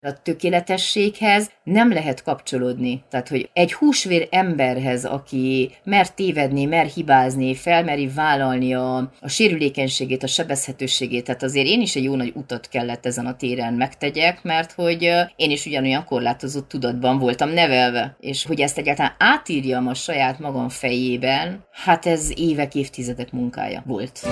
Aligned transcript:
A 0.00 0.22
tökéletességhez 0.22 1.50
nem 1.64 1.92
lehet 1.92 2.22
kapcsolódni. 2.22 3.02
Tehát, 3.10 3.28
hogy 3.28 3.50
egy 3.52 3.72
húsvér 3.72 4.28
emberhez, 4.30 5.04
aki 5.04 5.70
mer 5.84 6.10
tévedni, 6.10 6.64
mer 6.64 6.86
hibázni, 6.86 7.54
felmeri 7.54 8.06
vállalni 8.06 8.74
a, 8.74 8.96
a 9.20 9.28
sérülékenységét, 9.28 10.22
a 10.22 10.26
sebezhetőségét, 10.26 11.24
tehát 11.24 11.42
azért 11.42 11.66
én 11.66 11.80
is 11.80 11.96
egy 11.96 12.02
jó 12.02 12.14
nagy 12.14 12.32
utat 12.34 12.68
kellett 12.68 13.06
ezen 13.06 13.26
a 13.26 13.36
téren 13.36 13.74
megtegyek, 13.74 14.42
mert 14.42 14.72
hogy 14.72 15.02
én 15.36 15.50
is 15.50 15.66
ugyanolyan 15.66 16.04
korlátozott 16.04 16.68
tudatban 16.68 17.18
voltam 17.18 17.50
nevelve, 17.50 18.16
és 18.20 18.44
hogy 18.46 18.60
ezt 18.60 18.78
egyáltalán 18.78 19.14
átírjam 19.18 19.86
a 19.86 19.94
saját 19.94 20.38
magam 20.38 20.68
fejében, 20.68 21.64
hát 21.70 22.06
ez 22.06 22.30
évek, 22.36 22.74
évtizedek 22.74 23.32
munkája 23.32 23.82
volt. 23.86 24.26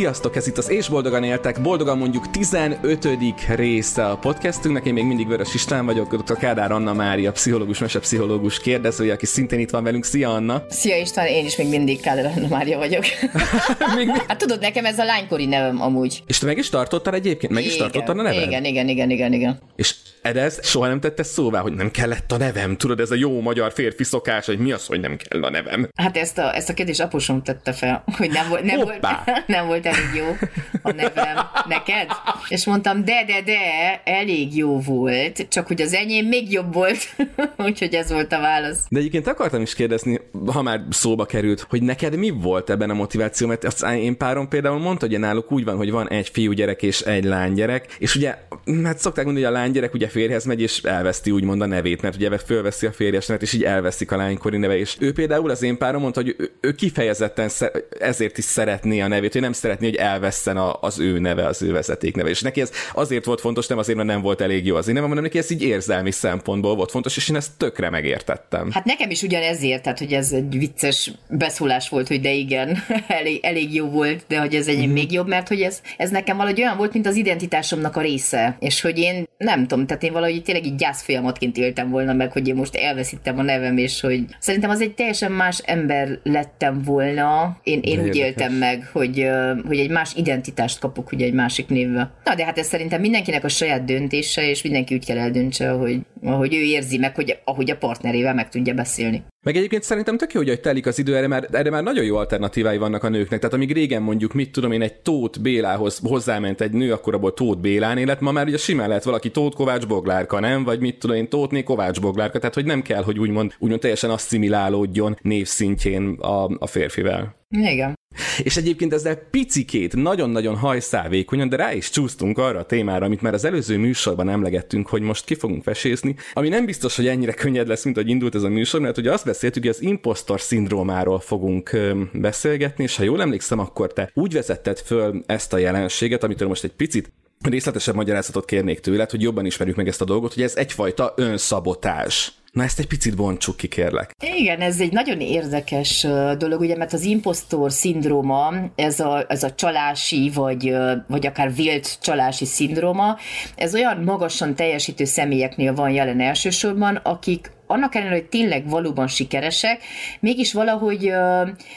Sziasztok, 0.00 0.36
ez 0.36 0.46
itt 0.46 0.58
az 0.58 0.70
És 0.70 0.88
Boldogan 0.88 1.24
Éltek, 1.24 1.62
boldogan 1.62 1.98
mondjuk 1.98 2.30
15. 2.30 3.08
része 3.54 4.06
a 4.06 4.16
podcastünknek, 4.16 4.86
én 4.86 4.92
még 4.92 5.04
mindig 5.04 5.28
Vörös 5.28 5.54
István 5.54 5.86
vagyok, 5.86 6.14
dr. 6.14 6.36
Kádár 6.36 6.72
Anna 6.72 6.92
Mária, 6.92 7.32
pszichológus, 7.32 7.78
mesepszichológus 7.78 8.60
kérdezője, 8.60 9.12
aki 9.12 9.26
szintén 9.26 9.58
itt 9.58 9.70
van 9.70 9.82
velünk. 9.82 10.04
Szia 10.04 10.34
Anna! 10.34 10.64
Szia 10.68 10.96
István, 10.96 11.26
én 11.26 11.44
is 11.44 11.56
még 11.56 11.68
mindig 11.68 12.00
Kádár 12.00 12.32
Anna 12.36 12.48
Mária 12.48 12.78
vagyok. 12.78 13.04
még 13.96 14.06
mi? 14.06 14.18
Hát 14.26 14.38
tudod, 14.38 14.60
nekem 14.60 14.84
ez 14.84 14.98
a 14.98 15.04
lánykori 15.04 15.46
nevem 15.46 15.82
amúgy. 15.82 16.22
És 16.26 16.38
te 16.38 16.46
meg 16.46 16.58
is 16.58 16.68
tartottál 16.68 17.14
egyébként? 17.14 17.52
Meg 17.52 17.62
igen, 17.62 17.74
is 17.74 17.80
tartottál 17.80 18.18
a 18.18 18.22
nevem? 18.22 18.42
Igen, 18.42 18.64
igen, 18.64 18.88
igen, 18.88 19.10
igen, 19.10 19.32
igen. 19.32 19.58
És 19.76 19.94
ez 20.22 20.66
soha 20.66 20.86
nem 20.86 21.00
tette 21.00 21.22
szóvá, 21.22 21.60
hogy 21.60 21.72
nem 21.72 21.90
kellett 21.90 22.32
a 22.32 22.36
nevem. 22.36 22.76
Tudod, 22.76 23.00
ez 23.00 23.10
a 23.10 23.14
jó 23.14 23.40
magyar 23.40 23.72
férfi 23.72 24.04
szokás, 24.04 24.46
hogy 24.46 24.58
mi 24.58 24.72
az, 24.72 24.86
hogy 24.86 25.00
nem 25.00 25.16
kell 25.16 25.42
a 25.42 25.50
nevem. 25.50 25.88
Hát 25.94 26.16
ezt 26.16 26.38
a, 26.38 26.54
ezt 26.54 26.68
a 26.68 26.74
kérdést 26.74 27.00
apusom 27.00 27.42
tette 27.42 27.72
fel, 27.72 28.04
hogy 28.16 28.30
nem 28.30 28.48
volt, 28.48 28.62
nem 28.62 28.80
volt, 28.80 29.06
nem 29.46 29.66
volt 29.66 29.86
elég 29.86 30.14
jó 30.14 30.36
a 30.82 30.92
nevem 30.92 31.36
neked. 31.68 32.10
És 32.48 32.64
mondtam, 32.64 33.04
de, 33.04 33.24
de, 33.26 33.42
de, 33.42 33.58
elég 34.04 34.56
jó 34.56 34.80
volt, 34.80 35.46
csak 35.48 35.66
hogy 35.66 35.82
az 35.82 35.94
enyém 35.94 36.26
még 36.26 36.52
jobb 36.52 36.74
volt, 36.74 36.98
úgyhogy 37.66 37.94
ez 37.94 38.12
volt 38.12 38.32
a 38.32 38.40
válasz. 38.40 38.78
De 38.88 38.98
egyébként 38.98 39.26
akartam 39.26 39.62
is 39.62 39.74
kérdezni, 39.74 40.20
ha 40.52 40.62
már 40.62 40.80
szóba 40.90 41.26
került, 41.26 41.66
hogy 41.68 41.82
neked 41.82 42.16
mi 42.16 42.30
volt 42.30 42.70
ebben 42.70 42.90
a 42.90 42.94
motiváció, 42.94 43.46
mert 43.46 43.64
az 43.64 43.82
én 43.82 44.16
párom 44.16 44.48
például 44.48 44.78
mondta, 44.78 45.06
hogy 45.06 45.18
náluk 45.18 45.52
úgy 45.52 45.64
van, 45.64 45.76
hogy 45.76 45.90
van 45.90 46.08
egy 46.08 46.28
fiúgyerek 46.28 46.82
és 46.82 47.00
egy 47.00 47.24
lánygyerek, 47.24 47.96
és 47.98 48.14
ugye, 48.14 48.36
hát 48.84 48.98
szokták 48.98 49.24
mondani, 49.24 49.46
hogy 49.46 49.54
a 49.54 49.58
lánygyerek 49.58 49.94
ugye 49.94 50.08
férjhez 50.10 50.44
megy, 50.44 50.60
és 50.60 50.78
elveszti 50.82 51.30
úgymond 51.30 51.60
a 51.60 51.66
nevét, 51.66 52.02
mert 52.02 52.16
ugye 52.16 52.38
fölveszi 52.38 52.86
a 52.86 52.92
férjes 52.92 53.26
nevet, 53.26 53.42
és 53.42 53.52
így 53.52 53.64
elveszik 53.64 54.12
a 54.12 54.16
lánykori 54.16 54.56
neve. 54.56 54.78
És 54.78 54.96
ő 54.98 55.12
például 55.12 55.50
az 55.50 55.62
én 55.62 55.78
párom 55.78 56.00
mondta, 56.00 56.20
hogy 56.20 56.34
ő, 56.38 56.50
ő 56.60 56.72
kifejezetten 56.72 57.50
ezért 57.98 58.38
is 58.38 58.44
szeretné 58.44 59.00
a 59.00 59.08
nevét, 59.08 59.32
hogy 59.32 59.40
nem 59.40 59.52
szeretné, 59.52 59.86
hogy 59.86 59.96
elveszten 59.96 60.56
a, 60.56 60.78
az 60.80 60.98
ő 60.98 61.18
neve, 61.18 61.46
az 61.46 61.62
ő 61.62 61.72
vezeték 61.72 62.16
neve. 62.16 62.28
És 62.28 62.40
neki 62.40 62.60
ez 62.60 62.70
azért 62.92 63.24
volt 63.24 63.40
fontos, 63.40 63.66
nem 63.66 63.78
azért, 63.78 63.96
mert 63.96 64.08
nem 64.08 64.20
volt 64.20 64.40
elég 64.40 64.66
jó 64.66 64.76
az 64.76 64.88
én 64.88 64.94
neve, 64.94 65.06
hanem 65.06 65.22
neki 65.22 65.38
ez 65.38 65.50
így 65.50 65.62
érzelmi 65.62 66.10
szempontból 66.10 66.74
volt 66.74 66.90
fontos, 66.90 67.16
és 67.16 67.28
én 67.28 67.36
ezt 67.36 67.50
tökre 67.56 67.90
megértettem. 67.90 68.70
Hát 68.72 68.84
nekem 68.84 69.10
is 69.10 69.22
ugyan 69.22 69.42
ezért, 69.42 69.82
tehát 69.82 69.98
hogy 69.98 70.12
ez 70.12 70.32
egy 70.32 70.58
vicces 70.58 71.12
beszólás 71.28 71.88
volt, 71.88 72.08
hogy 72.08 72.20
de 72.20 72.32
igen, 72.32 72.78
elég, 73.08 73.40
elég 73.42 73.74
jó 73.74 73.86
volt, 73.86 74.24
de 74.28 74.40
hogy 74.40 74.54
ez 74.54 74.68
egy 74.68 74.86
mm. 74.86 74.92
még 74.92 75.12
jobb, 75.12 75.28
mert 75.28 75.48
hogy 75.48 75.60
ez, 75.60 75.80
ez 75.96 76.10
nekem 76.10 76.36
valahogy 76.36 76.60
olyan 76.60 76.76
volt, 76.76 76.92
mint 76.92 77.06
az 77.06 77.16
identitásomnak 77.16 77.96
a 77.96 78.00
része. 78.00 78.56
És 78.60 78.80
hogy 78.80 78.98
én 78.98 79.28
nem 79.36 79.66
tudom, 79.66 79.86
tehát 79.86 79.99
én 80.02 80.12
valahogy 80.12 80.42
tényleg 80.42 80.66
így 80.66 80.74
gyászfolyamatként 80.74 81.56
éltem 81.56 81.90
volna 81.90 82.12
meg, 82.12 82.32
hogy 82.32 82.48
én 82.48 82.54
most 82.54 82.74
elveszítem 82.74 83.38
a 83.38 83.42
nevem, 83.42 83.76
és 83.76 84.00
hogy 84.00 84.24
szerintem 84.38 84.70
az 84.70 84.80
egy 84.80 84.94
teljesen 84.94 85.32
más 85.32 85.58
ember 85.58 86.18
lettem 86.22 86.82
volna. 86.82 87.58
Én, 87.62 87.80
én 87.82 88.00
úgy 88.00 88.16
éltem 88.16 88.52
meg, 88.52 88.88
hogy, 88.92 89.26
hogy 89.66 89.78
egy 89.78 89.90
más 89.90 90.14
identitást 90.14 90.78
kapok 90.78 91.12
ugye 91.12 91.24
egy 91.24 91.32
másik 91.32 91.68
névvel. 91.68 92.12
Na 92.24 92.34
de 92.34 92.44
hát 92.44 92.58
ez 92.58 92.66
szerintem 92.66 93.00
mindenkinek 93.00 93.44
a 93.44 93.48
saját 93.48 93.84
döntése, 93.84 94.48
és 94.48 94.62
mindenki 94.62 94.94
úgy 94.94 95.06
kell 95.06 95.18
eldöntse, 95.18 95.68
hogy 95.70 96.00
ahogy 96.22 96.54
ő 96.54 96.60
érzi 96.60 96.98
meg, 96.98 97.14
hogy 97.14 97.38
ahogy 97.44 97.70
a 97.70 97.76
partnerével 97.76 98.34
meg 98.34 98.48
tudja 98.48 98.74
beszélni. 98.74 99.22
Meg 99.42 99.56
egyébként 99.56 99.82
szerintem 99.82 100.16
tök 100.16 100.32
jó, 100.32 100.42
hogy 100.42 100.60
telik 100.60 100.86
az 100.86 100.98
idő, 100.98 101.16
erre 101.16 101.26
már, 101.26 101.48
erre 101.52 101.70
már 101.70 101.82
nagyon 101.82 102.04
jó 102.04 102.16
alternatívái 102.16 102.78
vannak 102.78 103.04
a 103.04 103.08
nőknek. 103.08 103.38
Tehát 103.40 103.54
amíg 103.54 103.72
régen 103.72 104.02
mondjuk, 104.02 104.32
mit 104.32 104.52
tudom 104.52 104.72
én, 104.72 104.82
egy 104.82 104.94
Tóth 104.94 105.40
Bélához 105.40 106.00
hozzáment 106.02 106.60
egy 106.60 106.72
nő, 106.72 106.92
akkor 106.92 107.14
abból 107.14 107.34
Tóth 107.34 107.60
Bélán 107.60 107.98
élet, 107.98 108.20
ma 108.20 108.32
már 108.32 108.46
ugye 108.46 108.56
simán 108.56 108.88
lehet 108.88 109.04
valaki 109.04 109.30
Tóth 109.30 109.56
Kovács 109.56 109.86
Boglárka, 109.86 110.40
nem? 110.40 110.64
Vagy 110.64 110.80
mit 110.80 110.98
tudom 110.98 111.16
én, 111.16 111.28
Tóthné 111.28 111.62
Kovács 111.62 112.00
Boglárka. 112.00 112.38
Tehát, 112.38 112.54
hogy 112.54 112.64
nem 112.64 112.82
kell, 112.82 113.02
hogy 113.02 113.18
úgymond, 113.18 113.54
úgymond 113.58 113.80
teljesen 113.80 114.10
asszimilálódjon 114.10 115.16
névszintjén 115.22 116.08
a, 116.20 116.44
a 116.58 116.66
férfivel. 116.66 117.34
Igen. 117.48 117.99
És 118.42 118.56
egyébként 118.56 118.92
ezzel 118.92 119.22
picikét, 119.30 119.96
nagyon-nagyon 119.96 120.56
hajszálvékonyan, 120.56 121.48
de 121.48 121.56
rá 121.56 121.72
is 121.72 121.90
csúsztunk 121.90 122.38
arra 122.38 122.58
a 122.58 122.64
témára, 122.64 123.04
amit 123.04 123.22
már 123.22 123.34
az 123.34 123.44
előző 123.44 123.78
műsorban 123.78 124.28
emlegettünk, 124.28 124.88
hogy 124.88 125.02
most 125.02 125.24
ki 125.24 125.34
fogunk 125.34 125.62
fesészni, 125.62 126.14
ami 126.32 126.48
nem 126.48 126.64
biztos, 126.64 126.96
hogy 126.96 127.06
ennyire 127.06 127.32
könnyed 127.32 127.68
lesz, 127.68 127.84
mint 127.84 127.96
hogy 127.96 128.08
indult 128.08 128.34
ez 128.34 128.42
a 128.42 128.48
műsor, 128.48 128.80
mert 128.80 128.98
ugye 128.98 129.12
azt 129.12 129.24
beszéltük, 129.24 129.62
hogy 129.62 129.72
az 129.72 129.82
impostor 129.82 130.40
szindrómáról 130.40 131.20
fogunk 131.20 131.76
beszélgetni, 132.12 132.84
és 132.84 132.96
ha 132.96 133.02
jól 133.02 133.20
emlékszem, 133.20 133.58
akkor 133.58 133.92
te 133.92 134.10
úgy 134.14 134.32
vezetted 134.32 134.78
föl 134.78 135.22
ezt 135.26 135.52
a 135.52 135.58
jelenséget, 135.58 136.24
amitől 136.24 136.48
most 136.48 136.64
egy 136.64 136.72
picit 136.72 137.12
részletesebb 137.48 137.94
magyarázatot 137.94 138.44
kérnék 138.44 138.80
tőled, 138.80 139.10
hogy 139.10 139.22
jobban 139.22 139.46
ismerjük 139.46 139.76
meg 139.76 139.88
ezt 139.88 140.00
a 140.00 140.04
dolgot, 140.04 140.34
hogy 140.34 140.42
ez 140.42 140.56
egyfajta 140.56 141.12
önszabotás. 141.16 142.32
Na 142.52 142.62
ezt 142.62 142.78
egy 142.78 142.86
picit 142.86 143.16
bontsuk 143.16 143.56
ki, 143.56 143.68
kérlek. 143.68 144.14
Igen, 144.38 144.60
ez 144.60 144.80
egy 144.80 144.92
nagyon 144.92 145.20
érdekes 145.20 146.06
dolog, 146.38 146.60
ugye, 146.60 146.76
mert 146.76 146.92
az 146.92 147.02
impostor 147.02 147.72
szindróma, 147.72 148.52
ez 148.74 149.00
a, 149.00 149.24
ez 149.28 149.42
a 149.42 149.54
csalási, 149.54 150.30
vagy, 150.34 150.76
vagy 151.08 151.26
akár 151.26 151.54
vélt 151.54 151.98
csalási 152.00 152.44
szindróma, 152.44 153.16
ez 153.54 153.74
olyan 153.74 154.02
magasan 154.02 154.54
teljesítő 154.54 155.04
személyeknél 155.04 155.74
van 155.74 155.90
jelen 155.90 156.20
elsősorban, 156.20 156.96
akik 156.96 157.50
annak 157.70 157.94
ellenére, 157.94 158.16
hogy 158.16 158.28
tényleg 158.28 158.68
valóban 158.68 159.06
sikeresek, 159.06 159.82
mégis 160.20 160.52
valahogy 160.52 161.12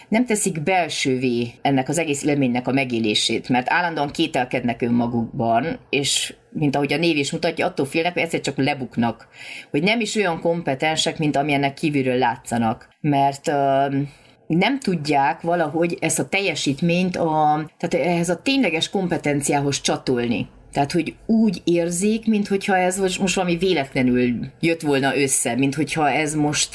nem 0.08 0.26
teszik 0.26 0.64
belsővé 0.64 1.52
ennek 1.62 1.90
az 1.90 1.98
egész 1.98 2.24
élménynek 2.24 2.68
a 2.68 2.72
megélését, 2.72 3.50
mert 3.50 3.72
állandóan 3.72 4.12
kételkednek 4.12 4.81
önmagukban, 4.81 5.80
és 5.90 6.34
mint 6.50 6.76
ahogy 6.76 6.94
a 6.94 6.98
név 6.98 7.18
is 7.18 7.31
mutatja, 7.31 7.66
attól 7.66 7.86
félnek, 7.86 8.14
hogy 8.14 8.22
egyszer 8.22 8.40
csak 8.40 8.58
lebuknak, 8.58 9.28
hogy 9.72 9.84
nem 9.84 10.00
is 10.00 10.16
olyan 10.16 10.42
kompetensek, 10.42 11.18
mint 11.18 11.36
amilyennek 11.36 11.74
kívülről 11.74 12.18
látszanak, 12.18 12.90
mert 13.02 13.52
nem 14.48 14.80
tudják 14.80 15.42
valahogy 15.42 15.98
ezt 16.00 16.20
a 16.20 16.28
teljesítményt 16.28 17.16
a, 17.16 17.66
tehát 17.78 18.08
ehhez 18.08 18.30
a 18.30 18.42
tényleges 18.42 18.90
kompetenciához 18.90 19.81
csatolni. 19.81 20.48
Tehát, 20.73 20.91
hogy 20.91 21.16
úgy 21.25 21.61
érzik, 21.63 22.28
mintha 22.28 22.78
ez 22.78 23.00
most, 23.00 23.19
most 23.19 23.35
valami 23.35 23.57
véletlenül 23.57 24.35
jött 24.59 24.81
volna 24.81 25.17
össze, 25.17 25.56
mint 25.56 25.75
hogyha 25.75 26.09
ez 26.09 26.35
most 26.35 26.73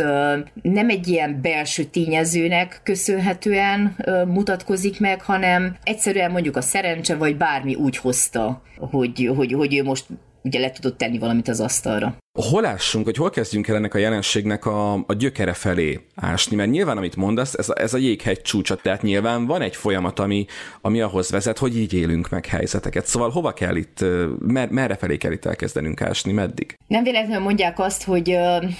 nem 0.63 0.89
egy 0.89 1.09
ilyen 1.09 1.39
belső 1.43 1.85
tényezőnek 1.85 2.81
köszönhetően 2.83 3.97
mutatkozik 4.27 5.01
meg, 5.01 5.23
hanem 5.23 5.77
egyszerűen 5.83 6.31
mondjuk 6.31 6.57
a 6.57 6.61
szerencse, 6.61 7.17
vagy 7.17 7.37
bármi 7.37 7.75
úgy 7.75 7.97
hozta, 7.97 8.63
hogy, 8.77 9.31
hogy, 9.37 9.53
hogy 9.53 9.77
ő 9.77 9.83
most 9.83 10.05
ugye 10.43 10.59
le 10.59 10.71
tudott 10.71 10.99
tenni 10.99 11.19
valamit 11.19 11.49
az 11.49 11.61
asztalra 11.61 12.17
hol 12.43 12.65
ássunk, 12.65 13.05
hogy 13.05 13.17
hol 13.17 13.31
kezdjünk 13.31 13.69
el 13.69 13.77
ennek 13.77 13.95
a 13.95 13.99
jelenségnek 13.99 14.67
a, 14.67 14.93
a 14.93 15.15
gyökere 15.19 15.53
felé 15.53 16.01
ásni? 16.15 16.57
Mert 16.57 16.71
nyilván, 16.71 16.97
amit 16.97 17.17
mondasz, 17.17 17.55
ez 17.55 17.69
a, 17.69 17.81
ez 17.81 17.95
a 17.95 17.99
jéghegy 17.99 18.43
csúcsa, 18.43 18.77
tehát 18.77 19.03
nyilván 19.03 19.47
van 19.47 19.63
egy 19.63 19.77
folyamat, 19.77 20.19
ami, 20.19 20.47
ami 20.81 21.01
ahhoz 21.01 21.31
vezet, 21.31 21.59
hogy 21.59 21.79
így 21.79 21.93
élünk 21.93 22.29
meg 22.29 22.47
helyzeteket. 22.47 23.07
Szóval 23.07 23.31
hova 23.31 23.53
kell 23.53 23.77
itt, 23.77 24.05
mer, 24.39 24.69
merre 24.71 24.97
felé 24.97 25.17
kell 25.17 25.33
itt 25.33 25.45
elkezdenünk 25.45 26.01
ásni, 26.01 26.33
meddig? 26.33 26.79
Nem 26.87 27.03
véletlenül 27.03 27.43
mondják 27.43 27.79
azt, 27.79 28.05
hogy, 28.05 28.37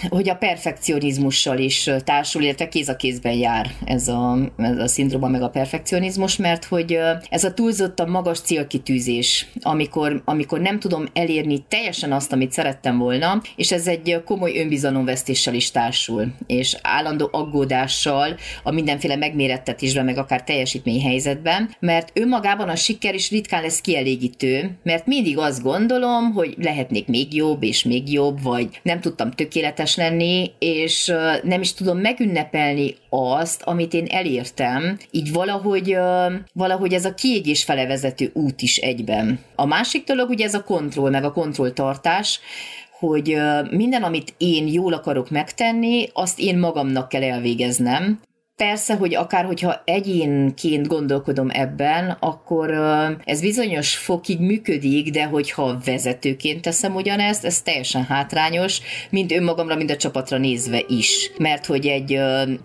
hogy 0.09 0.29
a 0.29 0.35
perfekcionizmussal 0.35 1.59
is 1.59 1.91
társul, 2.05 2.43
illetve 2.43 2.69
kéz 2.69 2.89
a 2.89 2.97
kézben 2.97 3.35
jár 3.35 3.71
ez 3.85 4.09
a, 4.09 4.39
ez 4.57 4.79
a 4.79 4.87
szindróma 4.87 5.29
meg 5.29 5.43
a 5.43 5.49
perfekcionizmus, 5.49 6.37
mert 6.37 6.65
hogy 6.65 6.99
ez 7.31 7.45
a 7.45 7.55
túlzott 7.55 8.01
a 8.01 8.07
magas 8.07 8.41
célkitűzés, 8.41 9.47
amikor, 9.61 10.23
amikor 10.25 10.61
nem 10.61 10.79
tudom 10.79 11.07
elérni 11.13 11.65
teljesen 11.69 12.13
azt, 12.13 12.33
amit 12.33 12.53
szerettem 12.53 12.99
volna, 12.99 13.41
és 13.57 13.73
ez 13.73 13.87
egy 13.87 14.23
komoly 14.25 14.59
önbizalomvesztéssel 14.59 15.55
is 15.55 15.71
társul, 15.71 16.27
és 16.47 16.77
állandó 16.83 17.29
aggódással 17.33 18.37
a 18.63 18.71
mindenféle 18.71 19.17
megmérettetésben, 19.17 20.05
meg 20.05 20.19
akár 20.19 20.45
teljesítményhelyzetben, 20.45 21.77
mert 21.81 22.11
önmagában 22.15 22.69
a 22.69 22.77
siker 22.77 23.15
is 23.15 23.31
ritkán 23.31 23.63
lesz 23.63 23.81
kielégítő, 23.81 24.79
mert 24.83 25.07
mindig 25.07 25.39
azt 25.39 25.63
gondolom, 25.63 26.33
hogy 26.33 26.55
lehetnék 26.59 27.07
még 27.07 27.35
jobb 27.35 27.63
és 27.63 27.83
még 27.85 28.13
jobb, 28.13 28.43
vagy 28.43 28.81
nem 28.83 29.01
tudtam 29.01 29.31
tökéletes 29.31 29.97
lenni, 29.97 30.51
és 30.59 31.13
nem 31.43 31.61
is 31.61 31.75
tudom 31.75 31.99
megünnepelni 31.99 32.95
azt, 33.11 33.63
amit 33.63 33.95
én 33.95 34.07
elértem, 34.11 34.99
így 35.11 35.33
valahogy, 35.33 35.97
valahogy 36.53 36.93
ez 36.93 37.05
a 37.05 37.15
kiégés 37.15 37.65
fele 37.65 37.87
vezető 37.87 38.31
út 38.35 38.63
is 38.63 38.77
egyben. 38.77 39.39
A 39.55 39.67
másik 39.67 40.05
dolog 40.05 40.29
ugye 40.29 40.45
ez 40.45 40.55
a 40.55 40.65
kontroll, 40.65 41.11
meg 41.11 41.25
a 41.25 41.33
kontrolltartás, 41.33 42.41
hogy 42.99 43.37
minden, 43.71 44.03
amit 44.03 44.35
én 44.37 44.67
jól 44.67 44.93
akarok 44.93 45.31
megtenni, 45.31 46.09
azt 46.13 46.41
én 46.41 46.59
magamnak 46.59 47.09
kell 47.09 47.23
elvégeznem, 47.23 48.21
Persze, 48.59 48.95
hogy 48.95 49.15
akár 49.15 49.45
hogyha 49.45 49.83
egyénként 49.85 50.87
gondolkodom 50.87 51.49
ebben, 51.51 52.17
akkor 52.21 52.71
ez 53.25 53.41
bizonyos 53.41 53.97
fokig 53.97 54.41
működik, 54.41 55.11
de 55.11 55.25
hogyha 55.25 55.79
vezetőként 55.85 56.63
teszem 56.63 56.95
ugyanezt, 56.95 57.45
ez 57.45 57.63
teljesen 57.63 58.05
hátrányos, 58.05 58.81
mind 59.11 59.33
önmagamra, 59.33 59.77
mind 59.77 59.91
a 59.91 59.97
csapatra 59.97 60.39
nézve 60.39 60.83
is. 60.89 61.31
Mert 61.39 61.67
hogy 61.67 61.87
egy 61.87 62.21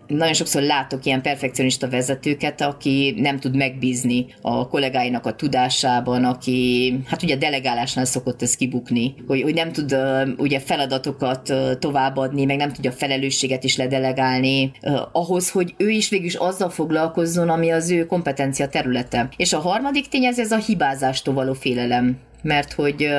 nagyon 0.08 0.34
sokszor 0.34 0.62
látok 0.62 1.06
ilyen 1.06 1.22
perfekcionista 1.22 1.90
vezetőket, 1.90 2.62
aki 2.62 3.14
nem 3.18 3.40
tud 3.40 3.56
megbízni 3.56 4.26
a 4.42 4.68
kollégáinak 4.68 5.26
a 5.26 5.36
tudásában, 5.36 6.24
aki, 6.24 6.94
hát 7.08 7.24
ugye 7.24 7.36
a 7.36 7.38
delegálásnál 7.38 8.06
szokott 8.06 8.42
ez 8.42 8.56
kibukni, 8.56 9.16
hogy, 9.28 9.42
hogy 9.42 9.54
nem 9.54 9.72
tud 9.72 9.96
ugye 10.38 10.60
feladatokat 10.60 11.54
továbbadni, 11.80 12.46
meg 12.46 12.58
nem 12.58 12.72
tudja 12.72 12.92
felelősséget 12.92 13.64
is 13.64 13.78
ledelegálni, 13.78 14.72
ahhoz, 15.12 15.50
hogy 15.50 15.74
ő 15.84 15.90
is 15.90 16.10
végül 16.10 16.26
is 16.26 16.36
azzal 16.36 16.70
foglalkozzon, 16.70 17.50
ami 17.50 17.72
az 17.72 17.92
ő 17.92 18.06
kompetencia 18.06 18.68
területe. 18.68 19.30
És 19.38 19.54
a 19.54 19.60
harmadik 19.60 20.08
tényező 20.08 20.42
ez 20.42 20.52
a 20.52 20.58
hibázástól 20.58 21.34
való 21.34 21.54
félelem 21.54 22.18
mert 22.44 22.74
hogy 22.74 23.10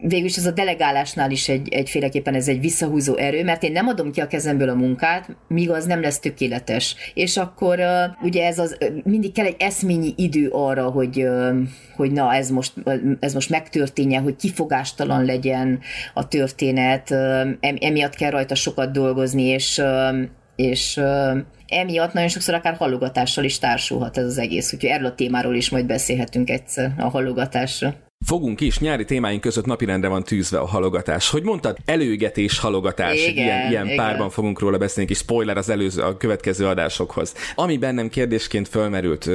végülis 0.00 0.36
ez 0.36 0.46
a 0.46 0.50
delegálásnál 0.50 1.30
is 1.30 1.48
egy, 1.48 1.68
egyféleképpen 1.68 2.34
ez 2.34 2.48
egy 2.48 2.60
visszahúzó 2.60 3.16
erő, 3.16 3.44
mert 3.44 3.62
én 3.62 3.72
nem 3.72 3.86
adom 3.86 4.12
ki 4.12 4.20
a 4.20 4.26
kezemből 4.26 4.68
a 4.68 4.74
munkát, 4.74 5.36
míg 5.48 5.70
az 5.70 5.84
nem 5.84 6.00
lesz 6.00 6.18
tökéletes. 6.18 6.96
És 7.14 7.36
akkor 7.36 7.80
ugye 8.22 8.46
ez 8.46 8.58
az, 8.58 8.78
mindig 9.04 9.32
kell 9.32 9.46
egy 9.46 9.56
eszményi 9.58 10.14
idő 10.16 10.48
arra, 10.48 10.90
hogy, 10.90 11.26
hogy 11.96 12.12
na 12.12 12.34
ez 12.34 12.50
most, 12.50 12.72
ez 13.20 13.34
most 13.34 13.50
megtörténjen, 13.50 14.22
hogy 14.22 14.36
kifogástalan 14.36 15.24
legyen 15.24 15.80
a 16.14 16.28
történet, 16.28 17.10
emiatt 17.60 18.14
kell 18.14 18.30
rajta 18.30 18.54
sokat 18.54 18.92
dolgozni, 18.92 19.42
és 19.42 19.82
és 20.56 21.00
emiatt 21.72 22.12
nagyon 22.12 22.28
sokszor 22.28 22.54
akár 22.54 22.76
hallogatással 22.76 23.44
is 23.44 23.58
társulhat 23.58 24.18
ez 24.18 24.24
az 24.24 24.38
egész, 24.38 24.72
úgyhogy 24.72 24.90
erről 24.90 25.06
a 25.06 25.14
témáról 25.14 25.54
is 25.54 25.70
majd 25.70 25.86
beszélhetünk 25.86 26.50
egyszer 26.50 26.94
a 26.98 27.08
hallogatásra. 27.08 27.94
Fogunk 28.24 28.60
is, 28.60 28.78
nyári 28.78 29.04
témáink 29.04 29.40
között 29.40 29.64
napirendre 29.64 30.08
van 30.08 30.22
tűzve 30.22 30.58
a 30.58 30.66
halogatás. 30.66 31.30
Hogy 31.30 31.42
mondtad, 31.42 31.76
előígetés, 31.84 32.58
halogatás, 32.58 33.26
igen, 33.26 33.44
ilyen, 33.44 33.70
ilyen 33.70 33.84
igen. 33.84 33.96
párban 33.96 34.30
fogunk 34.30 34.60
róla 34.60 34.78
beszélni, 34.78 35.08
kis 35.08 35.18
spoiler 35.18 35.56
az 35.56 35.68
előző, 35.68 36.02
a 36.02 36.16
következő 36.16 36.66
adásokhoz. 36.66 37.34
Ami 37.54 37.78
bennem 37.78 38.08
kérdésként 38.08 38.68
fölmerült, 38.68 39.30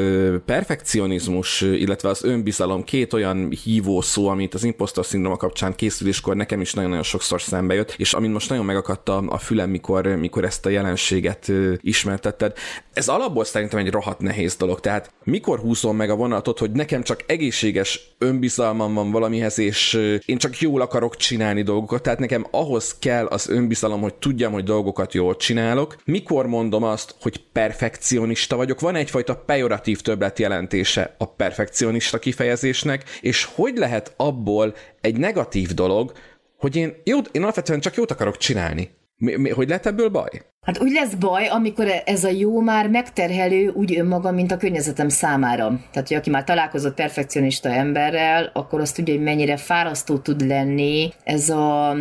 perfekcionizmus, 0.45 1.61
illetve 1.61 2.09
az 2.09 2.23
önbizalom, 2.23 2.83
két 2.83 3.13
olyan 3.13 3.49
hívó 3.63 4.01
szó, 4.01 4.27
amit 4.27 4.53
az 4.53 4.63
impostor 4.63 5.05
szindróma 5.05 5.37
kapcsán 5.37 5.75
készüléskor 5.75 6.35
nekem 6.35 6.61
is 6.61 6.73
nagyon-nagyon 6.73 7.05
sokszor 7.05 7.41
szembe 7.41 7.73
jött, 7.73 7.93
és 7.97 8.13
amin 8.13 8.31
most 8.31 8.49
nagyon 8.49 8.65
megakadt 8.65 9.09
a, 9.09 9.23
a 9.27 9.37
fülem, 9.37 9.69
mikor, 9.69 10.05
mikor 10.05 10.43
ezt 10.43 10.65
a 10.65 10.69
jelenséget 10.69 11.51
ismertetted. 11.81 12.53
Ez 12.93 13.07
alapból 13.07 13.43
szerintem 13.43 13.79
egy 13.79 13.91
rohadt 13.91 14.19
nehéz 14.19 14.55
dolog, 14.55 14.79
tehát 14.79 15.11
mikor 15.23 15.59
húzom 15.59 15.95
meg 15.95 16.09
a 16.09 16.15
vonatot, 16.15 16.59
hogy 16.59 16.71
nekem 16.71 17.03
csak 17.03 17.23
egészséges 17.25 18.15
önbizalom 18.17 18.76
önbizalmam 18.79 18.93
van 18.93 19.11
valamihez, 19.11 19.59
és 19.59 19.93
én 20.25 20.37
csak 20.37 20.59
jól 20.59 20.81
akarok 20.81 21.15
csinálni 21.15 21.61
dolgokat, 21.61 22.01
tehát 22.01 22.19
nekem 22.19 22.45
ahhoz 22.51 22.95
kell 22.99 23.25
az 23.25 23.49
önbizalom, 23.49 24.01
hogy 24.01 24.13
tudjam, 24.13 24.51
hogy 24.51 24.63
dolgokat 24.63 25.13
jól 25.13 25.35
csinálok. 25.35 25.95
Mikor 26.05 26.47
mondom 26.47 26.83
azt, 26.83 27.15
hogy 27.21 27.41
perfekcionista 27.51 28.55
vagyok? 28.55 28.79
Van 28.79 28.95
egyfajta 28.95 29.35
pejoratív 29.35 30.01
többlet 30.01 30.39
jelentése 30.39 31.15
a 31.17 31.25
perfekcionista 31.25 32.19
kifejezésnek, 32.19 33.03
és 33.21 33.43
hogy 33.43 33.77
lehet 33.77 34.13
abból 34.17 34.75
egy 35.01 35.17
negatív 35.17 35.73
dolog, 35.73 36.11
hogy 36.57 36.75
én, 36.75 36.93
jó, 37.03 37.17
én 37.31 37.41
alapvetően 37.41 37.79
csak 37.79 37.95
jót 37.95 38.11
akarok 38.11 38.37
csinálni. 38.37 38.89
Mi, 39.17 39.35
mi, 39.35 39.49
hogy 39.49 39.67
lehet 39.67 39.85
ebből 39.85 40.09
baj? 40.09 40.29
Hát 40.61 40.81
úgy 40.81 40.91
lesz 40.91 41.13
baj, 41.13 41.47
amikor 41.47 41.87
ez 42.05 42.23
a 42.23 42.29
jó 42.29 42.59
már 42.59 42.89
megterhelő 42.89 43.69
úgy 43.69 43.99
önmaga, 43.99 44.31
mint 44.31 44.51
a 44.51 44.57
környezetem 44.57 45.09
számára. 45.09 45.65
Tehát, 45.91 46.07
hogy 46.07 46.17
aki 46.17 46.29
már 46.29 46.43
találkozott 46.43 46.95
perfekcionista 46.95 47.69
emberrel, 47.69 48.49
akkor 48.53 48.79
azt 48.81 48.95
tudja, 48.95 49.13
hogy 49.13 49.23
mennyire 49.23 49.57
fárasztó 49.57 50.17
tud 50.17 50.47
lenni 50.47 51.11
ez 51.23 51.49
a 51.49 51.95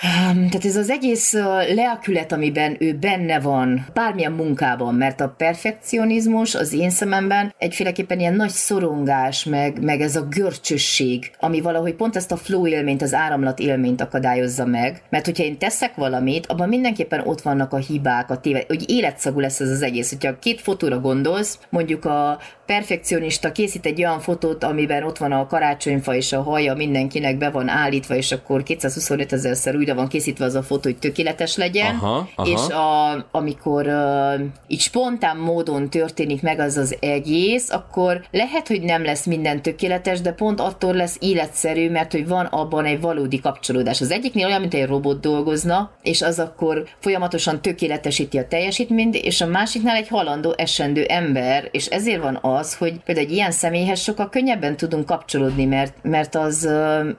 tehát 0.00 0.64
ez 0.64 0.76
az 0.76 0.90
egész 0.90 1.32
lelkület, 1.74 2.32
amiben 2.32 2.76
ő 2.78 2.92
benne 2.94 3.40
van, 3.40 3.86
bármilyen 3.94 4.32
munkában, 4.32 4.94
mert 4.94 5.20
a 5.20 5.34
perfekcionizmus 5.36 6.54
az 6.54 6.72
én 6.72 6.90
szememben 6.90 7.54
egyféleképpen 7.58 8.20
ilyen 8.20 8.34
nagy 8.34 8.50
szorongás, 8.50 9.44
meg, 9.44 9.82
meg 9.82 10.00
ez 10.00 10.16
a 10.16 10.26
görcsösség, 10.30 11.30
ami 11.38 11.60
valahogy 11.60 11.94
pont 11.94 12.16
ezt 12.16 12.32
a 12.32 12.36
flow 12.36 12.66
élményt, 12.66 13.02
az 13.02 13.14
áramlat 13.14 13.58
élményt 13.58 14.00
akadályozza 14.00 14.66
meg. 14.66 15.02
Mert 15.10 15.24
hogyha 15.24 15.44
én 15.44 15.58
teszek 15.58 15.94
valamit, 15.94 16.46
abban 16.46 16.68
mindenképpen 16.68 17.20
ott 17.26 17.40
vannak 17.40 17.72
a 17.72 17.76
hibák, 17.76 18.30
a 18.30 18.40
téve, 18.40 18.64
hogy 18.66 18.90
életszagú 18.90 19.40
lesz 19.40 19.60
ez 19.60 19.70
az 19.70 19.82
egész. 19.82 20.10
Hogyha 20.10 20.38
két 20.38 20.60
fotóra 20.60 21.00
gondolsz, 21.00 21.58
mondjuk 21.68 22.04
a 22.04 22.38
perfekcionista 22.66 23.52
készít 23.52 23.86
egy 23.86 24.04
olyan 24.04 24.20
fotót, 24.20 24.64
amiben 24.64 25.02
ott 25.02 25.18
van 25.18 25.32
a 25.32 25.46
karácsonyfa 25.46 26.14
és 26.14 26.32
a 26.32 26.42
haja 26.42 26.74
mindenkinek 26.74 27.38
be 27.38 27.50
van 27.50 27.68
állítva, 27.68 28.14
és 28.14 28.32
akkor 28.32 28.62
225 28.62 29.32
ezerszer 29.32 29.76
újra 29.76 29.89
van 29.94 30.08
készítve 30.08 30.44
az 30.44 30.54
a 30.54 30.62
fotó, 30.62 30.80
hogy 30.82 30.98
tökéletes 30.98 31.56
legyen, 31.56 31.94
aha, 31.94 32.28
aha. 32.34 32.48
és 32.48 32.68
a, 32.68 33.26
amikor 33.30 33.86
uh, 33.86 34.40
így 34.66 34.80
spontán 34.80 35.36
módon 35.36 35.90
történik 35.90 36.42
meg 36.42 36.58
az 36.58 36.76
az 36.76 36.96
egész, 37.00 37.70
akkor 37.70 38.24
lehet, 38.30 38.68
hogy 38.68 38.82
nem 38.82 39.04
lesz 39.04 39.26
minden 39.26 39.62
tökéletes, 39.62 40.20
de 40.20 40.32
pont 40.32 40.60
attól 40.60 40.94
lesz 40.94 41.16
életszerű, 41.20 41.90
mert 41.90 42.12
hogy 42.12 42.28
van 42.28 42.44
abban 42.46 42.84
egy 42.84 43.00
valódi 43.00 43.40
kapcsolódás. 43.40 44.00
Az 44.00 44.10
egyiknél 44.10 44.46
olyan, 44.46 44.60
mint 44.60 44.74
egy 44.74 44.86
robot 44.86 45.20
dolgozna, 45.20 45.90
és 46.02 46.22
az 46.22 46.38
akkor 46.38 46.84
folyamatosan 46.98 47.62
tökéletesíti 47.62 48.38
a 48.38 48.48
teljesítményt, 48.48 49.14
és 49.14 49.40
a 49.40 49.46
másiknál 49.46 49.96
egy 49.96 50.08
halandó, 50.08 50.54
esendő 50.56 51.04
ember, 51.04 51.68
és 51.72 51.86
ezért 51.86 52.22
van 52.22 52.38
az, 52.42 52.60
az, 52.60 52.76
hogy 52.76 53.00
például 53.04 53.26
egy 53.26 53.32
ilyen 53.32 53.50
személyhez 53.50 54.00
sokkal 54.00 54.28
könnyebben 54.28 54.76
tudunk 54.76 55.06
kapcsolódni, 55.06 55.64
mert, 55.64 56.02
mert 56.02 56.34
az, 56.34 56.68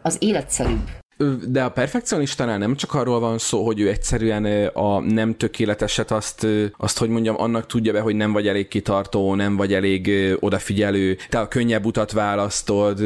az 0.02 0.18
életszerűbb. 0.20 1.00
De 1.48 1.64
a 1.64 1.70
perfekcionistánál 1.70 2.58
nem 2.58 2.76
csak 2.76 2.94
arról 2.94 3.20
van 3.20 3.38
szó, 3.38 3.66
hogy 3.66 3.80
ő 3.80 3.90
egyszerűen 3.90 4.68
a 4.74 5.00
nem 5.00 5.38
tökéleteset 5.38 6.12
azt, 6.12 6.48
azt, 6.78 6.98
hogy 6.98 7.10
mondjam, 7.10 7.36
annak 7.38 7.66
tudja 7.66 7.94
be, 7.94 8.00
hogy 8.00 8.16
nem 8.16 8.32
vagy 8.32 8.48
elég 8.48 8.68
kitartó, 8.68 9.36
nem 9.36 9.56
vagy 9.56 9.74
elég 9.74 10.12
odafigyelő, 10.40 11.18
te 11.30 11.40
a 11.40 11.48
könnyebb 11.48 11.86
utat 11.86 12.12
választod, 12.12 13.00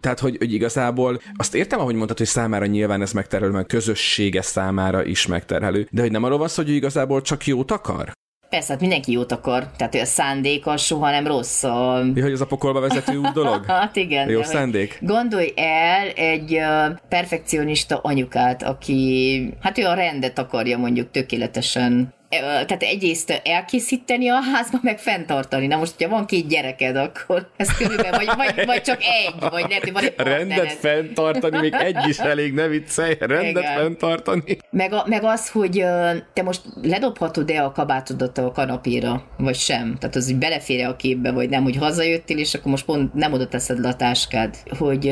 tehát, 0.00 0.20
hogy, 0.20 0.36
hogy 0.38 0.52
igazából 0.52 1.20
azt 1.36 1.54
értem, 1.54 1.80
ahogy 1.80 1.94
mondtad, 1.94 2.18
hogy 2.18 2.26
számára 2.26 2.66
nyilván 2.66 3.02
ez 3.02 3.12
megterhelő, 3.12 3.52
meg 3.52 3.66
közössége 3.66 4.42
számára 4.42 5.04
is 5.04 5.26
megterhelő, 5.26 5.88
de 5.90 6.00
hogy 6.00 6.10
nem 6.10 6.24
arról 6.24 6.38
van 6.38 6.48
szó, 6.48 6.62
hogy 6.62 6.70
ő 6.70 6.74
igazából 6.74 7.22
csak 7.22 7.46
jót 7.46 7.70
akar? 7.70 8.12
Persze, 8.50 8.72
hát 8.72 8.80
mindenki 8.80 9.12
jót 9.12 9.32
akar, 9.32 9.66
tehát 9.76 9.92
hogy 9.92 10.02
a 10.02 10.06
szándék 10.06 10.66
az 10.66 10.80
soha 10.80 11.10
nem 11.10 11.26
rossz. 11.26 11.62
A... 11.62 12.02
Ja, 12.14 12.22
hogy 12.22 12.32
az 12.32 12.40
a 12.40 12.46
pokolba 12.46 12.80
vezető 12.80 13.16
út 13.16 13.32
dolog? 13.32 13.64
hát 13.70 13.96
igen. 13.96 14.28
Jó 14.28 14.42
szándék? 14.42 14.98
Gondolj 15.00 15.52
el 15.56 16.08
egy 16.08 16.54
uh, 16.54 16.98
perfekcionista 17.08 17.98
anyukát, 18.02 18.62
aki, 18.62 19.54
hát 19.60 19.78
ő 19.78 19.86
a 19.86 19.94
rendet 19.94 20.38
akarja 20.38 20.78
mondjuk 20.78 21.10
tökéletesen 21.10 22.12
tehát 22.38 22.82
egyrészt 22.82 23.40
elkészíteni 23.44 24.28
a 24.28 24.40
házba, 24.52 24.78
meg 24.82 24.98
fenntartani. 24.98 25.66
Na 25.66 25.76
most, 25.76 25.94
hogyha 25.96 26.14
van 26.14 26.26
két 26.26 26.48
gyereked, 26.48 26.96
akkor 26.96 27.48
ez 27.56 27.76
körülbelül, 27.76 28.26
vagy, 28.26 28.28
vagy, 28.36 28.66
vagy 28.66 28.82
csak 28.82 28.98
egy, 29.00 29.50
vagy 29.50 29.64
lehet, 29.68 29.82
hogy 29.82 29.92
van 29.92 30.04
egy 30.04 30.14
Rendet 30.16 30.72
fenntartani, 30.72 31.58
még 31.58 31.74
egy 31.74 32.08
is 32.08 32.18
elég, 32.18 32.52
ne 32.52 32.66
viccelj, 32.66 33.16
rendet 33.18 33.62
Igen. 33.62 33.76
fenntartani. 33.76 34.58
Meg, 34.70 34.92
a, 34.92 35.04
meg 35.06 35.24
az, 35.24 35.50
hogy 35.50 35.84
te 36.32 36.42
most 36.42 36.60
ledobhatod-e 36.82 37.64
a 37.64 37.72
kabátodat 37.72 38.38
a 38.38 38.52
kanapéra, 38.52 39.22
vagy 39.36 39.56
sem. 39.56 39.96
Tehát 39.98 40.16
az, 40.16 40.26
hogy 40.26 40.36
belefér 40.36 40.86
a 40.86 40.96
képbe, 40.96 41.32
vagy 41.32 41.48
nem, 41.48 41.62
hogy 41.62 41.76
hazajöttél, 41.76 42.38
és 42.38 42.54
akkor 42.54 42.70
most 42.70 42.84
pont 42.84 43.14
nem 43.14 43.32
oda 43.32 43.48
teszed 43.48 43.80
le 43.80 43.88
a 43.88 43.96
táskád. 43.96 44.56
Hogy 44.78 45.10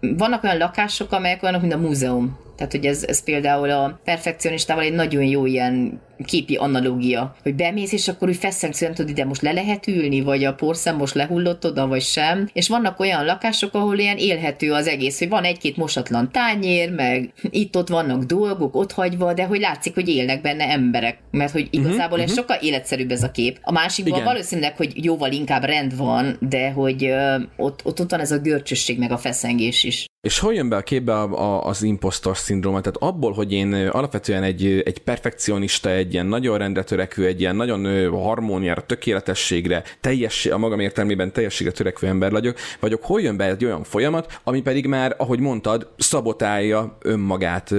vannak 0.00 0.44
olyan 0.44 0.58
lakások, 0.58 1.12
amelyek 1.12 1.42
olyanok, 1.42 1.60
mint 1.60 1.72
a 1.72 1.78
múzeum 1.78 2.44
tehát, 2.56 2.72
hogy 2.72 2.86
ez, 2.86 3.04
ez 3.04 3.24
például 3.24 3.70
a 3.70 4.00
perfekcionistával 4.04 4.84
egy 4.84 4.92
nagyon 4.92 5.24
jó 5.24 5.46
ilyen 5.46 6.00
képi 6.24 6.54
analógia, 6.54 7.36
hogy 7.42 7.54
bemész, 7.54 7.92
és 7.92 8.08
akkor 8.08 8.28
úgy 8.28 8.36
feszengsz, 8.36 8.80
nem 8.80 8.94
tudod, 8.94 9.10
ide 9.10 9.24
most 9.24 9.42
le 9.42 9.52
lehet 9.52 9.86
ülni, 9.86 10.20
vagy 10.20 10.44
a 10.44 10.54
porszem 10.54 10.96
most 10.96 11.14
lehullott 11.14 11.64
oda, 11.66 11.86
vagy 11.86 12.02
sem. 12.02 12.48
És 12.52 12.68
vannak 12.68 13.00
olyan 13.00 13.24
lakások, 13.24 13.74
ahol 13.74 13.98
ilyen 13.98 14.16
élhető 14.16 14.72
az 14.72 14.86
egész, 14.86 15.18
hogy 15.18 15.28
van 15.28 15.44
egy-két 15.44 15.76
mosatlan 15.76 16.30
tányér, 16.32 16.90
meg 16.90 17.32
itt-ott 17.50 17.88
vannak 17.88 18.22
dolgok 18.22 18.76
ott 18.76 18.92
hagyva, 18.92 19.32
de 19.32 19.44
hogy 19.44 19.60
látszik, 19.60 19.94
hogy 19.94 20.08
élnek 20.08 20.40
benne 20.40 20.64
emberek. 20.64 21.18
Mert 21.30 21.52
hogy 21.52 21.68
mhm, 21.72 21.80
igazából 21.80 22.18
uh-huh, 22.18 22.22
ez 22.22 22.30
uh-huh. 22.30 22.46
sokkal 22.46 22.68
életszerűbb 22.68 23.10
ez 23.10 23.22
a 23.22 23.30
kép. 23.30 23.58
A 23.62 23.72
másikban 23.72 24.24
valószínűleg, 24.24 24.76
hogy 24.76 25.04
jóval 25.04 25.32
inkább 25.32 25.64
rend 25.64 25.96
van, 25.96 26.36
de 26.40 26.70
hogy 26.70 27.04
uh, 27.04 27.42
ott, 27.56 27.80
ott, 27.84 28.00
ott 28.00 28.10
van 28.10 28.20
ez 28.20 28.32
a 28.32 28.38
görcsösség, 28.38 28.98
meg 28.98 29.12
a 29.12 29.18
feszengés 29.18 29.84
is. 29.84 30.06
És 30.26 30.38
hol 30.38 30.54
jön 30.54 30.68
be 30.68 30.76
a 30.76 30.82
képbe 30.82 31.14
a, 31.14 31.22
a, 31.22 31.66
az 31.66 31.82
impostor 31.82 32.36
szindróma? 32.46 32.80
Tehát 32.80 32.96
abból, 32.96 33.32
hogy 33.32 33.52
én 33.52 33.72
alapvetően 33.72 34.42
egy, 34.42 34.82
egy 34.84 34.98
perfekcionista, 34.98 35.90
egy 35.90 36.12
ilyen 36.12 36.26
nagyon 36.26 36.58
rendre 36.58 36.82
törekvő, 36.82 37.26
egy 37.26 37.40
ilyen 37.40 37.56
nagyon 37.56 38.10
harmóniára, 38.10 38.86
tökéletességre, 38.86 39.82
teljes, 40.00 40.46
a 40.46 40.58
magam 40.58 40.80
értelmében 40.80 41.32
teljességre 41.32 41.72
törekvő 41.72 42.06
ember 42.06 42.30
vagyok, 42.30 42.56
vagyok, 42.80 43.02
hol 43.02 43.20
jön 43.20 43.36
be 43.36 43.44
egy 43.44 43.64
olyan 43.64 43.84
folyamat, 43.84 44.40
ami 44.44 44.62
pedig 44.62 44.86
már, 44.86 45.14
ahogy 45.18 45.40
mondtad, 45.40 45.88
szabotálja 45.96 46.96
önmagát 47.02 47.74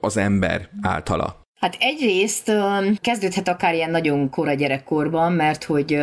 az 0.00 0.16
ember 0.16 0.70
általa. 0.82 1.45
Hát 1.60 1.76
egyrészt 1.80 2.52
kezdődhet 3.00 3.48
akár 3.48 3.74
ilyen 3.74 3.90
nagyon 3.90 4.30
kora 4.30 4.54
gyerekkorban, 4.54 5.32
mert 5.32 5.64
hogy 5.64 5.98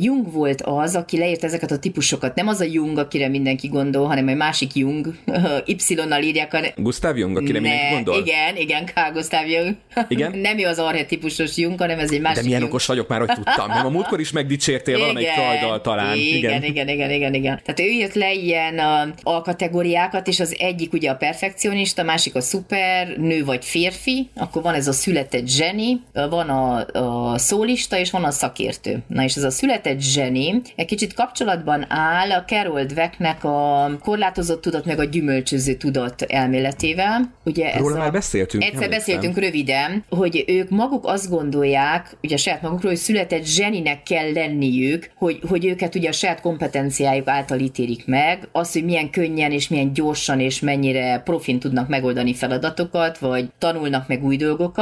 Jung 0.00 0.32
volt 0.32 0.62
az, 0.62 0.96
aki 0.96 1.18
leírt 1.18 1.44
ezeket 1.44 1.70
a 1.70 1.78
típusokat. 1.78 2.34
Nem 2.34 2.48
az 2.48 2.60
a 2.60 2.64
Jung, 2.64 2.98
akire 2.98 3.28
mindenki 3.28 3.68
gondol, 3.68 4.06
hanem 4.06 4.28
egy 4.28 4.36
másik 4.36 4.74
Jung, 4.74 5.14
Y-nal 5.88 6.22
írják. 6.22 6.54
A... 6.54 6.60
Gustav 6.76 7.16
Jung, 7.16 7.36
akire 7.36 7.52
ne, 7.52 7.60
mindenki 7.60 7.94
gondol? 7.94 8.18
Igen, 8.18 8.56
igen, 8.56 8.84
K. 8.84 8.92
Gustav 9.12 9.46
Jung. 9.46 9.76
Igen? 10.08 10.38
nem 10.38 10.58
ő 10.58 10.66
az 10.66 10.78
archetípusos 10.78 11.56
Jung, 11.56 11.78
hanem 11.78 11.98
ez 11.98 12.12
egy 12.12 12.20
másik 12.20 12.36
De 12.36 12.44
milyen 12.44 12.60
Jung. 12.60 12.72
okos 12.72 12.86
vagyok 12.86 13.08
már, 13.08 13.18
hogy 13.18 13.28
tudtam. 13.28 13.68
Nem, 13.68 13.86
a 13.86 13.90
múltkor 13.96 14.20
is 14.20 14.32
megdicsértél 14.32 14.94
igen, 14.94 15.06
valamelyik 15.06 15.32
trajdal 15.32 15.80
talán. 15.80 16.16
Igen, 16.16 16.36
igen, 16.36 16.62
igen, 16.62 16.88
igen, 16.88 17.10
igen, 17.10 17.34
igen. 17.34 17.60
Tehát 17.64 17.80
ő 17.80 17.92
írt 17.92 18.14
le 18.14 18.32
ilyen 18.32 18.80
alkategóriákat, 19.22 20.28
és 20.28 20.40
az 20.40 20.56
egyik 20.58 20.92
ugye 20.92 21.10
a 21.10 21.14
perfekcionista, 21.14 22.02
a 22.02 22.04
másik 22.04 22.34
a 22.34 22.40
szuper, 22.40 23.16
nő 23.16 23.44
vagy 23.44 23.64
férfi, 23.64 24.28
akkor 24.34 24.62
van 24.62 24.74
ez 24.74 24.88
a 24.90 24.92
született 24.92 25.48
zseni, 25.48 26.02
van 26.12 26.48
a, 26.48 26.86
a 27.32 27.38
szólista, 27.38 27.98
és 27.98 28.10
van 28.10 28.24
a 28.24 28.30
szakértő. 28.30 29.02
Na 29.06 29.22
és 29.22 29.36
ez 29.36 29.42
a 29.42 29.50
született 29.50 30.00
zseni 30.00 30.60
egy 30.76 30.86
kicsit 30.86 31.14
kapcsolatban 31.14 31.84
áll 31.88 32.30
a 32.32 32.44
Carol 32.44 32.84
Dwecknek 32.84 33.44
a 33.44 33.90
korlátozott 34.02 34.60
tudat 34.60 34.84
meg 34.84 34.98
a 34.98 35.04
gyümölcsöző 35.04 35.74
tudat 35.74 36.22
elméletével. 36.22 37.34
Ugye 37.44 37.72
ez 37.72 37.80
Róla 37.80 37.94
a... 37.94 37.98
már 37.98 38.12
beszéltünk. 38.12 38.62
Egyszer 38.62 38.88
beszéltünk 38.88 39.38
röviden, 39.38 40.04
hogy 40.08 40.44
ők 40.46 40.70
maguk 40.70 41.06
azt 41.06 41.30
gondolják, 41.30 42.16
ugye 42.22 42.34
a 42.34 42.38
saját 42.38 42.62
magukról, 42.62 42.90
hogy 42.90 43.00
született 43.00 43.44
zseninek 43.44 44.02
kell 44.02 44.32
lenniük, 44.32 45.10
hogy, 45.14 45.40
hogy 45.48 45.66
őket 45.66 45.94
ugye 45.94 46.08
a 46.08 46.12
saját 46.12 46.40
kompetenciájuk 46.40 47.28
által 47.28 47.58
ítélik 47.58 48.06
meg, 48.06 48.48
az, 48.52 48.72
hogy 48.72 48.84
milyen 48.84 49.10
könnyen 49.10 49.52
és 49.52 49.68
milyen 49.68 49.92
gyorsan 49.92 50.40
és 50.40 50.60
mennyire 50.60 51.18
profin 51.24 51.58
tudnak 51.58 51.88
megoldani 51.88 52.34
feladatokat, 52.34 53.18
vagy 53.18 53.50
tanulnak 53.58 54.08
meg 54.08 54.24
új 54.24 54.36
dolgokat, 54.36 54.79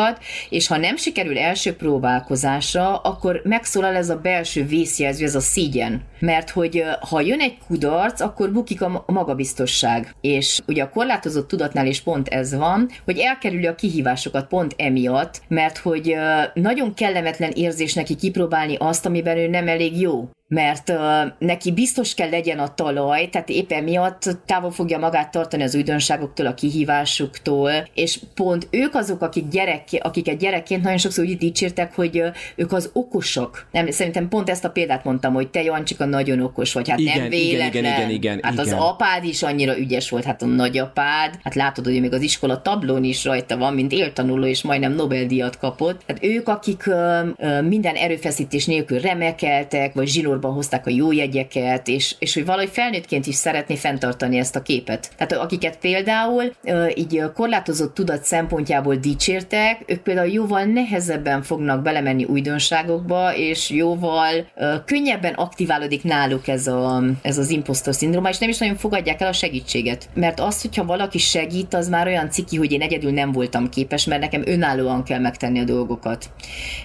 és 0.49 0.67
ha 0.67 0.77
nem 0.77 0.97
sikerül 0.97 1.39
első 1.39 1.77
próbálkozásra, 1.77 2.97
akkor 2.97 3.41
megszólal 3.45 3.95
ez 3.95 4.11
a 4.11 4.17
belső 4.17 4.65
vészjelző, 4.67 5.25
ez 5.25 5.35
a 5.35 5.41
szígyen. 5.41 6.03
Mert 6.19 6.51
hogy 6.51 6.85
ha 7.01 7.21
jön 7.21 7.41
egy 7.41 7.59
kudarc, 7.67 8.21
akkor 8.21 8.53
bukik 8.53 8.83
a 8.83 9.05
magabiztosság. 9.07 10.15
És 10.21 10.61
ugye 10.67 10.83
a 10.83 10.91
korlátozott 10.91 11.49
tudatnál 11.49 11.87
is 11.87 12.01
pont 12.01 12.29
ez 12.29 12.55
van, 12.55 12.91
hogy 13.05 13.19
elkerüli 13.19 13.67
a 13.67 13.75
kihívásokat 13.75 14.47
pont 14.47 14.75
emiatt, 14.77 15.43
mert 15.49 15.79
hogy 15.79 16.15
nagyon 16.55 16.95
kellemetlen 16.95 17.51
érzés 17.51 17.95
neki 17.95 18.15
kipróbálni 18.15 18.77
azt, 18.79 19.07
amiben 19.07 19.37
ő 19.37 19.49
nem 19.49 19.69
elég 19.69 20.01
jó 20.01 20.29
mert 20.49 20.91
uh, 20.91 20.97
neki 21.39 21.73
biztos 21.73 22.15
kell 22.15 22.31
legyen 22.31 22.59
a 22.59 22.75
talaj, 22.75 23.29
tehát 23.29 23.49
éppen 23.49 23.85
miatt 23.85 24.37
távol 24.47 24.71
fogja 24.71 24.99
magát 24.99 25.31
tartani 25.31 25.63
az 25.63 25.75
újdonságoktól, 25.75 26.47
a 26.47 26.55
kihívásoktól, 26.55 27.71
és 27.95 28.19
pont 28.35 28.69
ők 28.71 28.95
azok, 28.95 29.23
akik 29.23 29.49
gyerek, 29.49 29.83
akiket 30.01 30.39
gyerekként 30.39 30.83
nagyon 30.83 30.99
sokszor 30.99 31.25
úgy 31.25 31.37
dicsértek, 31.37 31.95
hogy 31.95 32.21
uh, 32.21 32.35
ők 32.57 32.73
az 32.73 32.91
okosok. 32.93 33.67
Nem, 33.73 33.91
szerintem 33.91 34.29
pont 34.29 34.51
ezt 34.51 34.65
a 34.65 34.71
példát 34.71 35.05
mondtam, 35.05 35.35
hogy 35.35 35.49
te 35.49 35.63
Jancsika 35.63 36.05
nagyon 36.05 36.41
okos 36.41 36.73
vagy, 36.73 36.89
hát 36.89 36.99
igen, 36.99 37.19
nem 37.19 37.29
véletlen. 37.29 37.69
Igen, 37.69 37.85
igen, 37.85 37.95
igen, 37.95 38.11
igen, 38.11 38.39
hát 38.43 38.53
igen. 38.53 38.65
az 38.65 38.73
apád 38.73 39.25
is 39.25 39.43
annyira 39.43 39.79
ügyes 39.79 40.11
volt, 40.11 40.25
hát 40.25 40.43
a 40.43 40.47
nagyapád, 40.47 41.39
hát 41.43 41.55
látod, 41.55 41.85
hogy 41.85 42.01
még 42.01 42.13
az 42.13 42.23
iskola 42.23 42.63
tablón 42.63 43.05
is 43.05 43.25
rajta 43.25 43.57
van, 43.57 43.75
mint 43.75 43.93
éltanuló, 43.93 44.47
és 44.47 44.63
majdnem 44.63 44.93
Nobel-díjat 44.93 45.59
kapott. 45.59 46.01
Hát 46.07 46.25
ők, 46.25 46.49
akik 46.49 46.85
uh, 46.87 47.63
minden 47.63 47.95
erőfeszítés 47.95 48.67
nélkül 48.67 49.01
remekeltek, 49.01 49.95
vagy 49.95 50.07
zsinór 50.07 50.38
sorban 50.39 50.57
hozták 50.57 50.87
a 50.87 50.91
jó 50.91 51.13
jegyeket, 51.13 51.89
és, 51.89 52.15
és 52.19 52.35
hogy 52.35 52.45
valahogy 52.45 52.71
felnőttként 52.71 53.27
is 53.27 53.35
szeretné 53.35 53.77
fenntartani 53.77 54.39
ezt 54.39 54.57
a 54.57 54.63
képet. 54.63 55.11
Tehát 55.17 55.33
akiket 55.33 55.79
például 55.79 56.53
így 56.95 57.23
korlátozott 57.35 57.95
tudat 57.95 58.25
szempontjából 58.25 58.97
dicsértek, 58.97 59.83
ők 59.87 60.01
például 60.01 60.29
jóval 60.29 60.65
nehezebben 60.65 61.43
fognak 61.43 61.83
belemenni 61.83 62.25
újdonságokba, 62.25 63.37
és 63.37 63.71
jóval 63.71 64.47
könnyebben 64.85 65.35
aktiválódik 65.35 66.03
náluk 66.03 66.49
ez, 66.49 66.67
a, 66.67 67.03
ez 67.23 67.39
az 67.39 67.51
impostor 67.51 67.95
szindróma, 67.95 68.29
és 68.29 68.39
nem 68.39 68.49
is 68.49 68.59
nagyon 68.59 68.77
fogadják 68.77 69.21
el 69.21 69.29
a 69.29 69.33
segítséget. 69.33 70.09
Mert 70.15 70.41
az, 70.41 70.63
hogyha 70.63 70.85
valaki 70.85 71.19
segít, 71.19 71.75
az 71.75 71.89
már 71.89 72.07
olyan 72.07 72.31
ciki, 72.31 72.57
hogy 72.57 72.73
én 72.73 72.83
egyedül 72.83 73.13
nem 73.13 73.33
voltam 73.33 73.69
képes, 73.69 74.05
mert 74.05 74.21
nekem 74.21 74.43
önállóan 74.47 75.03
kell 75.05 75.21
megtenni 75.21 75.61
a 75.61 75.65
dolgokat. 75.65 76.31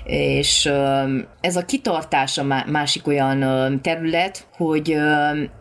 És 0.04 0.72
ez 1.42 1.56
a 1.56 1.66
kitartás 1.66 2.38
a 2.38 2.64
másik 2.68 3.08
olyan 3.08 3.43
euh, 3.44 3.78
tablette 3.78 4.48
hogy 4.58 4.98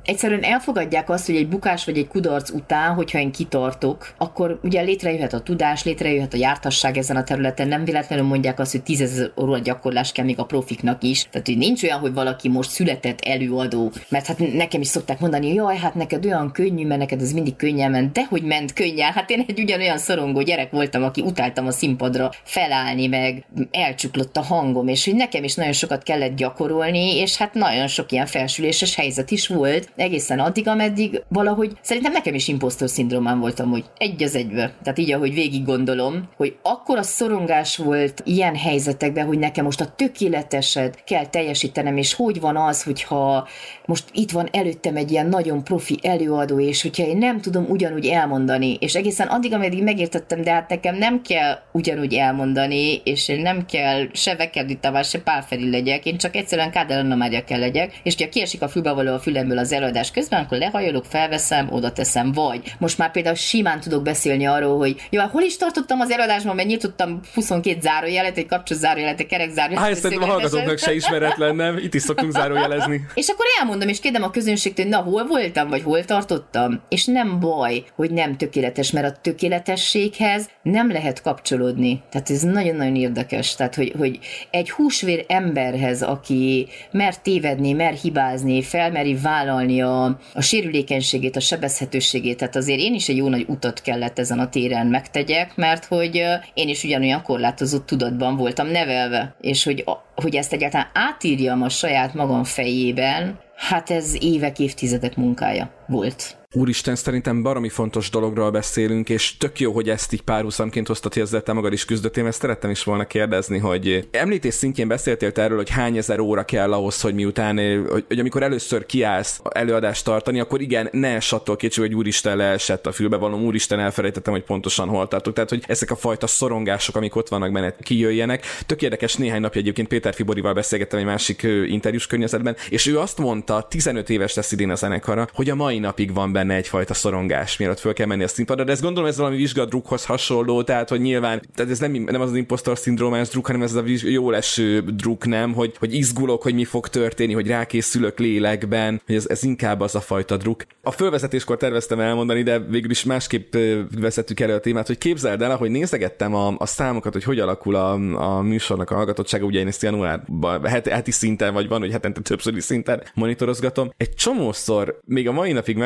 egyszerűen 0.04 0.42
elfogadják 0.42 1.10
azt, 1.10 1.26
hogy 1.26 1.36
egy 1.36 1.48
bukás 1.48 1.84
vagy 1.84 1.98
egy 1.98 2.08
kudarc 2.08 2.50
után, 2.50 2.94
hogyha 2.94 3.18
én 3.18 3.32
kitartok, 3.32 4.14
akkor 4.18 4.58
ugye 4.62 4.82
létrejöhet 4.82 5.32
a 5.32 5.40
tudás, 5.40 5.84
létrejöhet 5.84 6.34
a 6.34 6.36
jártasság 6.36 6.96
ezen 6.96 7.16
a 7.16 7.24
területen, 7.24 7.68
nem 7.68 7.84
véletlenül 7.84 8.24
mondják 8.24 8.58
azt, 8.58 8.72
hogy 8.72 8.82
tízezer 8.82 9.30
óra 9.40 9.58
gyakorlás 9.58 10.12
kell 10.12 10.24
még 10.24 10.38
a 10.38 10.44
profiknak 10.44 11.02
is. 11.02 11.26
Tehát, 11.30 11.46
hogy 11.46 11.56
nincs 11.56 11.82
olyan, 11.82 11.98
hogy 11.98 12.12
valaki 12.12 12.48
most 12.48 12.70
született 12.70 13.20
előadó, 13.20 13.92
mert 14.08 14.26
hát 14.26 14.38
nekem 14.38 14.80
is 14.80 14.86
szokták 14.86 15.20
mondani, 15.20 15.46
hogy 15.46 15.54
jaj, 15.54 15.76
hát 15.76 15.94
neked 15.94 16.24
olyan 16.24 16.52
könnyű, 16.52 16.86
mert 16.86 17.00
neked 17.00 17.20
ez 17.20 17.32
mindig 17.32 17.56
könnyen 17.56 17.90
ment, 17.90 18.12
de 18.12 18.24
hogy 18.24 18.42
ment 18.42 18.72
könnyen. 18.72 19.12
Hát 19.12 19.30
én 19.30 19.44
egy 19.48 19.60
ugyanolyan 19.60 19.98
szorongó 19.98 20.42
gyerek 20.42 20.70
voltam, 20.70 21.02
aki 21.02 21.20
utáltam 21.20 21.66
a 21.66 21.70
színpadra 21.70 22.30
felállni, 22.44 23.06
meg 23.06 23.44
elcsuklott 23.70 24.36
a 24.36 24.42
hangom, 24.42 24.88
és 24.88 25.04
hogy 25.04 25.14
nekem 25.14 25.44
is 25.44 25.54
nagyon 25.54 25.72
sokat 25.72 26.02
kellett 26.02 26.36
gyakorolni, 26.36 27.16
és 27.16 27.36
hát 27.36 27.54
nagyon 27.54 27.86
sok 27.86 28.12
ilyen 28.12 28.26
felsüléses 28.26 28.91
helyzet 28.94 29.30
is 29.30 29.46
volt, 29.46 29.92
egészen 29.96 30.38
addig, 30.38 30.68
ameddig 30.68 31.22
valahogy 31.28 31.72
szerintem 31.80 32.12
nekem 32.12 32.34
is 32.34 32.48
impostor 32.48 32.88
szindrómám 32.88 33.40
voltam, 33.40 33.70
hogy 33.70 33.84
egy 33.98 34.22
az 34.22 34.34
egybe. 34.34 34.72
Tehát 34.82 34.98
így, 34.98 35.12
ahogy 35.12 35.34
végig 35.34 35.64
gondolom, 35.64 36.28
hogy 36.36 36.56
akkor 36.62 36.98
a 36.98 37.02
szorongás 37.02 37.76
volt 37.76 38.22
ilyen 38.24 38.56
helyzetekben, 38.56 39.26
hogy 39.26 39.38
nekem 39.38 39.64
most 39.64 39.80
a 39.80 39.92
tökéleteset 39.96 41.04
kell 41.04 41.26
teljesítenem, 41.26 41.96
és 41.96 42.14
hogy 42.14 42.40
van 42.40 42.56
az, 42.56 42.82
hogyha 42.82 43.48
most 43.86 44.04
itt 44.12 44.30
van 44.30 44.48
előttem 44.52 44.96
egy 44.96 45.10
ilyen 45.10 45.26
nagyon 45.26 45.64
profi 45.64 45.98
előadó, 46.02 46.60
és 46.60 46.82
hogyha 46.82 47.06
én 47.06 47.16
nem 47.16 47.40
tudom 47.40 47.64
ugyanúgy 47.68 48.06
elmondani, 48.06 48.76
és 48.80 48.94
egészen 48.94 49.26
addig, 49.26 49.52
ameddig 49.52 49.82
megértettem, 49.82 50.42
de 50.42 50.52
hát 50.52 50.68
nekem 50.68 50.96
nem 50.96 51.22
kell 51.22 51.58
ugyanúgy 51.72 52.14
elmondani, 52.14 53.00
és 53.04 53.28
én 53.28 53.40
nem 53.40 53.66
kell 53.66 54.06
se 54.12 54.36
Vekerdi 54.36 54.78
Tavás, 54.78 55.08
se 55.08 55.20
Pálferi 55.20 55.70
legyek, 55.70 56.06
én 56.06 56.16
csak 56.16 56.36
egyszerűen 56.36 56.70
Kádár 56.70 56.98
Anna 56.98 57.44
kell 57.44 57.58
legyek, 57.58 58.00
és 58.02 58.14
ha 58.18 58.28
kiesik 58.28 58.62
a 58.62 58.68
fülbevaló 58.72 59.12
a 59.12 59.18
fülemből 59.18 59.58
az 59.58 59.72
előadás 59.72 60.10
közben, 60.10 60.44
akkor 60.44 60.58
lehajolok, 60.58 61.04
felveszem, 61.04 61.68
oda 61.70 61.92
teszem, 61.92 62.32
vagy 62.32 62.74
most 62.78 62.98
már 62.98 63.10
például 63.10 63.34
simán 63.34 63.80
tudok 63.80 64.02
beszélni 64.02 64.46
arról, 64.46 64.78
hogy 64.78 64.96
jó, 65.10 65.20
hát 65.20 65.30
hol 65.30 65.42
is 65.42 65.56
tartottam 65.56 66.00
az 66.00 66.10
előadásban, 66.10 66.54
mert 66.54 66.68
nyitottam 66.68 67.20
22 67.34 67.80
zárójelet, 67.80 68.36
egy 68.36 68.46
kapcsolat 68.46 68.82
zárójelet, 68.82 69.20
egy 69.20 69.26
kerek 69.26 69.50
zárójelet. 69.50 69.88
Hát 69.88 69.94
szerintem 69.96 70.28
a 70.28 70.32
hallgatóknak 70.32 70.78
se 70.78 70.94
ismeretlen, 70.94 71.56
nem? 71.56 71.76
Itt 71.76 71.94
is 71.94 72.02
szoktunk 72.02 72.32
zárójelezni. 72.32 73.00
és 73.14 73.28
akkor 73.28 73.46
elmondom, 73.60 73.88
és 73.88 74.00
kérdem 74.00 74.22
a 74.22 74.30
közönségtől, 74.30 74.86
na, 74.86 74.96
hol 74.96 75.26
voltam, 75.26 75.68
vagy 75.68 75.82
hol 75.82 76.04
tartottam? 76.04 76.80
És 76.88 77.04
nem 77.04 77.40
baj, 77.40 77.84
hogy 77.94 78.10
nem 78.10 78.36
tökéletes, 78.36 78.90
mert 78.90 79.06
a 79.06 79.20
tökéletességhez 79.20 80.48
nem 80.62 80.90
lehet 80.90 81.22
kapcsolódni. 81.22 82.02
Tehát 82.10 82.30
ez 82.30 82.42
nagyon-nagyon 82.42 82.96
érdekes. 82.96 83.54
Tehát, 83.54 83.74
hogy, 83.74 83.94
hogy 83.98 84.18
egy 84.50 84.70
húsvér 84.70 85.24
emberhez, 85.28 86.02
aki 86.02 86.68
mer 86.90 87.18
tévedni, 87.18 87.72
mer 87.72 87.92
hibázni, 87.92 88.61
felmeri 88.62 89.14
vállalni 89.14 89.82
a, 89.82 90.04
a 90.34 90.40
sérülékenységét, 90.40 91.36
a 91.36 91.40
sebezhetőségét, 91.40 92.36
tehát 92.36 92.56
azért 92.56 92.78
én 92.78 92.94
is 92.94 93.08
egy 93.08 93.16
jó 93.16 93.28
nagy 93.28 93.44
utat 93.48 93.80
kellett 93.80 94.18
ezen 94.18 94.38
a 94.38 94.48
téren 94.48 94.86
megtegyek, 94.86 95.56
mert 95.56 95.84
hogy 95.84 96.24
én 96.54 96.68
is 96.68 96.84
ugyanolyan 96.84 97.22
korlátozott 97.22 97.86
tudatban 97.86 98.36
voltam 98.36 98.66
nevelve, 98.66 99.34
és 99.40 99.64
hogy, 99.64 99.84
hogy 100.14 100.36
ezt 100.36 100.52
egyáltalán 100.52 100.90
átírjam 100.94 101.62
a 101.62 101.68
saját 101.68 102.14
magam 102.14 102.44
fejében, 102.44 103.38
hát 103.56 103.90
ez 103.90 104.16
évek, 104.20 104.58
évtizedek 104.58 105.16
munkája 105.16 105.70
volt. 105.86 106.41
Úristen, 106.54 106.96
szerintem 106.96 107.42
baromi 107.42 107.68
fontos 107.68 108.10
dologról 108.10 108.50
beszélünk, 108.50 109.08
és 109.08 109.36
tök 109.36 109.60
jó, 109.60 109.72
hogy 109.72 109.88
ezt 109.88 110.12
így 110.12 110.22
párhuzamként 110.22 110.86
hoztad, 110.86 111.12
hogy 111.12 111.22
ezzel 111.22 111.42
te 111.42 111.52
magad 111.52 111.72
is 111.72 111.84
küzdöttél, 111.84 112.22
mert 112.22 112.36
szerettem 112.36 112.70
is 112.70 112.84
volna 112.84 113.04
kérdezni, 113.04 113.58
hogy 113.58 114.08
említés 114.10 114.54
szintjén 114.54 114.88
beszéltél 114.88 115.32
erről, 115.34 115.56
hogy 115.56 115.70
hány 115.70 115.96
ezer 115.96 116.20
óra 116.20 116.44
kell 116.44 116.72
ahhoz, 116.72 117.00
hogy 117.00 117.14
miután, 117.14 117.56
hogy, 117.88 118.04
hogy 118.08 118.18
amikor 118.18 118.42
először 118.42 118.86
kiállsz 118.86 119.40
előadást 119.52 120.04
tartani, 120.04 120.40
akkor 120.40 120.60
igen, 120.60 120.88
ne 120.92 121.16
attól 121.30 121.56
kicsi, 121.56 121.80
hogy 121.80 121.94
úristen 121.94 122.36
leesett 122.36 122.86
a 122.86 122.92
fülbe 122.92 123.16
való, 123.16 123.38
úristen 123.38 123.80
elfelejtettem, 123.80 124.32
hogy 124.32 124.42
pontosan 124.42 124.88
hol 124.88 125.08
tartok. 125.08 125.34
Tehát, 125.34 125.50
hogy 125.50 125.64
ezek 125.66 125.90
a 125.90 125.96
fajta 125.96 126.26
szorongások, 126.26 126.96
amik 126.96 127.16
ott 127.16 127.28
vannak 127.28 127.52
benne, 127.52 127.74
kijöjjenek. 127.80 128.44
Tök 128.66 128.82
érdekes, 128.82 129.14
néhány 129.14 129.40
napja 129.40 129.60
egyébként 129.60 129.88
Péter 129.88 130.14
Fiborival 130.14 130.52
beszélgettem 130.52 130.98
egy 130.98 131.04
másik 131.04 131.42
interjús 131.66 132.06
környezetben, 132.06 132.56
és 132.68 132.86
ő 132.86 132.98
azt 132.98 133.18
mondta, 133.18 133.66
15 133.70 134.10
éves 134.10 134.34
lesz 134.34 134.52
idén 134.52 134.70
a 134.70 134.74
zenekara, 134.74 135.26
hogy 135.32 135.50
a 135.50 135.54
mai 135.54 135.78
napig 135.78 136.14
van 136.14 136.32
benne 136.32 136.41
lenne 136.42 136.54
egyfajta 136.54 136.94
szorongás, 136.94 137.56
mielőtt 137.56 137.78
föl 137.78 137.92
kell 137.92 138.06
menni 138.06 138.22
a 138.22 138.28
színpadra, 138.28 138.64
de 138.64 138.72
ezt 138.72 138.82
gondolom 138.82 139.08
ez 139.08 139.16
valami 139.16 139.36
vizsgadrukhoz 139.36 140.04
hasonló, 140.04 140.62
tehát 140.62 140.88
hogy 140.88 141.00
nyilván, 141.00 141.42
tehát 141.54 141.70
ez 141.70 141.78
nem, 141.78 141.92
nem 141.92 142.20
az 142.20 142.30
az 142.30 142.36
impostor 142.36 142.78
szindrómás 142.78 143.28
druk, 143.28 143.46
hanem 143.46 143.62
ez 143.62 143.74
a 143.74 143.82
jó 144.02 144.30
leső 144.30 144.80
druk, 144.80 145.26
nem, 145.26 145.52
hogy, 145.52 145.74
hogy 145.78 145.94
izgulok, 145.94 146.42
hogy 146.42 146.54
mi 146.54 146.64
fog 146.64 146.88
történni, 146.88 147.32
hogy 147.32 147.46
rákészülök 147.46 148.18
lélekben, 148.18 149.00
hogy 149.06 149.14
ez, 149.14 149.26
ez 149.28 149.42
inkább 149.42 149.80
az 149.80 149.94
a 149.94 150.00
fajta 150.00 150.36
druk. 150.36 150.64
A 150.82 150.90
fölvezetéskor 150.90 151.56
terveztem 151.56 152.00
elmondani, 152.00 152.42
de 152.42 152.58
végül 152.58 152.90
is 152.90 153.04
másképp 153.04 153.56
vezettük 153.98 154.40
elő 154.40 154.54
a 154.54 154.60
témát, 154.60 154.86
hogy 154.86 154.98
képzeld 154.98 155.42
el, 155.42 155.50
ahogy 155.50 155.70
nézegettem 155.70 156.34
a, 156.34 156.54
a 156.58 156.66
számokat, 156.66 157.12
hogy 157.12 157.24
hogy 157.24 157.38
alakul 157.38 157.74
a, 157.74 157.92
a 158.36 158.42
műsornak 158.42 158.90
a 158.90 158.94
hallgatottsága, 158.94 159.44
ugye 159.44 159.60
én 159.60 159.66
ezt 159.66 159.82
januárban 159.82 160.64
heti, 160.64 160.90
heti 160.90 161.10
szinten, 161.10 161.52
vagy 161.52 161.68
van, 161.68 161.80
hogy 161.80 161.92
hetente 161.92 162.20
többszöri 162.20 162.60
szinten 162.60 163.02
monitorozgatom. 163.14 163.92
Egy 163.96 164.14
csomószor 164.14 165.00
még 165.04 165.28
a 165.28 165.32
mai 165.32 165.52
napig 165.52 165.76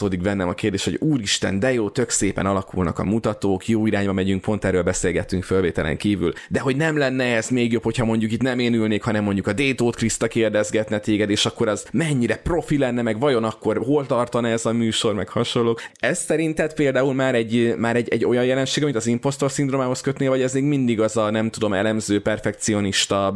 megfogalmazódik 0.00 0.20
bennem 0.20 0.48
a 0.48 0.54
kérdés, 0.54 0.84
hogy 0.84 0.96
úristen, 1.00 1.58
de 1.58 1.72
jó, 1.72 1.90
tök 1.90 2.10
szépen 2.10 2.46
alakulnak 2.46 2.98
a 2.98 3.04
mutatók, 3.04 3.68
jó 3.68 3.86
irányba 3.86 4.12
megyünk, 4.12 4.40
pont 4.40 4.64
erről 4.64 4.82
beszélgettünk 4.82 5.44
fölvételen 5.44 5.96
kívül. 5.96 6.32
De 6.48 6.60
hogy 6.60 6.76
nem 6.76 6.96
lenne 6.96 7.24
ez 7.36 7.48
még 7.48 7.72
jobb, 7.72 7.82
hogyha 7.82 8.04
mondjuk 8.04 8.32
itt 8.32 8.42
nem 8.42 8.58
én 8.58 8.74
ülnék, 8.74 9.02
hanem 9.02 9.24
mondjuk 9.24 9.46
a 9.46 9.52
Détót 9.52 9.96
Kriszta 9.96 10.28
kérdezgetne 10.28 10.98
téged, 10.98 11.30
és 11.30 11.46
akkor 11.46 11.68
az 11.68 11.86
mennyire 11.92 12.36
profi 12.36 12.78
lenne, 12.78 13.02
meg 13.02 13.18
vajon 13.18 13.44
akkor 13.44 13.76
hol 13.76 14.06
tartana 14.06 14.48
ez 14.48 14.66
a 14.66 14.72
műsor, 14.72 15.14
meg 15.14 15.28
hasonlók. 15.28 15.82
Ez 15.98 16.18
szerinted 16.18 16.74
például 16.74 17.14
már 17.14 17.34
egy, 17.34 17.74
már 17.78 17.96
egy, 17.96 18.08
egy 18.08 18.24
olyan 18.24 18.44
jelenség, 18.44 18.82
amit 18.82 18.96
az 18.96 19.06
impostor 19.06 19.50
szindrómához 19.50 20.00
kötné, 20.00 20.26
vagy 20.26 20.42
ez 20.42 20.52
még 20.52 20.64
mindig 20.64 21.00
az 21.00 21.16
a 21.16 21.30
nem 21.30 21.50
tudom, 21.50 21.72
elemző, 21.72 22.22
perfekcionista, 22.22 23.34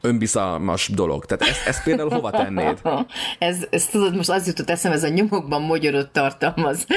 önbizalmas 0.00 0.88
dolog? 0.88 1.24
Tehát 1.24 1.54
ezt, 1.54 1.66
ezt 1.66 1.82
például 1.82 2.10
hova 2.10 2.30
tennéd? 2.30 2.78
ez, 3.38 3.56
ez 3.70 3.86
tudod, 3.86 4.16
most 4.16 4.30
az 4.30 4.46
jutott 4.46 4.70
eszem, 4.70 4.92
ez 4.92 5.04
a 5.04 5.08
nyomokban 5.08 5.62
magyarot 5.92 6.10
tartalmaz. 6.12 6.86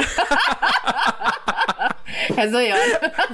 ez 2.35 2.53
olyan, 2.53 2.77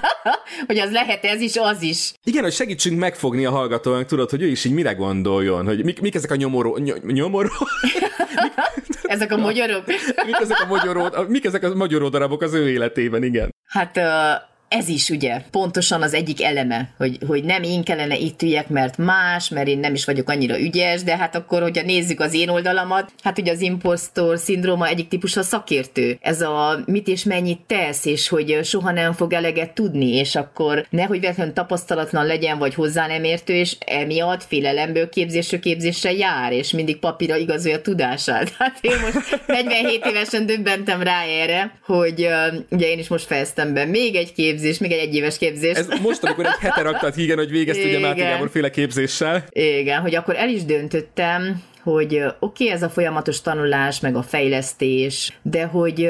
hogy 0.67 0.79
az 0.79 0.91
lehet 0.91 1.25
ez 1.25 1.41
is, 1.41 1.57
az 1.57 1.81
is. 1.81 2.13
Igen, 2.23 2.43
hogy 2.43 2.53
segítsünk 2.53 2.99
megfogni 2.99 3.45
a 3.45 3.51
hallgatónak, 3.51 4.05
tudod, 4.05 4.29
hogy 4.29 4.41
ő 4.41 4.47
is 4.47 4.65
így 4.65 4.73
mire 4.73 4.93
gondoljon, 4.93 5.65
hogy 5.65 5.83
mik, 5.83 6.01
mik 6.01 6.15
ezek 6.15 6.31
a 6.31 6.35
nyomoró... 6.35 6.77
Ny- 6.77 7.05
nyomoró? 7.05 7.49
ezek 9.03 9.31
a 9.31 9.37
magyarok? 9.37 9.85
mik 10.25 10.39
ezek 10.39 10.59
a 10.59 10.65
magyaró, 10.65 11.09
mik 11.27 11.45
ezek 11.45 11.63
a 11.63 11.75
magyaró 11.75 12.09
darabok 12.09 12.41
az 12.41 12.53
ő 12.53 12.69
életében, 12.69 13.23
igen. 13.23 13.55
Hát 13.65 13.97
uh 13.97 14.49
ez 14.71 14.87
is 14.87 15.09
ugye 15.09 15.41
pontosan 15.51 16.01
az 16.01 16.13
egyik 16.13 16.43
eleme, 16.43 16.89
hogy, 16.97 17.17
hogy 17.27 17.43
nem 17.43 17.63
én 17.63 17.83
kellene 17.83 18.17
itt 18.17 18.41
üljek, 18.41 18.69
mert 18.69 18.97
más, 18.97 19.49
mert 19.49 19.67
én 19.67 19.79
nem 19.79 19.93
is 19.93 20.05
vagyok 20.05 20.29
annyira 20.29 20.59
ügyes, 20.59 21.03
de 21.03 21.17
hát 21.17 21.35
akkor, 21.35 21.61
hogyha 21.61 21.83
nézzük 21.83 22.19
az 22.19 22.33
én 22.33 22.49
oldalamat, 22.49 23.11
hát 23.23 23.39
ugye 23.39 23.51
az 23.51 23.61
impostor 23.61 24.37
szindróma 24.37 24.87
egyik 24.87 25.07
típus 25.07 25.37
a 25.37 25.41
szakértő. 25.41 26.17
Ez 26.21 26.41
a 26.41 26.83
mit 26.85 27.07
és 27.07 27.23
mennyit 27.23 27.59
tesz, 27.67 28.05
és 28.05 28.27
hogy 28.27 28.59
soha 28.63 28.91
nem 28.91 29.13
fog 29.13 29.33
eleget 29.33 29.73
tudni, 29.73 30.15
és 30.15 30.35
akkor 30.35 30.85
nehogy 30.89 31.19
véletlenül 31.19 31.53
tapasztalatlan 31.53 32.25
legyen, 32.25 32.57
vagy 32.57 32.73
hozzá 32.73 33.07
nem 33.07 33.23
értő, 33.23 33.53
és 33.53 33.77
emiatt 33.85 34.43
félelemből 34.43 35.09
képzésről 35.09 35.59
képzésre 35.59 36.11
jár, 36.11 36.51
és 36.51 36.71
mindig 36.71 36.99
papírra 36.99 37.35
igazolja 37.35 37.77
a 37.77 37.81
tudását. 37.81 38.49
Hát 38.61 38.77
én 38.81 38.91
most 39.01 39.47
47 39.47 40.05
évesen 40.05 40.45
döbbentem 40.45 41.01
rá 41.01 41.23
erre, 41.23 41.79
hogy 41.85 42.27
ugye 42.69 42.87
én 42.87 42.99
is 42.99 43.07
most 43.07 43.25
fejeztem 43.25 43.73
be 43.73 43.85
még 43.85 44.15
egy 44.15 44.33
képzés, 44.33 44.59
képzés, 44.61 44.79
még 44.79 44.91
egy 44.91 45.07
egyéves 45.07 45.37
képzés. 45.37 45.77
Ez 45.77 45.87
most, 46.01 46.23
amikor 46.23 46.45
egy 46.45 46.59
hete 46.59 46.81
raktad 46.81 47.13
hígen, 47.13 47.37
hogy 47.37 47.49
végezte 47.49 47.83
ugye 47.83 47.99
Máté 47.99 48.21
Gábor 48.21 48.49
féle 48.49 48.69
képzéssel. 48.69 49.43
Igen, 49.49 50.01
hogy 50.01 50.15
akkor 50.15 50.35
el 50.35 50.49
is 50.49 50.65
döntöttem, 50.65 51.63
hogy 51.83 52.15
oké, 52.15 52.63
okay, 52.63 52.69
ez 52.69 52.83
a 52.83 52.89
folyamatos 52.89 53.41
tanulás, 53.41 53.99
meg 53.99 54.15
a 54.15 54.21
fejlesztés, 54.21 55.39
de 55.41 55.63
hogy 55.63 56.09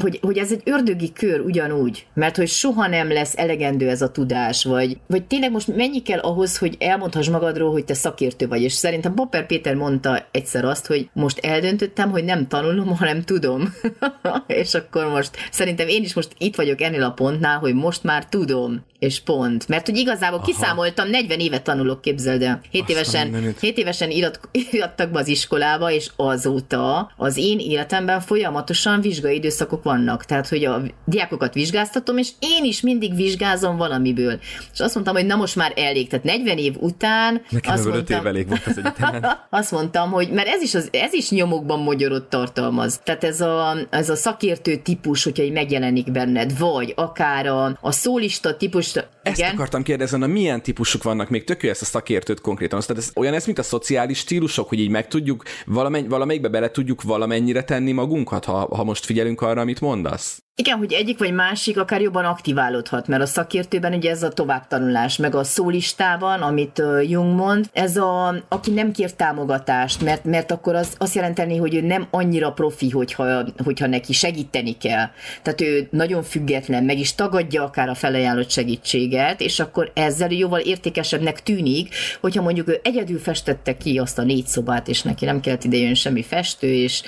hogy, 0.00 0.18
hogy 0.22 0.38
ez 0.38 0.52
egy 0.52 0.62
ördögi 0.64 1.12
kör 1.12 1.40
ugyanúgy, 1.40 2.06
mert 2.14 2.36
hogy 2.36 2.48
soha 2.48 2.86
nem 2.86 3.12
lesz 3.12 3.36
elegendő 3.36 3.88
ez 3.88 4.02
a 4.02 4.10
tudás, 4.10 4.64
vagy, 4.64 4.98
vagy 5.06 5.24
tényleg 5.24 5.50
most 5.50 5.76
mennyi 5.76 6.02
kell 6.02 6.18
ahhoz, 6.18 6.58
hogy 6.58 6.76
elmondhass 6.78 7.28
magadról, 7.28 7.70
hogy 7.72 7.84
te 7.84 7.94
szakértő 7.94 8.48
vagy, 8.48 8.62
és 8.62 8.72
szerintem 8.72 9.14
Popper 9.14 9.46
Péter 9.46 9.74
mondta 9.74 10.26
egyszer 10.30 10.64
azt, 10.64 10.86
hogy 10.86 11.08
most 11.12 11.38
eldöntöttem, 11.38 12.10
hogy 12.10 12.24
nem 12.24 12.48
tanulom, 12.48 12.96
hanem 12.96 13.22
tudom. 13.22 13.74
és 14.46 14.74
akkor 14.74 15.06
most 15.06 15.30
szerintem 15.50 15.88
én 15.88 16.02
is 16.02 16.14
most 16.14 16.30
itt 16.38 16.56
vagyok 16.56 16.80
ennél 16.80 17.02
a 17.02 17.10
pontnál, 17.10 17.58
hogy 17.58 17.74
most 17.74 18.02
már 18.02 18.26
tudom, 18.26 18.84
és 19.04 19.20
pont. 19.20 19.68
Mert 19.68 19.86
hogy 19.86 19.96
igazából 19.96 20.38
Aha. 20.38 20.46
kiszámoltam, 20.46 21.08
40 21.08 21.38
évet 21.38 21.62
tanulok, 21.62 22.00
képzeld 22.00 22.42
el. 22.42 22.60
7 22.70 22.88
évesen, 22.88 23.54
7 23.60 23.78
évesen 23.78 24.10
irat, 24.10 24.40
irattak 24.70 25.10
be 25.10 25.18
az 25.18 25.28
iskolába, 25.28 25.90
és 25.90 26.10
azóta 26.16 27.12
az 27.16 27.36
én 27.36 27.58
életemben 27.58 28.20
folyamatosan 28.20 29.00
vizsgai 29.00 29.34
időszakok 29.34 29.83
vannak. 29.84 30.24
Tehát, 30.24 30.48
hogy 30.48 30.64
a 30.64 30.82
diákokat 31.04 31.54
vizsgáztatom, 31.54 32.18
és 32.18 32.28
én 32.38 32.64
is 32.64 32.80
mindig 32.80 33.14
vizsgázom 33.14 33.76
valamiből. 33.76 34.38
És 34.72 34.80
azt 34.80 34.94
mondtam, 34.94 35.14
hogy 35.14 35.26
na 35.26 35.36
most 35.36 35.56
már 35.56 35.72
elég. 35.76 36.08
Tehát 36.08 36.24
40 36.24 36.58
év 36.58 36.74
után... 36.78 37.42
Nekem 37.50 37.72
azt 37.72 37.84
mondtam, 37.88 38.20
év 38.20 38.26
elég 38.26 38.48
volt 38.48 38.66
az 38.66 38.78
egyetemen. 38.78 39.24
azt 39.50 39.70
mondtam, 39.70 40.10
hogy 40.10 40.30
mert 40.30 40.48
ez 40.48 40.62
is, 40.62 40.74
az, 40.74 40.88
ez 40.92 41.12
is 41.12 41.30
nyomokban 41.30 41.82
magyarot 41.82 42.24
tartalmaz. 42.24 43.00
Tehát 43.04 43.24
ez 43.24 43.40
a, 43.40 43.76
ez 43.90 44.10
a 44.10 44.16
szakértő 44.16 44.76
típus, 44.76 45.24
hogyha 45.24 45.42
így 45.42 45.52
megjelenik 45.52 46.10
benned, 46.10 46.58
vagy 46.58 46.92
akár 46.96 47.46
a, 47.46 47.78
a 47.80 47.92
szólista 47.92 48.56
típus. 48.56 48.94
Ezt 49.22 49.38
igen? 49.38 49.52
akartam 49.54 49.82
kérdezni, 49.82 50.18
na 50.18 50.26
milyen 50.26 50.62
típusok 50.62 51.02
vannak 51.02 51.28
még 51.28 51.44
tök 51.44 51.62
ezt 51.62 51.82
a 51.82 51.84
szakértőt 51.84 52.40
konkrétan. 52.40 52.80
Tehát 52.80 53.02
ez 53.02 53.10
olyan 53.14 53.34
ez, 53.34 53.46
mint 53.46 53.58
a 53.58 53.62
szociális 53.62 54.18
stílusok, 54.18 54.68
hogy 54.68 54.80
így 54.80 54.88
meg 54.88 55.08
tudjuk, 55.08 55.42
valamely, 55.66 56.02
valamelyikbe 56.08 56.48
bele 56.48 56.70
tudjuk 56.70 57.02
valamennyire 57.02 57.62
tenni 57.62 57.92
magunkat, 57.92 58.44
ha, 58.44 58.68
ha 58.76 58.84
most 58.84 59.04
figyelünk 59.04 59.40
arra, 59.40 59.60
amit 59.74 59.80
mondasz? 59.80 60.40
Igen, 60.56 60.78
hogy 60.78 60.92
egyik 60.92 61.18
vagy 61.18 61.32
másik 61.32 61.78
akár 61.78 62.00
jobban 62.00 62.24
aktiválódhat, 62.24 63.08
mert 63.08 63.22
a 63.22 63.26
szakértőben 63.26 63.94
ugye 63.94 64.10
ez 64.10 64.22
a 64.22 64.28
továbbtanulás, 64.28 65.16
meg 65.16 65.34
a 65.34 65.44
szólistában, 65.44 66.42
amit 66.42 66.82
Jung 67.08 67.34
mond, 67.36 67.70
ez 67.72 67.96
a, 67.96 68.34
aki 68.48 68.70
nem 68.70 68.92
kér 68.92 69.12
támogatást, 69.12 70.02
mert, 70.02 70.24
mert 70.24 70.50
akkor 70.50 70.74
az 70.74 70.94
azt 70.98 71.14
jelenteni, 71.14 71.56
hogy 71.56 71.74
ő 71.74 71.80
nem 71.80 72.06
annyira 72.10 72.52
profi, 72.52 72.90
hogyha, 72.90 73.44
hogyha 73.64 73.86
neki 73.86 74.12
segíteni 74.12 74.76
kell. 74.76 75.06
Tehát 75.42 75.60
ő 75.60 75.88
nagyon 75.90 76.22
független, 76.22 76.84
meg 76.84 76.98
is 76.98 77.14
tagadja 77.14 77.62
akár 77.62 77.88
a 77.88 77.94
felajánlott 77.94 78.50
segítséget, 78.50 79.40
és 79.40 79.60
akkor 79.60 79.90
ezzel 79.94 80.30
jóval 80.30 80.60
értékesebbnek 80.60 81.42
tűnik, 81.42 81.94
hogyha 82.20 82.42
mondjuk 82.42 82.68
ő 82.68 82.80
egyedül 82.82 83.18
festette 83.18 83.76
ki 83.76 83.98
azt 83.98 84.18
a 84.18 84.22
négy 84.22 84.46
szobát, 84.46 84.88
és 84.88 85.02
neki 85.02 85.24
nem 85.24 85.40
kellett 85.40 85.64
idejön 85.64 85.94
semmi 85.94 86.22
festő, 86.22 86.72
és 86.72 87.02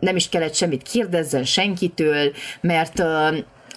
nem 0.00 0.16
is 0.16 0.28
kellett 0.28 0.54
semmit 0.54 0.82
kérdezzen 0.82 1.44
senkitől, 1.44 2.32
mert 2.60 3.02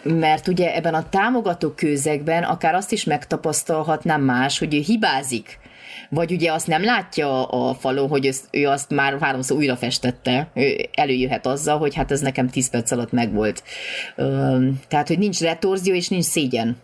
mert 0.03 0.47
ugye 0.47 0.75
ebben 0.75 0.93
a 0.93 1.09
támogató 1.09 1.69
közegben 1.69 2.43
akár 2.43 2.75
azt 2.75 2.91
is 2.91 3.03
megtapasztalhatnám 3.03 4.21
más, 4.21 4.59
hogy 4.59 4.75
ő 4.75 4.79
hibázik, 4.79 5.59
vagy 6.09 6.31
ugye 6.31 6.51
azt 6.51 6.67
nem 6.67 6.83
látja 6.83 7.45
a 7.45 7.73
falon, 7.73 8.09
hogy 8.09 8.29
ő 8.51 8.67
azt 8.67 8.89
már 8.89 9.17
háromszor 9.19 9.57
újra 9.57 9.75
festette, 9.75 10.47
ő 10.53 10.89
előjöhet 10.93 11.45
azzal, 11.45 11.77
hogy 11.77 11.95
hát 11.95 12.11
ez 12.11 12.21
nekem 12.21 12.49
10 12.49 12.69
perc 12.69 12.91
alatt 12.91 13.11
megvolt. 13.11 13.63
Tehát, 14.87 15.07
hogy 15.07 15.17
nincs 15.17 15.39
retorzió 15.39 15.93
és 15.93 16.07
nincs 16.07 16.25
szégyen 16.25 16.77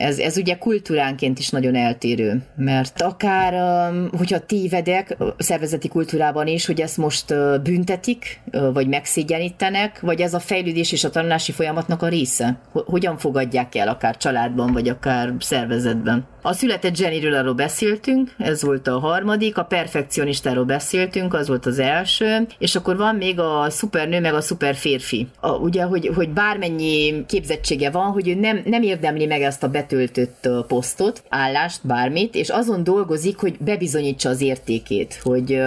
ez, 0.00 0.18
ez 0.18 0.36
ugye 0.36 0.58
kultúránként 0.58 1.38
is 1.38 1.50
nagyon 1.50 1.74
eltérő, 1.74 2.42
mert 2.56 3.00
akár, 3.00 3.52
um, 3.90 4.08
hogyha 4.18 4.38
tévedek 4.38 5.16
szervezeti 5.38 5.88
kultúrában 5.88 6.46
is, 6.46 6.66
hogy 6.66 6.80
ezt 6.80 6.96
most 6.96 7.34
büntetik, 7.62 8.40
vagy 8.72 8.88
megszégyenítenek, 8.88 10.00
vagy 10.00 10.20
ez 10.20 10.34
a 10.34 10.38
fejlődés 10.38 10.92
és 10.92 11.04
a 11.04 11.10
tanulási 11.10 11.52
folyamatnak 11.52 12.02
a 12.02 12.08
része? 12.08 12.58
Hogyan 12.72 13.18
fogadják 13.18 13.74
el, 13.74 13.88
akár 13.88 14.16
családban, 14.16 14.72
vagy 14.72 14.88
akár 14.88 15.34
szervezetben? 15.38 16.26
A 16.42 16.52
született 16.52 16.98
Jennyről 16.98 17.34
arról 17.34 17.54
beszéltünk, 17.54 18.34
ez 18.38 18.62
volt 18.62 18.86
a 18.86 18.98
harmadik, 18.98 19.58
a 19.58 19.62
perfekcionistáról 19.62 20.64
beszéltünk, 20.64 21.34
az 21.34 21.48
volt 21.48 21.66
az 21.66 21.78
első, 21.78 22.46
és 22.58 22.76
akkor 22.76 22.96
van 22.96 23.14
még 23.14 23.40
a 23.40 23.66
szupernő, 23.68 24.20
meg 24.20 24.34
a 24.34 24.40
szuperférfi. 24.40 25.28
A, 25.40 25.50
ugye, 25.50 25.82
hogy, 25.82 26.10
hogy 26.14 26.30
bármennyi 26.30 27.24
képzettsége 27.26 27.90
van, 27.90 28.06
hogy 28.06 28.28
ő 28.28 28.34
nem, 28.34 28.62
nem 28.64 28.82
érdemli 28.82 29.26
meg 29.26 29.42
ezt 29.42 29.62
a 29.62 29.68
betöltött 29.90 30.48
posztot, 30.66 31.22
állást, 31.28 31.86
bármit, 31.86 32.34
és 32.34 32.48
azon 32.48 32.84
dolgozik, 32.84 33.38
hogy 33.38 33.56
bebizonyítsa 33.58 34.28
az 34.28 34.40
értékét, 34.40 35.20
hogy 35.22 35.60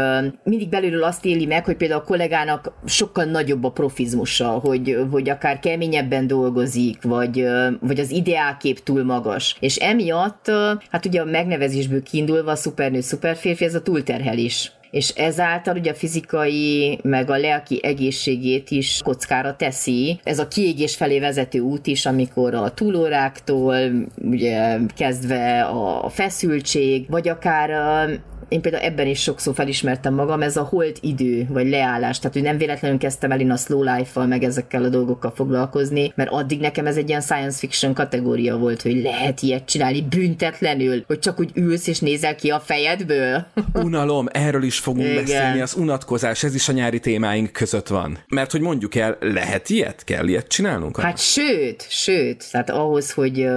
mindig 0.43 0.69
belülről 0.69 1.03
azt 1.03 1.25
éli 1.25 1.45
meg, 1.45 1.65
hogy 1.65 1.75
például 1.75 1.99
a 1.99 2.03
kollégának 2.03 2.73
sokkal 2.85 3.25
nagyobb 3.25 3.63
a 3.63 3.71
profizmusa, 3.71 4.47
hogy, 4.47 4.97
hogy 5.11 5.29
akár 5.29 5.59
keményebben 5.59 6.27
dolgozik, 6.27 7.01
vagy, 7.01 7.45
vagy 7.79 7.99
az 7.99 8.11
ideálkép 8.11 8.83
túl 8.83 9.03
magas. 9.03 9.55
És 9.59 9.75
emiatt 9.75 10.51
hát 10.89 11.05
ugye 11.05 11.21
a 11.21 11.25
megnevezésből 11.25 12.03
kiindulva 12.03 12.55
szupernő, 12.55 13.01
szuperférfi, 13.01 13.65
ez 13.65 13.75
a 13.75 13.81
túlterhelés 13.81 14.71
és 14.93 15.09
ezáltal 15.09 15.75
ugye 15.77 15.91
a 15.91 15.95
fizikai, 15.95 16.99
meg 17.03 17.29
a 17.29 17.37
lelki 17.37 17.79
egészségét 17.83 18.71
is 18.71 19.01
kockára 19.03 19.55
teszi. 19.55 20.19
Ez 20.23 20.39
a 20.39 20.47
kiégés 20.47 20.95
felé 20.95 21.19
vezető 21.19 21.59
út 21.59 21.87
is, 21.87 22.05
amikor 22.05 22.53
a 22.53 22.73
túlóráktól 22.73 23.75
ugye 24.21 24.77
kezdve 24.95 25.61
a 26.03 26.09
feszültség, 26.09 27.05
vagy 27.09 27.27
akár 27.27 27.69
én 28.53 28.61
például 28.61 28.83
ebben 28.83 29.07
is 29.07 29.21
sokszor 29.21 29.53
felismertem 29.53 30.13
magam, 30.13 30.41
ez 30.41 30.57
a 30.57 30.63
holt 30.63 30.97
idő, 31.01 31.47
vagy 31.49 31.69
leállás, 31.69 32.17
tehát 32.19 32.33
hogy 32.33 32.43
nem 32.43 32.57
véletlenül 32.57 32.97
kezdtem 32.97 33.31
el 33.31 33.39
én 33.39 33.51
a 33.51 33.55
slow 33.55 33.83
life-val, 33.83 34.25
meg 34.25 34.43
ezekkel 34.43 34.83
a 34.83 34.89
dolgokkal 34.89 35.31
foglalkozni, 35.35 36.11
mert 36.15 36.29
addig 36.29 36.59
nekem 36.59 36.85
ez 36.85 36.97
egy 36.97 37.09
ilyen 37.09 37.21
science 37.21 37.57
fiction 37.57 37.93
kategória 37.93 38.57
volt, 38.57 38.81
hogy 38.81 39.01
lehet 39.01 39.41
ilyet 39.41 39.65
csinálni 39.65 40.01
büntetlenül, 40.01 41.03
hogy 41.07 41.19
csak 41.19 41.39
úgy 41.39 41.51
ülsz 41.53 41.87
és 41.87 41.99
nézel 41.99 42.35
ki 42.35 42.49
a 42.49 42.59
fejedből. 42.59 43.45
Unalom, 43.73 44.27
erről 44.31 44.63
is 44.63 44.79
fogunk 44.79 45.07
Igen. 45.07 45.23
beszélni, 45.23 45.61
az 45.61 45.75
unatkozás, 45.75 46.43
ez 46.43 46.55
is 46.55 46.69
a 46.69 46.71
nyári 46.71 46.99
témáink 46.99 47.51
között 47.51 47.87
van. 47.87 48.17
Mert 48.27 48.51
hogy 48.51 48.61
mondjuk 48.61 48.95
el, 48.95 49.17
lehet 49.19 49.69
ilyet? 49.69 50.03
Kell 50.03 50.27
ilyet 50.27 50.47
csinálnunk? 50.47 50.99
Hát 50.99 51.17
sőt, 51.17 51.85
sőt, 51.89 52.51
tehát 52.51 52.69
ahhoz, 52.69 53.11
hogy, 53.11 53.47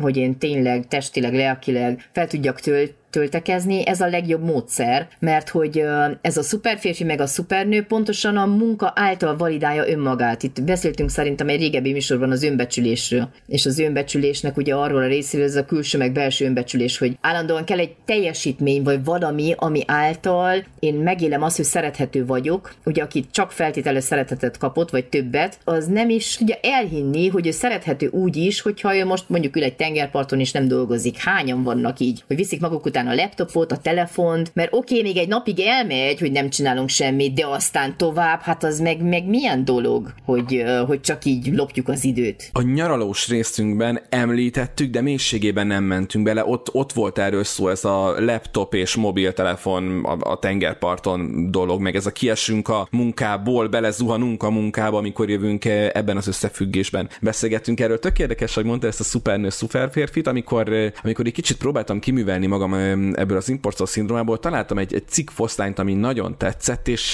hogy 0.00 0.16
én 0.16 0.38
tényleg 0.38 0.86
testileg, 0.88 1.34
lelkileg 1.34 2.08
fel 2.12 2.26
tudjak 2.26 2.60
tölt, 2.60 2.94
töltekezni, 3.14 3.86
ez 3.86 4.00
a 4.00 4.06
legjobb 4.06 4.44
módszer, 4.44 5.08
mert 5.18 5.48
hogy 5.48 5.84
ez 6.20 6.36
a 6.36 6.42
szuperférfi 6.42 7.04
meg 7.04 7.20
a 7.20 7.26
szupernő 7.26 7.82
pontosan 7.82 8.36
a 8.36 8.46
munka 8.46 8.92
által 8.96 9.36
validálja 9.36 9.88
önmagát. 9.88 10.42
Itt 10.42 10.62
beszéltünk 10.62 11.10
szerintem 11.10 11.48
egy 11.48 11.60
régebbi 11.60 11.92
műsorban 11.92 12.30
az 12.30 12.42
önbecsülésről, 12.42 13.28
és 13.46 13.66
az 13.66 13.78
önbecsülésnek 13.78 14.56
ugye 14.56 14.74
arról 14.74 15.02
a 15.02 15.06
részéről 15.06 15.46
ez 15.46 15.56
a 15.56 15.64
külső 15.64 15.98
meg 15.98 16.12
belső 16.12 16.44
önbecsülés, 16.44 16.98
hogy 16.98 17.18
állandóan 17.20 17.64
kell 17.64 17.78
egy 17.78 17.94
teljesítmény, 18.04 18.82
vagy 18.82 19.04
valami, 19.04 19.54
ami 19.56 19.82
által 19.86 20.64
én 20.78 20.94
megélem 20.94 21.42
azt, 21.42 21.56
hogy 21.56 21.64
szerethető 21.64 22.26
vagyok, 22.26 22.74
ugye 22.84 23.02
aki 23.02 23.24
csak 23.30 23.52
feltételes 23.52 24.04
szeretetet 24.04 24.58
kapott, 24.58 24.90
vagy 24.90 25.04
többet, 25.04 25.58
az 25.64 25.86
nem 25.86 26.08
is 26.08 26.36
tudja 26.36 26.56
elhinni, 26.62 27.28
hogy 27.28 27.46
ő 27.46 27.50
szerethető 27.50 28.06
úgy 28.06 28.36
is, 28.36 28.60
hogyha 28.60 28.96
ő 28.96 29.04
most 29.04 29.28
mondjuk 29.28 29.56
ül 29.56 29.62
egy 29.62 29.76
tengerparton 29.76 30.40
és 30.40 30.52
nem 30.52 30.68
dolgozik. 30.68 31.16
Hányan 31.18 31.62
vannak 31.62 32.00
így, 32.00 32.24
hogy 32.26 32.36
viszik 32.36 32.60
maguk 32.60 32.84
után 32.84 33.03
a 33.06 33.14
laptopot, 33.14 33.72
a 33.72 33.76
telefont, 33.76 34.50
mert 34.54 34.72
oké, 34.72 34.98
okay, 34.98 35.12
még 35.12 35.22
egy 35.22 35.28
napig 35.28 35.60
elmegy, 35.60 36.18
hogy 36.20 36.32
nem 36.32 36.50
csinálunk 36.50 36.88
semmit, 36.88 37.34
de 37.34 37.46
aztán 37.46 37.96
tovább, 37.96 38.40
hát 38.40 38.64
az 38.64 38.80
meg, 38.80 39.02
meg 39.02 39.28
milyen 39.28 39.64
dolog, 39.64 40.14
hogy, 40.24 40.64
hogy 40.86 41.00
csak 41.00 41.24
így 41.24 41.54
lopjuk 41.54 41.88
az 41.88 42.04
időt. 42.04 42.50
A 42.52 42.62
nyaralós 42.62 43.28
részünkben 43.28 44.00
említettük, 44.08 44.90
de 44.90 45.00
mélységében 45.00 45.66
nem 45.66 45.84
mentünk 45.84 46.24
bele, 46.24 46.44
ott, 46.46 46.74
ott 46.74 46.92
volt 46.92 47.18
erről 47.18 47.44
szó 47.44 47.68
ez 47.68 47.84
a 47.84 48.14
laptop 48.20 48.74
és 48.74 48.94
mobiltelefon 48.94 50.04
a, 50.04 50.30
a 50.30 50.38
tengerparton 50.38 51.50
dolog, 51.50 51.80
meg 51.80 51.96
ez 51.96 52.06
a 52.06 52.10
kiesünk 52.10 52.68
a 52.68 52.88
munkából, 52.90 53.68
belezuhanunk 53.68 54.42
a 54.42 54.50
munkába, 54.50 54.98
amikor 54.98 55.30
jövünk 55.30 55.64
ebben 55.64 56.16
az 56.16 56.26
összefüggésben. 56.26 57.08
Beszélgettünk 57.20 57.80
erről. 57.80 57.98
Tök 57.98 58.18
érdekes, 58.18 58.54
hogy 58.54 58.64
mondta 58.64 58.86
ezt 58.86 59.00
a 59.00 59.04
szupernő, 59.04 59.48
szuperférfit, 59.48 60.26
amikor, 60.26 60.92
amikor 61.02 61.26
egy 61.26 61.32
kicsit 61.32 61.56
próbáltam 61.56 62.00
kiművelni 62.00 62.46
magam 62.46 62.72
ebből 63.14 63.36
az 63.36 63.48
impostor 63.48 63.88
szindrómából 63.88 64.38
találtam 64.38 64.78
egy, 64.78 64.94
egy 64.94 65.08
cikk 65.08 65.30
foszlányt, 65.30 65.78
ami 65.78 65.94
nagyon 65.94 66.38
tetszett, 66.38 66.88
és 66.88 67.12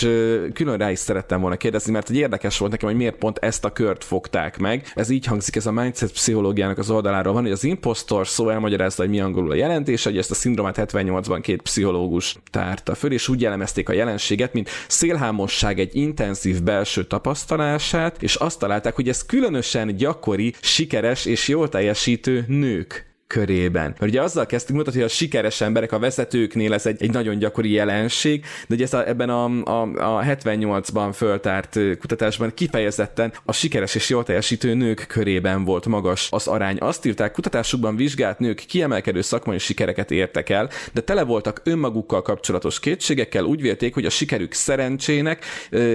külön 0.53 0.79
rá 0.79 0.90
is 0.90 0.99
szerettem 0.99 1.40
volna 1.40 1.57
kérdezni, 1.57 1.93
mert 1.93 2.11
egy 2.11 2.16
érdekes 2.16 2.59
volt 2.59 2.71
nekem, 2.71 2.88
hogy 2.88 2.99
miért 2.99 3.16
pont 3.16 3.38
ezt 3.38 3.64
a 3.64 3.73
kört 3.73 4.05
fogták 4.05 4.59
meg. 4.59 4.93
Ez 4.95 5.11
így 5.11 5.27
hangzik, 5.27 5.57
ez 5.57 5.66
a 5.66 5.73
mindset 5.73 6.12
pszichológiának 6.12 6.79
az 6.79 6.90
oldaláról 6.90 7.33
van, 7.33 7.43
hogy 7.43 7.53
az 7.53 7.64
impostor 7.64 8.27
szó 8.27 8.49
elmagyarázza, 8.49 9.03
hogy 9.03 9.11
mi 9.11 9.21
angolul 9.21 9.51
a 9.51 9.55
jelentés, 9.55 10.05
hogy 10.05 10.19
ezt 10.19 10.31
a 10.31 10.35
szindrómát 10.35 10.77
78-ban 10.79 11.38
két 11.43 11.62
pszichológus 11.62 12.37
tárta 12.51 12.95
föl, 12.95 13.12
és 13.12 13.29
úgy 13.29 13.40
jellemezték 13.40 13.88
a 13.88 13.93
jelenséget, 13.93 14.53
mint 14.53 14.69
szélhámosság 14.88 15.79
egy 15.79 15.97
intenzív 15.97 16.62
belső 16.62 17.05
tapasztalását, 17.05 18.23
és 18.23 18.35
azt 18.35 18.59
találták, 18.59 18.95
hogy 18.95 19.09
ez 19.09 19.27
különösen 19.27 19.97
gyakori, 19.97 20.55
sikeres 20.61 21.25
és 21.25 21.49
jól 21.49 21.69
teljesítő 21.69 22.45
nők 22.49 23.10
körében. 23.31 23.95
Mert 23.99 24.12
ugye 24.12 24.23
azzal 24.23 24.47
kezdtük 24.47 24.77
mutatni, 24.77 25.01
hogy 25.01 25.09
a 25.09 25.12
sikeres 25.12 25.61
emberek, 25.61 25.93
a 25.93 25.99
vezetőknél 25.99 26.73
ez 26.73 26.87
egy, 26.87 27.03
egy 27.03 27.12
nagyon 27.12 27.38
gyakori 27.38 27.71
jelenség, 27.71 28.45
de 28.69 28.75
ugye 28.75 28.85
ez 28.85 28.93
a, 28.93 29.09
ebben 29.09 29.29
a, 29.29 29.45
a, 29.45 29.83
a 30.19 30.23
78-ban 30.25 31.11
föltárt 31.14 31.79
kutatásban 31.99 32.55
kifejezetten 32.55 33.33
a 33.45 33.53
sikeres 33.53 33.95
és 33.95 34.09
jól 34.09 34.25
teljesítő 34.25 34.75
nők 34.75 35.05
körében 35.09 35.64
volt 35.64 35.87
magas 35.87 36.29
az 36.31 36.47
arány. 36.47 36.77
Azt 36.81 37.07
írták, 37.07 37.33
kutatásukban 37.33 37.97
vizsgált 37.97 38.38
nők 38.38 38.64
kiemelkedő 38.69 39.21
szakmai 39.21 39.59
sikereket 39.59 40.11
értek 40.11 40.49
el, 40.49 40.71
de 40.93 41.01
tele 41.01 41.23
voltak 41.23 41.61
önmagukkal 41.64 42.23
kapcsolatos 42.23 42.81
kétségekkel, 42.81 43.45
úgy 43.45 43.61
vélték, 43.61 43.95
hogy 43.95 44.05
a 44.05 44.11
sikerük 44.11 44.53
szerencsének, 44.53 45.45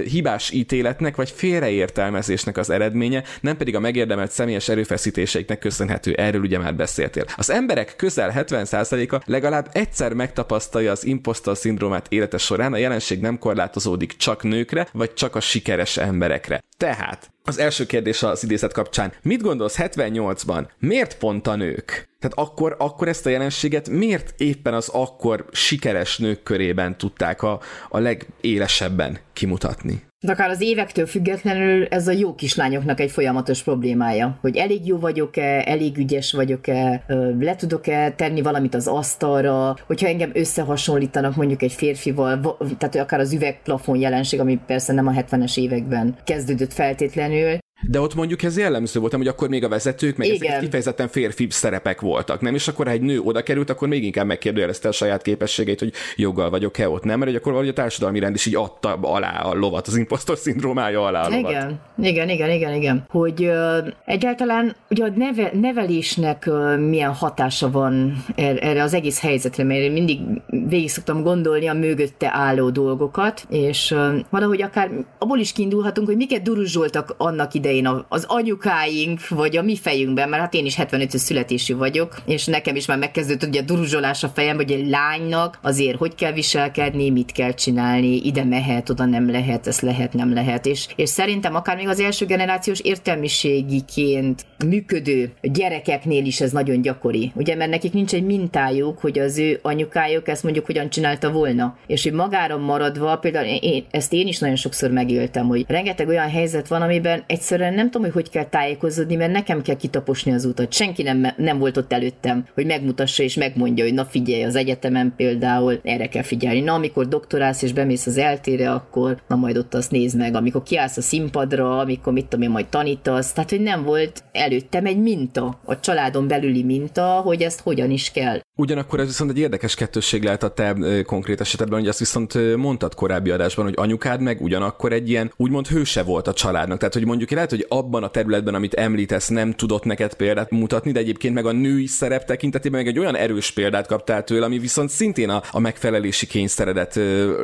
hibás 0.06 0.52
ítéletnek 0.52 1.16
vagy 1.16 1.30
félreértelmezésnek 1.36 2.58
az 2.58 2.70
eredménye, 2.70 3.24
nem 3.42 3.58
pedig 3.58 3.76
a 3.76 3.80
megérdemelt 3.80 4.32
személyes 4.32 4.70
erőfeszítéseiknek 4.70 5.60
köszönhető. 5.60 6.14
Erről 6.14 6.42
ugye 6.42 6.60
már 6.60 6.76
beszéltél. 6.76 7.25
Az 7.36 7.50
emberek 7.50 7.96
közel 7.96 8.34
70%-a 8.36 9.22
legalább 9.26 9.70
egyszer 9.72 10.14
megtapasztalja 10.14 10.92
az 10.92 11.06
impostor 11.06 11.58
szindrómát 11.58 12.06
élete 12.10 12.38
során, 12.38 12.74
a 12.74 12.78
jelenség 12.78 13.20
nem 13.20 13.40
korlátozódik 13.40 14.18
csak 14.18 14.44
nőkre, 14.44 14.88
vagy 14.92 15.14
csak 15.14 15.36
a 15.36 15.40
sikeres 15.40 15.98
emberekre. 15.98 16.64
Tehát, 16.78 17.32
az 17.44 17.60
első 17.60 17.86
kérdés 17.86 18.24
az 18.24 18.44
idézet 18.44 18.74
kapcsán. 18.74 19.14
Mit 19.22 19.42
gondolsz 19.42 19.76
78-ban? 19.78 20.68
Miért 20.80 21.18
pont 21.18 21.48
a 21.48 21.56
nők? 21.56 22.10
Tehát 22.20 22.50
akkor, 22.50 22.76
akkor 22.80 23.08
ezt 23.08 23.26
a 23.26 23.30
jelenséget 23.30 23.90
miért 23.90 24.34
éppen 24.38 24.74
az 24.74 24.90
akkor 24.90 25.46
sikeres 25.52 26.18
nők 26.18 26.44
körében 26.44 26.98
tudták 26.98 27.42
a, 27.42 27.60
a 27.90 28.00
legélesebben 28.00 29.20
kimutatni? 29.34 30.04
De 30.26 30.32
akár 30.32 30.50
az 30.50 30.62
évektől 30.62 31.06
függetlenül 31.06 31.86
ez 31.86 32.08
a 32.08 32.12
jó 32.12 32.36
kislányoknak 32.36 33.00
egy 33.00 33.12
folyamatos 33.12 33.64
problémája, 33.64 34.38
hogy 34.42 34.56
elég 34.56 34.88
jó 34.88 34.98
vagyok-e, 34.98 35.64
elég 35.66 35.98
ügyes 35.98 36.32
vagyok-e, 36.32 37.04
le 37.40 37.56
tudok-e 37.56 38.12
tenni 38.12 38.42
valamit 38.42 38.76
az 38.76 38.88
asztalra, 38.88 39.76
hogyha 39.86 40.08
engem 40.08 40.32
összehasonlítanak 40.34 41.36
mondjuk 41.36 41.62
egy 41.62 41.74
férfival, 41.74 42.58
tehát 42.78 42.96
akár 42.96 43.20
az 43.20 43.34
üvegplafon 43.34 43.98
jelenség, 43.98 44.40
ami 44.40 44.60
persze 44.66 44.94
nem 44.94 45.08
a 45.08 45.12
70-es 45.12 45.58
években 45.58 46.16
kezdődött 46.24 46.74
feltétlenül, 46.74 47.58
de 47.90 48.00
ott 48.00 48.16
mondjuk 48.16 48.44
ez 48.44 48.58
jellemző 48.58 49.00
volt, 49.00 49.14
hogy 49.14 49.28
akkor 49.28 49.50
még 49.50 49.64
a 49.64 49.68
vezetők, 49.68 50.18
meg 50.18 50.28
ezek 50.28 50.60
kifejezetten 50.60 51.08
férfi 51.08 51.48
szerepek 51.50 52.02
voltak, 52.02 52.42
nem? 52.42 52.56
És 52.56 52.68
akkor, 52.68 52.86
ha 52.86 52.92
egy 52.92 53.02
nő 53.02 53.20
oda 53.20 53.44
került, 53.44 53.70
akkor 53.70 53.88
még 53.88 54.04
inkább 54.04 54.26
megkérdőjelezte 54.26 54.88
a 54.88 54.92
saját 54.92 55.22
képességeit, 55.22 55.80
hogy 55.80 55.94
joggal 56.16 56.50
vagyok-e 56.50 56.90
ott, 56.90 57.04
nem? 57.04 57.18
Mert 57.20 57.32
hogy 57.32 57.40
akkor 57.40 57.52
valahogy 57.52 57.74
a 57.78 57.82
társadalmi 57.82 58.20
rend 58.20 58.36
is 58.36 58.46
így 58.46 58.56
adta 58.56 58.94
alá 59.02 59.42
a 59.42 59.54
lovat, 59.54 59.88
az 59.88 59.98
impostor 59.98 60.38
szindrómája 60.38 61.06
alá 61.06 61.26
a 61.26 61.30
lovat. 61.30 61.52
Igen, 61.52 61.80
igen, 62.02 62.30
igen, 62.30 62.50
igen, 62.50 62.74
igen. 62.74 63.06
Hogy 63.10 63.46
uh, 63.46 63.88
egyáltalán 64.06 64.76
ugye 64.90 65.04
a 65.04 65.12
neve, 65.16 65.52
nevelésnek 65.54 66.44
uh, 66.48 66.78
milyen 66.78 67.14
hatása 67.14 67.72
van 67.72 68.26
er, 68.36 68.58
erre 68.64 68.84
az 68.84 68.94
egész 68.94 69.22
helyzetre, 69.22 69.64
mert 69.64 69.80
én 69.80 69.92
mindig 69.92 70.20
végig 70.48 70.90
szoktam 70.90 71.24
gondolni 71.24 71.68
a 71.68 71.74
mögötte 71.74 72.30
álló 72.34 72.70
dolgokat, 72.70 73.46
és 73.50 73.92
uh, 73.92 74.16
valahogy 74.30 74.62
akár 74.62 74.90
abból 75.20 75.40
is 75.40 75.52
kiindulhatunk, 75.52 76.08
hogy 76.08 76.18
miket 76.18 76.42
duruzsoltak 76.42 77.16
annak 77.18 77.54
idején 77.54 77.75
idején 77.76 78.06
az 78.10 78.26
anyukáink, 78.28 79.28
vagy 79.28 79.58
a 79.58 79.62
mi 79.62 79.76
fejünkben, 79.76 80.30
mert 80.30 80.42
hát 80.42 80.54
én 80.54 80.66
is 80.66 80.76
75 80.76 81.18
születésű 81.18 81.76
vagyok, 81.76 82.16
és 82.26 82.46
nekem 82.46 82.76
is 82.76 82.86
már 82.86 82.98
megkezdődött 82.98 83.50
ugye 83.50 83.62
a 83.62 83.64
duruzsolás 83.64 84.24
a 84.24 84.28
fejem, 84.28 84.56
hogy 84.56 84.72
egy 84.72 84.88
lánynak 84.88 85.60
azért 85.62 85.98
hogy 85.98 86.16
kell 86.16 86.32
viselkedni, 86.32 87.10
mit 87.10 87.32
kell 87.32 87.54
csinálni, 87.54 88.16
ide 88.24 88.44
mehet, 88.44 88.90
oda 88.90 89.06
nem 89.06 89.32
lehet, 89.32 89.68
ez 89.68 89.80
lehet, 89.80 90.14
nem 90.14 90.34
lehet. 90.34 90.66
És, 90.66 90.88
és 90.96 91.10
szerintem 91.10 91.56
akár 91.56 91.76
még 91.76 91.88
az 91.88 92.00
első 92.00 92.26
generációs 92.26 92.80
értelmiségiként 92.80 94.46
működő 94.66 95.32
gyerekeknél 95.42 96.26
is 96.26 96.42
ez 96.42 96.52
nagyon 96.52 96.82
gyakori. 96.82 97.32
Ugye, 97.36 97.56
mert 97.56 97.70
nekik 97.70 97.94
nincs 97.94 98.14
egy 98.14 98.26
mintájuk, 98.26 99.00
hogy 99.00 99.20
az 99.20 99.38
ő 99.38 99.60
anyukájuk 99.62 100.28
ezt 100.28 100.44
mondjuk 100.44 100.66
hogyan 100.66 100.90
csinálta 100.90 101.32
volna. 101.32 101.78
És 101.88 102.04
hogy 102.04 102.14
magára 102.14 102.58
maradva, 102.58 103.18
például 103.18 103.46
én, 103.46 103.86
ezt 103.92 104.14
én 104.14 104.28
is 104.28 104.40
nagyon 104.40 104.56
sokszor 104.56 104.92
megéltem, 104.92 105.48
hogy 105.48 105.66
rengeteg 105.68 106.08
olyan 106.08 106.30
helyzet 106.30 106.68
van, 106.68 106.82
amiben 106.82 107.24
egyszerűen 107.28 107.55
egyszerűen 107.56 107.84
nem 107.84 107.92
tudom, 107.92 108.12
hogy 108.12 108.24
hogy 108.24 108.30
kell 108.30 108.50
tájékozódni, 108.50 109.16
mert 109.16 109.32
nekem 109.32 109.62
kell 109.62 109.76
kitaposni 109.76 110.32
az 110.32 110.46
utat. 110.46 110.74
Senki 110.74 111.04
nem, 111.04 111.28
nem 111.38 111.58
volt 111.58 111.78
ott 111.78 111.94
előttem, 111.94 112.46
hogy 112.54 112.66
megmutassa 112.66 113.24
és 113.24 113.36
megmondja, 113.36 113.84
hogy 113.84 113.94
na 113.94 114.06
figyelj, 114.06 114.44
az 114.44 114.56
egyetemen 114.56 115.14
például 115.18 115.80
erre 115.84 116.08
kell 116.08 116.24
figyelni. 116.24 116.60
Na, 116.60 116.74
amikor 116.74 117.08
doktorálsz 117.08 117.62
és 117.62 117.74
bemész 117.74 118.06
az 118.06 118.18
eltére, 118.18 118.72
akkor 118.72 119.22
na 119.28 119.36
majd 119.36 119.58
ott 119.58 119.74
azt 119.74 119.92
nézd 119.92 120.18
meg. 120.18 120.36
Amikor 120.36 120.64
kiállsz 120.64 120.98
a 120.98 121.02
színpadra, 121.02 121.80
amikor 121.80 122.14
mit 122.14 122.26
tudom 122.26 122.46
én, 122.46 122.50
majd 122.50 122.68
tanítasz. 122.68 123.34
Tehát, 123.34 123.50
hogy 123.50 123.62
nem 123.62 123.84
volt 123.84 124.24
előttem 124.32 124.86
egy 124.86 125.00
minta, 125.00 125.60
a 125.66 125.80
családon 125.80 126.28
belüli 126.28 126.64
minta, 126.64 127.06
hogy 127.06 127.42
ezt 127.42 127.62
hogyan 127.62 127.92
is 127.92 128.12
kell. 128.12 128.40
Ugyanakkor 128.58 129.00
ez 129.00 129.06
viszont 129.06 129.30
egy 129.32 129.40
érdekes 129.40 129.76
kettősség 129.76 130.24
lehet 130.24 130.44
a 130.44 130.50
te 130.50 130.76
konkrét 131.06 131.42
esetedben, 131.42 131.80
hogy 131.80 131.88
azt 131.88 132.00
viszont 132.00 132.56
mondtad 132.56 132.94
korábbi 132.96 133.30
adásban, 133.30 133.66
hogy 133.66 133.74
anyukád 133.78 134.22
meg 134.22 134.42
ugyanakkor 134.42 134.92
egy 134.92 135.10
ilyen 135.10 135.32
úgymond 135.38 135.68
hőse 135.68 136.04
volt 136.04 136.28
a 136.28 136.34
családnak. 136.34 136.78
Tehát, 136.78 136.94
hogy 136.94 137.06
mondjuk 137.06 137.32
lehet, 137.52 137.68
hogy 137.68 137.78
abban 137.78 138.04
a 138.04 138.10
területben, 138.10 138.54
amit 138.54 138.74
említesz, 138.74 139.28
nem 139.28 139.54
tudott 139.54 139.84
neked 139.84 140.14
példát 140.14 140.50
mutatni, 140.50 140.92
de 140.92 141.00
egyébként 141.00 141.34
meg 141.34 141.46
a 141.46 141.52
női 141.52 141.88
szerep 141.88 142.26
tekintetében 142.26 142.80
meg 142.80 142.88
egy 142.88 143.00
olyan 143.00 143.16
erős 143.16 143.52
példát 143.52 143.88
kaptál 143.88 144.24
tőle, 144.24 144.46
ami 144.46 144.60
viszont 144.60 144.90
szintén 144.90 145.30
a, 145.30 145.42
a 145.52 145.60
megfelelési 145.60 146.28
kényszeredet 146.28 146.96
ö, 146.96 147.44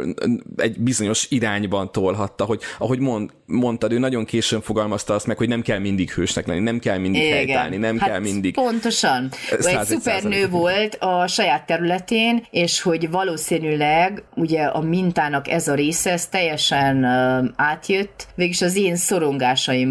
egy 0.58 0.80
bizonyos 0.80 1.26
irányban 1.30 1.92
tolhatta, 1.92 2.44
hogy 2.44 2.62
ahogy 2.78 3.00
mond, 3.00 3.30
mondtad, 3.46 3.92
ő 3.92 4.00
nagyon 4.00 4.26
későn 4.26 4.62
fogalmazta 4.62 5.14
azt 5.14 5.28
meg, 5.28 5.38
hogy 5.38 5.48
nem 5.48 5.62
kell 5.62 5.80
mindig 5.80 6.12
hősnek 6.12 6.48
lenni, 6.48 6.60
nem 6.60 6.80
kell 6.80 6.98
mindig 6.98 7.22
Igen. 7.22 7.34
helytállni, 7.34 7.78
nem 7.78 7.98
hát 8.00 8.10
kell 8.10 8.20
mindig. 8.20 8.54
Pontosan. 8.54 9.30
Ő 9.52 9.68
egy 9.68 9.86
szupernő 9.86 10.48
volt 10.50 10.96
a 11.00 11.28
saját 11.28 11.66
területén, 11.66 12.46
és 12.52 12.82
hogy 12.82 13.10
valószínűleg 13.10 14.24
ugye 14.36 14.64
a 14.64 14.82
mintának 14.82 15.48
ez 15.48 15.68
a 15.68 15.74
része, 15.74 16.12
ez 16.12 16.28
teljesen 16.28 17.04
átjött, 17.56 18.28
végülis 18.36 18.62
az 18.62 18.76
én 18.76 18.96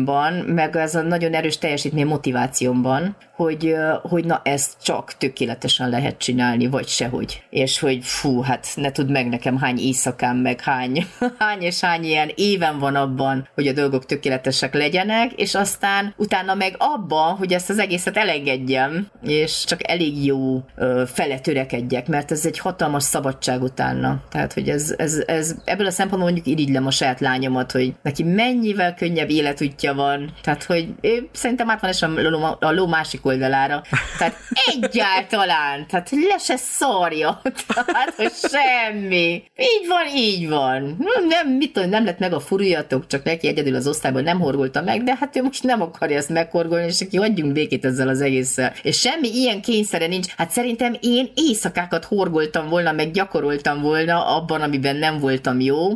szorongásaimban, 0.06 0.54
meg 0.54 0.76
ez 0.76 0.94
a 0.94 1.02
nagyon 1.02 1.34
erős 1.34 1.58
teljesítmény 1.58 2.06
motivációmban, 2.06 3.16
hogy, 3.40 3.74
hogy 4.02 4.24
na 4.24 4.40
ezt 4.44 4.72
csak 4.82 5.14
tökéletesen 5.18 5.88
lehet 5.88 6.18
csinálni, 6.18 6.66
vagy 6.66 6.88
sehogy. 6.88 7.42
És 7.50 7.78
hogy 7.78 7.98
fú, 8.02 8.40
hát 8.40 8.66
ne 8.74 8.92
tud 8.92 9.10
meg 9.10 9.28
nekem 9.28 9.58
hány 9.58 9.78
éjszakám, 9.78 10.36
meg 10.36 10.60
hány, 10.60 11.06
hány 11.38 11.62
és 11.62 11.80
hány 11.80 12.04
ilyen 12.04 12.30
éven 12.34 12.78
van 12.78 12.94
abban, 12.94 13.48
hogy 13.54 13.66
a 13.66 13.72
dolgok 13.72 14.06
tökéletesek 14.06 14.74
legyenek, 14.74 15.32
és 15.32 15.54
aztán 15.54 16.14
utána 16.16 16.54
meg 16.54 16.74
abban, 16.78 17.36
hogy 17.36 17.52
ezt 17.52 17.70
az 17.70 17.78
egészet 17.78 18.16
elengedjem, 18.16 19.08
és 19.22 19.64
csak 19.64 19.90
elég 19.90 20.24
jó 20.24 20.64
ö, 20.76 21.02
fele 21.06 21.38
törekedjek, 21.38 22.08
mert 22.08 22.30
ez 22.30 22.46
egy 22.46 22.58
hatalmas 22.58 23.02
szabadság 23.02 23.62
utána. 23.62 24.22
Tehát, 24.30 24.52
hogy 24.52 24.68
ez, 24.68 24.94
ez, 24.96 25.22
ez 25.26 25.54
ebből 25.64 25.86
a 25.86 25.90
szempontból 25.90 26.30
mondjuk 26.30 26.58
irigylem 26.58 26.86
a 26.86 26.90
saját 26.90 27.20
lányomat, 27.20 27.72
hogy 27.72 27.94
neki 28.02 28.22
mennyivel 28.22 28.94
könnyebb 28.94 29.30
életútja 29.30 29.94
van. 29.94 30.32
Tehát, 30.42 30.64
hogy 30.64 30.88
ő 31.00 31.28
szerintem 31.32 31.70
át 31.70 31.80
van 31.80 31.90
a 31.90 32.56
a 32.60 32.72
ló 32.72 32.86
másik 32.86 33.24
oldalára. 33.30 33.82
Tehát 34.18 34.36
egyáltalán, 34.66 35.86
tehát 35.88 36.10
le 36.10 36.38
se 36.38 36.56
szarja. 36.56 37.40
Tehát, 37.74 38.14
hogy 38.16 38.32
semmi. 38.32 39.42
Így 39.56 39.86
van, 39.88 40.16
így 40.16 40.48
van. 40.48 40.96
Nem, 41.28 41.48
mit 41.48 41.72
tudom, 41.72 41.88
nem 41.88 42.04
lett 42.04 42.18
meg 42.18 42.32
a 42.32 42.40
furuljatok, 42.40 43.06
csak 43.06 43.24
neki 43.24 43.48
egyedül 43.48 43.74
az 43.74 43.86
osztályban 43.86 44.22
nem 44.22 44.40
horgolta 44.40 44.82
meg, 44.82 45.02
de 45.02 45.16
hát 45.20 45.36
ő 45.36 45.42
most 45.42 45.62
nem 45.62 45.82
akarja 45.82 46.16
ezt 46.16 46.28
meghorgolni, 46.28 46.86
és 46.86 47.00
aki 47.00 47.16
hagyjunk 47.16 47.52
békét 47.52 47.84
ezzel 47.84 48.08
az 48.08 48.20
egésszel. 48.20 48.72
És 48.82 48.98
semmi 48.98 49.28
ilyen 49.28 49.60
kényszere 49.60 50.06
nincs. 50.06 50.26
Hát 50.36 50.50
szerintem 50.50 50.96
én 51.00 51.30
éjszakákat 51.34 52.04
horgoltam 52.04 52.68
volna, 52.68 52.92
meg 52.92 53.10
gyakoroltam 53.10 53.80
volna 53.80 54.36
abban, 54.36 54.60
amiben 54.60 54.96
nem 54.96 55.18
voltam 55.18 55.60
jó. 55.60 55.88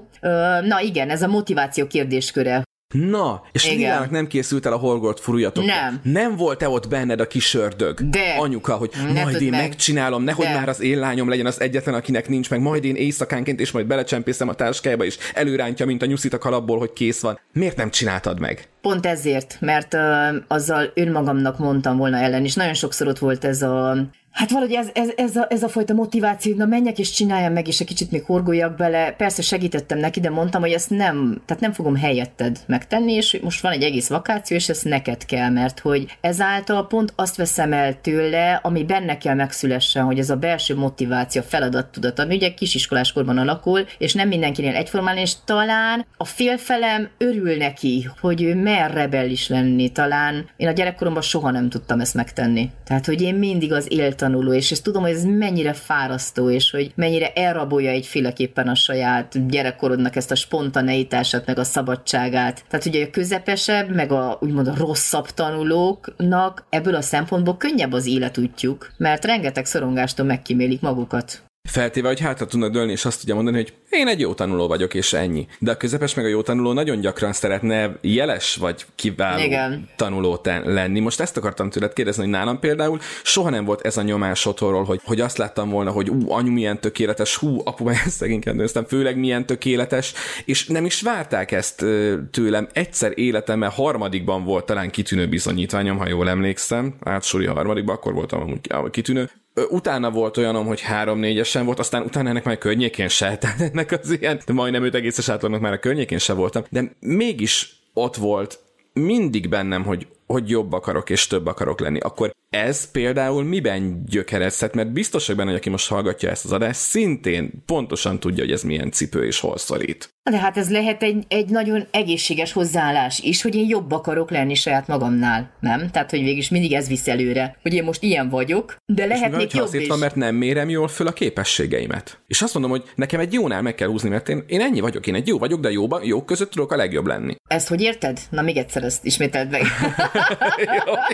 Na 0.63 0.81
igen, 0.81 1.11
ez 1.11 1.23
a 1.23 1.29
motiváció 1.29 1.87
kérdésköre, 1.87 2.63
Na, 2.95 3.43
és 3.53 3.71
Lilának 3.71 4.11
nem 4.11 4.27
készült 4.27 4.67
el 4.67 4.73
a 4.73 4.77
Horgolt 4.77 5.21
furuljatok. 5.21 5.65
Nem. 5.65 6.01
Nem 6.03 6.37
volt-e 6.37 6.69
ott 6.69 6.89
benned 6.89 7.21
a 7.21 7.27
kis 7.27 7.55
ördög? 7.55 8.09
De. 8.09 8.35
Anyuka, 8.39 8.75
hogy 8.75 8.91
ne 9.13 9.23
majd 9.23 9.41
én 9.43 9.51
meg. 9.51 9.61
megcsinálom, 9.61 10.23
nehogy 10.23 10.47
De. 10.47 10.55
már 10.55 10.69
az 10.69 10.81
én 10.81 10.99
lányom 10.99 11.29
legyen 11.29 11.47
az 11.47 11.61
egyetlen, 11.61 11.95
akinek 11.95 12.29
nincs 12.29 12.51
meg, 12.51 12.61
majd 12.61 12.85
én 12.85 12.95
éjszakánként, 12.95 13.61
és 13.61 13.71
majd 13.71 13.87
belecsempészem 13.87 14.49
a 14.49 14.55
táskájába, 14.55 15.05
és 15.05 15.19
előrántja, 15.35 15.87
mint 15.87 16.03
a 16.03 16.07
nyuszit 16.07 16.33
a 16.33 16.39
kalapból, 16.39 16.79
hogy 16.79 16.93
kész 16.93 17.21
van. 17.21 17.41
Miért 17.53 17.77
nem 17.77 17.91
csináltad 17.91 18.41
meg? 18.41 18.69
Pont 18.83 19.07
ezért, 19.07 19.57
mert 19.61 19.95
uh, 19.95 20.01
azzal 20.49 20.91
önmagamnak 20.95 21.59
mondtam 21.59 21.97
volna 21.97 22.17
ellen, 22.17 22.45
és 22.45 22.55
nagyon 22.55 22.75
sokszor 22.75 23.09
ott 23.09 23.19
volt 23.19 23.45
ez 23.45 23.63
a 23.63 23.97
Hát 24.35 24.51
valahogy 24.51 24.75
ez, 24.75 24.89
ez, 24.93 25.09
ez, 25.17 25.37
a, 25.37 25.47
ez 25.51 25.63
a 25.63 25.69
fajta 25.69 25.95
motiváció, 25.95 26.57
na 26.57 26.67
menjek 26.67 26.99
és 26.99 27.11
csináljam 27.11 27.53
meg, 27.53 27.69
és 27.69 27.81
egy 27.81 27.87
kicsit 27.87 28.11
még 28.11 28.25
horgoljak 28.25 28.77
bele. 28.77 29.13
Persze 29.13 29.43
segítettem 29.43 29.99
neki, 29.99 30.21
de 30.21 30.31
mondtam, 30.31 30.61
hogy 30.61 30.73
ezt 30.73 30.91
nem, 30.91 31.43
tehát 31.47 31.63
nem 31.63 31.73
fogom 31.73 31.97
helyetted 31.97 32.59
megtenni, 32.67 33.13
és 33.13 33.39
most 33.43 33.61
van 33.61 33.73
egy 33.73 33.83
egész 33.83 34.09
vakáció, 34.09 34.57
és 34.57 34.69
ezt 34.69 34.85
neked 34.85 35.25
kell, 35.25 35.51
mert 35.51 35.81
hogy 35.81 36.17
ezáltal 36.21 36.87
pont 36.87 37.13
azt 37.17 37.37
veszem 37.37 37.73
el 37.73 38.01
tőle, 38.01 38.61
ami 38.63 38.85
benne 38.85 39.19
kell 39.19 39.35
megszülessen, 39.35 40.05
hogy 40.05 40.19
ez 40.19 40.31
a 40.31 40.37
belső 40.37 40.77
motiváció, 40.77 41.43
feladattudat, 41.43 42.19
ami 42.19 42.35
ugye 42.35 42.55
kisiskoláskorban 42.55 43.39
alakul, 43.39 43.87
és 43.99 44.15
nem 44.15 44.29
mindenkinél 44.29 44.75
egyformán, 44.75 45.17
és 45.17 45.33
talán 45.45 46.07
a 46.17 46.25
félfelem 46.25 47.09
örül 47.19 47.57
neki, 47.57 48.09
hogy 48.21 48.43
ő 48.43 48.55
mer 48.55 48.93
rebellis 48.93 49.49
lenni, 49.49 49.89
talán 49.93 50.49
én 50.57 50.69
a 50.69 50.73
gyerekkoromban 50.73 51.23
soha 51.23 51.51
nem 51.51 51.69
tudtam 51.69 52.01
ezt 52.01 52.15
megtenni. 52.15 52.71
Tehát, 52.85 53.07
hogy 53.07 53.23
én 53.23 53.35
mindig 53.35 53.73
az 53.73 53.87
élt 53.93 54.23
tanuló, 54.25 54.53
és 54.53 54.71
ezt 54.71 54.83
tudom, 54.83 55.03
hogy 55.03 55.11
ez 55.11 55.25
mennyire 55.25 55.73
fárasztó, 55.73 56.51
és 56.51 56.71
hogy 56.71 56.93
mennyire 56.95 57.33
elrabolja 57.33 57.91
egyféleképpen 57.91 58.69
a 58.69 58.75
saját 58.75 59.49
gyerekkorodnak 59.49 60.17
ezt 60.17 60.31
a 60.31 60.35
spontaneitását, 60.35 61.47
meg 61.47 61.59
a 61.59 61.65
szabadságát. 61.65 62.65
Tehát 62.69 62.87
ugye 62.87 63.05
a 63.05 63.11
közepesebb, 63.11 63.95
meg 63.95 64.13
a 64.13 64.39
úgymond 64.41 64.67
a 64.67 64.75
rosszabb 64.77 65.27
tanulóknak 65.27 66.67
ebből 66.71 66.95
a 66.95 67.01
szempontból 67.01 67.57
könnyebb 67.57 67.93
az 67.93 68.07
életútjuk, 68.07 68.91
mert 68.97 69.25
rengeteg 69.25 69.65
szorongástól 69.65 70.27
megkímélik 70.27 70.81
magukat. 70.81 71.43
Feltéve, 71.69 72.09
hogy 72.09 72.21
hátra 72.21 72.47
tudnak 72.47 72.71
dőlni, 72.71 72.93
és 72.93 73.05
azt 73.05 73.19
tudja 73.19 73.35
mondani, 73.35 73.57
hogy 73.57 73.73
én 73.91 74.09
egy 74.09 74.21
jó 74.21 74.35
tanuló 74.35 74.67
vagyok, 74.67 74.95
és 74.95 75.13
ennyi. 75.13 75.47
De 75.59 75.71
a 75.71 75.77
közepes 75.77 76.15
meg 76.15 76.25
a 76.25 76.29
jó 76.29 76.43
tanuló 76.43 76.73
nagyon 76.73 77.01
gyakran 77.01 77.33
szeretne 77.33 77.99
jeles 78.01 78.57
vagy 78.57 78.85
kiváló 78.95 79.43
Igen. 79.43 79.89
tanuló 79.97 80.41
lenni. 80.45 81.01
Most 81.01 81.21
ezt 81.21 81.37
akartam 81.37 81.71
tőled 81.71 81.93
kérdezni, 81.93 82.23
hogy 82.23 82.31
nálam 82.31 82.59
például 82.59 82.99
soha 83.23 83.51
nem 83.51 83.65
volt 83.65 83.81
ez 83.87 83.97
a 83.97 84.03
nyomás 84.03 84.47
otthonról, 84.47 84.85
hogy, 84.85 85.01
hogy 85.05 85.21
azt 85.21 85.39
láttam 85.39 85.71
volna, 85.71 85.91
hogy 85.91 86.11
ú, 86.11 86.31
anyu 86.31 86.53
milyen 86.53 86.81
tökéletes, 86.81 87.37
hú, 87.37 87.61
apu 87.65 87.85
milyen 87.89 88.09
szegényként 88.09 88.57
nőztem, 88.57 88.85
főleg 88.85 89.19
milyen 89.19 89.47
tökéletes, 89.47 90.13
és 90.45 90.67
nem 90.67 90.85
is 90.85 91.03
várták 91.03 91.53
ezt 91.53 91.85
tőlem. 92.31 92.69
Egyszer 92.73 93.13
életemben 93.15 93.71
harmadikban 93.71 94.45
volt 94.45 94.67
talán 94.67 94.91
kitűnő 94.91 95.29
bizonyítványom, 95.29 95.99
ha 95.99 96.09
jól 96.09 96.29
emlékszem, 96.29 96.95
átsúri 97.01 97.47
harmadikban, 97.47 97.95
akkor 97.95 98.13
voltam 98.13 98.41
amúgy 98.41 98.91
kitűnő, 98.91 99.31
utána 99.69 100.11
volt 100.11 100.37
olyanom, 100.37 100.67
hogy 100.67 100.81
három-négyesen 100.81 101.65
volt, 101.65 101.79
aztán 101.79 102.03
utána 102.03 102.29
ennek 102.29 102.45
már 102.45 102.59
környékén 102.59 103.09
se, 103.09 103.37
tehát 103.39 103.61
ennek 103.61 103.93
az 103.93 104.19
ilyen, 104.21 104.41
de 104.47 104.53
majdnem 104.53 104.85
öt 104.85 104.95
egészes 104.95 105.29
átlagnak 105.29 105.61
már 105.61 105.73
a 105.73 105.79
környékén 105.79 106.19
se 106.19 106.33
voltam, 106.33 106.63
de 106.71 106.97
mégis 107.01 107.77
ott 107.93 108.17
volt 108.17 108.59
mindig 108.93 109.49
bennem, 109.49 109.85
hogy, 109.85 110.07
hogy 110.27 110.51
jobb 110.51 110.73
akarok 110.73 111.11
és 111.11 111.27
több 111.27 111.47
akarok 111.47 111.81
lenni, 111.81 111.99
akkor 111.99 112.33
ez 112.55 112.91
például 112.91 113.45
miben 113.45 114.05
gyökerezhet, 114.07 114.75
mert 114.75 114.93
biztos, 114.93 115.27
hogy 115.27 115.37
benne, 115.37 115.49
hogy 115.49 115.59
aki 115.59 115.71
most 115.71 115.89
hallgatja 115.89 116.31
ezt 116.31 116.45
az 116.45 116.53
adást, 116.53 116.81
szintén 116.81 117.51
pontosan 117.67 118.21
tudja, 118.21 118.45
hogy 118.45 118.53
ez 118.53 118.63
milyen 118.63 118.91
cipő 118.91 119.27
és 119.27 119.41
hol 119.41 119.59
szorít. 119.59 120.13
De 120.31 120.39
hát 120.39 120.57
ez 120.57 120.71
lehet 120.71 121.03
egy, 121.03 121.25
egy 121.29 121.49
nagyon 121.49 121.87
egészséges 121.91 122.53
hozzáállás 122.53 123.19
is, 123.19 123.43
hogy 123.43 123.55
én 123.55 123.69
jobb 123.69 123.93
akarok 123.93 124.31
lenni 124.31 124.55
saját 124.55 124.87
magamnál, 124.87 125.51
nem? 125.61 125.91
Tehát, 125.91 126.11
hogy 126.11 126.23
végig 126.23 126.47
mindig 126.51 126.73
ez 126.73 126.89
visz 126.89 127.09
előre, 127.09 127.59
hogy 127.63 127.75
én 127.75 127.85
most 127.85 128.03
ilyen 128.03 128.29
vagyok, 128.29 128.77
de 128.87 129.07
lehetnék 129.07 129.53
jobb 129.53 129.65
azért 129.65 129.83
is. 129.83 129.89
van, 129.89 129.99
mert 129.99 130.15
nem 130.15 130.35
mérem 130.35 130.69
jól 130.69 130.89
föl 130.89 131.07
a 131.07 131.13
képességeimet. 131.13 132.23
És 132.27 132.43
azt 132.43 132.53
mondom, 132.55 132.71
hogy 132.73 132.83
nekem 132.95 133.21
egy 133.21 133.33
jónál 133.33 133.63
meg 133.63 133.75
kell 133.75 133.89
húzni, 133.89 134.09
mert 134.09 134.29
én, 134.29 134.45
én 134.47 134.61
ennyi 134.61 134.81
vagyok, 134.81 135.07
én 135.07 135.15
egy 135.15 135.27
jó 135.27 135.39
vagyok, 135.39 135.61
de 135.61 135.71
jóban, 135.71 136.05
jók 136.05 136.27
között 136.27 136.51
tudok 136.51 136.73
a 136.73 136.77
legjobb 136.77 137.07
lenni. 137.07 137.35
Ezt 137.49 137.69
hogy 137.69 137.81
érted? 137.81 138.21
Na 138.31 138.43
még 138.43 138.57
egyszer 138.57 138.83
ezt 138.83 139.05
ismételd 139.05 139.51
meg. 139.51 139.63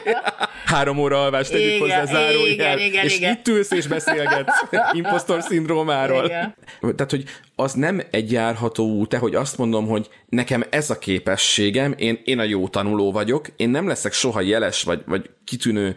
Három 0.64 0.98
óra 0.98 1.29
alvás, 1.30 1.48
tegyük 1.48 1.66
igen, 1.66 1.80
hozzá 1.80 2.04
zárójel, 2.04 2.46
igen, 2.46 2.78
igen, 2.78 3.04
és 3.04 3.16
igen. 3.16 3.32
itt 3.32 3.48
ülsz 3.48 3.70
és 3.70 3.86
beszélgetsz 3.86 4.62
impostor 4.92 5.42
szindrómáról. 5.42 6.24
Igen. 6.24 6.54
Tehát, 6.80 7.10
hogy 7.10 7.24
az 7.56 7.72
nem 7.72 8.02
egy 8.10 8.32
járható 8.32 8.84
út, 8.84 9.14
hogy 9.14 9.34
azt 9.34 9.58
mondom, 9.58 9.86
hogy 9.86 10.08
nekem 10.28 10.64
ez 10.70 10.90
a 10.90 10.98
képességem, 10.98 11.94
én, 11.98 12.20
én 12.24 12.38
a 12.38 12.42
jó 12.42 12.68
tanuló 12.68 13.12
vagyok, 13.12 13.46
én 13.56 13.70
nem 13.70 13.86
leszek 13.88 14.12
soha 14.12 14.40
jeles 14.40 14.82
vagy, 14.82 15.02
vagy 15.06 15.30
kitűnő 15.44 15.94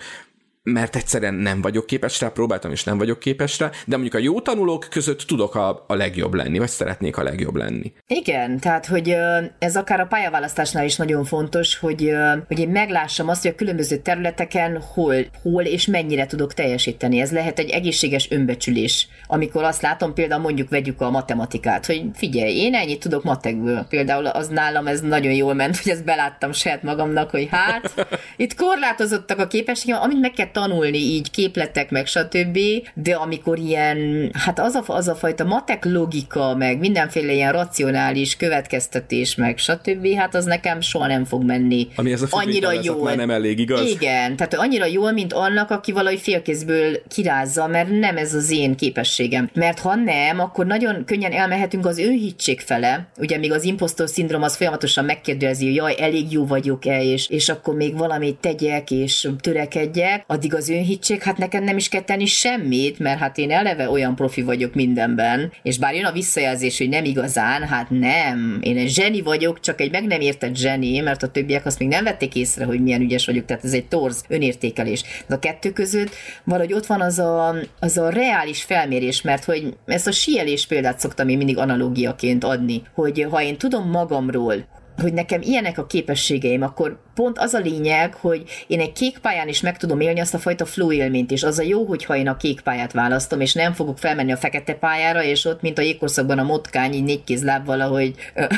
mert 0.64 0.96
egyszerűen 0.96 1.34
nem 1.34 1.62
vagyok 1.62 1.86
képes 1.86 2.22
rá, 2.22 2.30
próbáltam 2.30 2.72
és 2.72 2.84
nem 2.84 2.98
vagyok 2.98 3.20
képes 3.20 3.60
rá, 3.60 3.70
de 3.86 3.96
mondjuk 3.96 4.14
a 4.14 4.18
jó 4.18 4.42
tanulók 4.42 4.88
között 4.90 5.20
tudok 5.20 5.56
a, 5.56 5.86
a 5.88 5.96
legjobb 5.96 6.34
lenni, 6.34 6.58
vagy 6.58 6.70
szeretnék 6.70 7.18
a 7.18 7.24
legjobb 7.24 7.56
lenni. 7.56 7.94
Igen, 8.08 8.60
tehát 8.60 8.86
hogy 8.86 9.16
ez 9.60 9.76
akár 9.76 10.00
a 10.00 10.06
pályaválasztásnál 10.06 10.86
is 10.86 10.96
nagyon 10.96 11.26
fontos, 11.26 11.78
hogy, 11.78 12.12
hogy 12.48 12.60
én 12.60 12.70
meglássam 12.70 13.30
azt, 13.30 13.42
hogy 13.42 13.52
a 13.52 13.56
különböző 13.56 13.98
területeken 13.98 14.82
hol, 14.82 15.16
hol 15.42 15.64
és 15.64 15.86
mennyire 15.86 16.26
tudok 16.26 16.54
teljesíteni. 16.54 17.20
Ez 17.20 17.32
lehet 17.32 17.60
egy 17.60 17.70
egészséges 17.70 18.32
önbecsülés, 18.32 19.08
amikor 19.28 19.64
azt 19.64 19.82
látom, 19.82 20.14
például 20.14 20.42
mondjuk 20.42 20.70
vegyük 20.70 21.02
a 21.02 21.10
matematikát, 21.10 21.86
hogy 21.86 22.06
figyelj, 22.14 22.56
én 22.56 22.76
ennyit 22.76 23.00
tudok 23.00 23.24
matekből. 23.24 23.86
Például 23.90 24.26
az 24.26 24.48
nálam 24.48 24.88
ez 24.88 25.02
nagyon 25.02 25.34
jól 25.34 25.54
ment, 25.54 25.78
hogy 25.78 25.92
ezt 25.92 26.06
beláttam 26.06 26.52
saját 26.52 26.84
magamnak, 26.84 27.30
hogy 27.30 27.48
hát 27.52 28.08
itt 28.36 28.56
korlátozottak 28.56 29.40
a 29.40 29.48
képességem, 29.48 30.02
amit 30.02 30.20
meg 30.20 30.32
kell 30.32 30.52
tanulni 30.54 30.98
így 30.98 31.32
képletek, 31.32 31.92
meg 31.92 32.06
stb., 32.06 32.60
de 32.94 33.14
amikor 33.14 33.60
ilyen, 33.60 34.30
hát 34.34 34.60
az 34.60 34.76
a, 34.76 34.84
az 34.88 35.08
a 35.08 35.16
fajta 35.16 35.44
matek 35.44 35.86
logika, 35.86 36.56
meg 36.56 36.80
mindenféle 36.80 37.34
ilyen 37.34 37.52
racionális 37.52 38.36
következtetés, 38.36 39.36
meg 39.36 39.58
stb., 39.58 40.08
hát 40.18 40.36
az 40.36 40.46
nekem 40.46 40.82
soha 40.82 41.08
nem 41.08 41.26
fog 41.26 41.44
menni. 41.44 41.88
Ami 41.96 42.12
ez 42.12 42.22
a 42.22 42.28
annyira 42.30 42.72
jó. 42.82 43.04
Már 43.04 43.16
nem 43.16 43.30
elég 43.30 43.60
igaz. 43.60 43.90
Igen, 43.90 44.36
tehát 44.36 44.54
annyira 44.54 44.86
jól, 44.86 45.12
mint 45.12 45.34
annak, 45.34 45.72
aki 45.72 45.92
valahogy 45.92 46.20
félkézből 46.20 47.02
kirázza, 47.08 47.68
mert 47.68 47.90
nem 48.00 48.18
ez 48.18 48.34
az 48.34 48.52
én 48.52 48.76
képességem. 48.76 49.50
Mert 49.54 49.80
ha 49.80 49.96
nem, 49.96 50.40
akkor 50.40 50.66
nagyon 50.66 51.06
könnyen 51.06 51.32
elmehetünk 51.32 51.86
az 51.86 51.98
önhittség 51.98 52.60
fele. 52.60 53.08
Ugye 53.18 53.38
még 53.38 53.52
az 53.52 53.64
impostor 53.64 54.10
szindrom 54.10 54.42
az 54.42 54.56
folyamatosan 54.56 55.06
megkérdezi, 55.06 55.66
hogy 55.66 55.76
jaj, 55.76 55.96
elég 55.98 56.32
jó 56.32 56.46
vagyok-e, 56.46 57.04
és, 57.04 57.28
és 57.30 57.50
akkor 57.50 57.76
még 57.76 57.98
valamit 57.98 58.36
tegyek, 58.36 58.92
és 58.92 59.30
törekedjek. 59.42 60.24
Addig 60.44 60.56
az 60.58 60.70
önhittség, 60.70 61.22
hát 61.22 61.38
nekem 61.38 61.64
nem 61.64 61.78
is 61.78 61.90
kell 61.90 62.02
tenni 62.02 62.26
semmit, 62.26 63.00
mert 63.00 63.20
hát 63.20 63.38
én 63.38 63.52
eleve 63.52 63.90
olyan 63.90 64.16
profi 64.16 64.42
vagyok 64.42 64.74
mindenben, 64.74 65.52
és 65.62 65.78
bár 65.78 65.96
jön 65.96 66.06
a 66.06 66.12
visszajelzés, 66.12 66.78
hogy 66.78 66.90
nem 66.90 67.06
igazán, 67.06 67.62
hát 67.62 67.90
nem. 67.90 68.60
Én 68.62 68.78
egy 68.78 68.90
zseni 68.90 69.22
vagyok, 69.22 69.60
csak 69.60 69.82
egy 69.82 69.92
meg 69.92 70.08
nem 70.08 70.22
értett 70.22 70.56
zseni, 70.56 71.00
mert 71.00 71.24
a 71.24 71.28
többiek 71.28 71.66
azt 71.66 71.80
még 71.80 71.88
nem 71.88 72.04
vették 72.04 72.36
észre, 72.36 72.66
hogy 72.66 72.82
milyen 72.82 73.02
ügyes 73.02 73.26
vagyok, 73.26 73.46
tehát 73.46 73.64
ez 73.64 73.74
egy 73.74 73.88
torz 73.88 74.24
önértékelés. 74.28 75.04
De 75.28 75.36
a 75.36 75.40
kettő 75.40 75.72
között 75.72 76.16
valahogy 76.44 76.74
ott 76.74 76.86
van 76.86 77.02
az 77.02 77.20
a, 77.20 77.56
az 77.80 77.98
a 77.98 78.10
reális 78.10 78.64
felmérés, 78.64 79.22
mert 79.22 79.44
hogy 79.44 79.74
ezt 79.86 80.08
a 80.08 80.12
síelés 80.12 80.68
példát 80.68 81.00
szoktam 81.00 81.28
én 81.28 81.38
mindig 81.38 81.58
analógiaként 81.58 82.44
adni, 82.44 82.82
hogy 82.94 83.28
ha 83.30 83.42
én 83.42 83.58
tudom 83.58 83.90
magamról, 83.90 84.66
hogy 84.98 85.14
nekem 85.14 85.42
ilyenek 85.42 85.78
a 85.78 85.86
képességeim, 85.86 86.62
akkor 86.62 87.00
pont 87.16 87.38
az 87.38 87.54
a 87.54 87.60
lényeg, 87.60 88.14
hogy 88.14 88.44
én 88.68 88.80
egy 88.80 88.92
kék 88.92 89.18
pályán 89.18 89.48
is 89.48 89.62
meg 89.62 89.78
tudom 89.78 90.00
élni 90.00 90.20
azt 90.20 90.34
a 90.34 90.40
fajta 90.40 90.66
flow 90.66 90.92
élményt 90.92 91.32
is. 91.32 91.44
Az 91.44 91.60
a 91.60 91.64
jó, 91.64 91.86
hogyha 91.86 92.16
én 92.16 92.28
a 92.28 92.38
kék 92.38 92.62
pályát 92.62 92.92
választom, 92.92 93.42
és 93.42 93.54
nem 93.54 93.74
fogok 93.74 93.98
felmenni 93.98 94.32
a 94.32 94.38
fekete 94.38 94.74
pályára, 94.74 95.24
és 95.24 95.46
ott, 95.46 95.62
mint 95.62 95.78
a 95.78 95.82
jégkorszakban 95.82 96.40
a 96.40 96.44
motkány, 96.44 96.94
így 96.94 97.04
négy 97.04 97.24
kézláb 97.24 97.66
valahogy... 97.66 98.16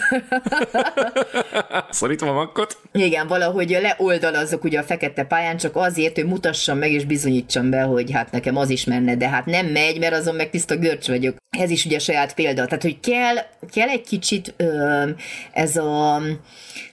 A 2.20 2.32
makkot. 2.32 2.78
Igen, 2.92 3.28
valahogy 3.28 3.78
leoldalazok 3.82 4.64
ugye 4.64 4.80
a 4.80 4.84
fekete 4.84 5.24
pályán, 5.24 5.58
csak 5.58 5.76
azért, 5.76 6.16
hogy 6.16 6.26
mutassam 6.26 6.78
meg 6.78 6.92
és 6.92 7.06
bizonyítsam 7.06 7.70
be, 7.70 7.82
hogy 7.82 8.12
hát 8.12 8.32
nekem 8.32 8.58
az 8.58 8.70
is 8.70 8.86
menne, 8.86 9.16
de 9.16 9.30
hát 9.30 9.46
nem 9.46 9.66
megy, 9.66 10.00
mert 10.00 10.14
azon 10.14 10.36
meg 10.36 10.50
tiszta 10.50 10.78
görcs 10.78 11.08
vagyok. 11.08 11.36
Ez 11.58 11.70
is 11.70 11.86
ugye 11.86 12.00
saját 12.00 12.34
példa. 12.34 12.66
Tehát, 12.66 12.82
hogy 12.82 13.00
kell, 13.00 13.36
kell 13.72 13.88
egy 13.88 14.04
kicsit 14.04 14.54
ö, 14.58 15.10
ez 15.54 15.76
a 15.76 16.22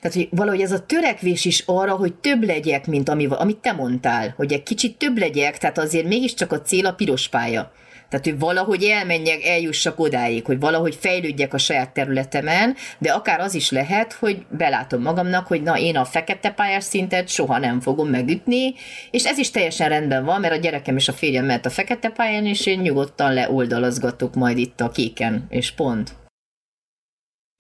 tehát, 0.01 0.16
hogy 0.16 0.29
valahogy 0.31 0.61
ez 0.61 0.72
a 0.72 0.87
törekvés 0.87 1.44
is 1.52 1.62
arra, 1.66 1.94
hogy 1.94 2.14
több 2.14 2.44
legyek, 2.44 2.86
mint 2.86 3.08
ami, 3.08 3.26
amit 3.30 3.56
te 3.56 3.72
mondtál, 3.72 4.32
hogy 4.36 4.52
egy 4.52 4.62
kicsit 4.62 4.98
több 4.98 5.18
legyek, 5.18 5.58
tehát 5.58 5.78
azért 5.78 6.06
mégiscsak 6.06 6.52
a 6.52 6.62
cél 6.62 6.86
a 6.86 6.92
piros 6.92 7.28
pálya. 7.28 7.72
Tehát, 8.08 8.26
hogy 8.26 8.38
valahogy 8.38 8.84
elmenjek, 8.84 9.44
eljussak 9.44 10.00
odáig, 10.00 10.44
hogy 10.44 10.60
valahogy 10.60 10.94
fejlődjek 10.94 11.54
a 11.54 11.58
saját 11.58 11.92
területemen, 11.92 12.76
de 12.98 13.12
akár 13.12 13.40
az 13.40 13.54
is 13.54 13.70
lehet, 13.70 14.12
hogy 14.12 14.44
belátom 14.50 15.02
magamnak, 15.02 15.46
hogy 15.46 15.62
na, 15.62 15.78
én 15.78 15.96
a 15.96 16.04
fekete 16.04 16.50
pályás 16.50 16.84
szintet 16.84 17.28
soha 17.28 17.58
nem 17.58 17.80
fogom 17.80 18.08
megütni, 18.08 18.74
és 19.10 19.24
ez 19.24 19.38
is 19.38 19.50
teljesen 19.50 19.88
rendben 19.88 20.24
van, 20.24 20.40
mert 20.40 20.54
a 20.54 20.60
gyerekem 20.60 20.96
és 20.96 21.08
a 21.08 21.12
férjem 21.12 21.44
mehet 21.44 21.66
a 21.66 21.70
fekete 21.70 22.08
pályán, 22.08 22.46
és 22.46 22.66
én 22.66 22.80
nyugodtan 22.80 23.32
leoldalazgatok 23.32 24.34
majd 24.34 24.58
itt 24.58 24.80
a 24.80 24.90
kéken, 24.90 25.46
és 25.48 25.70
pont. 25.70 26.21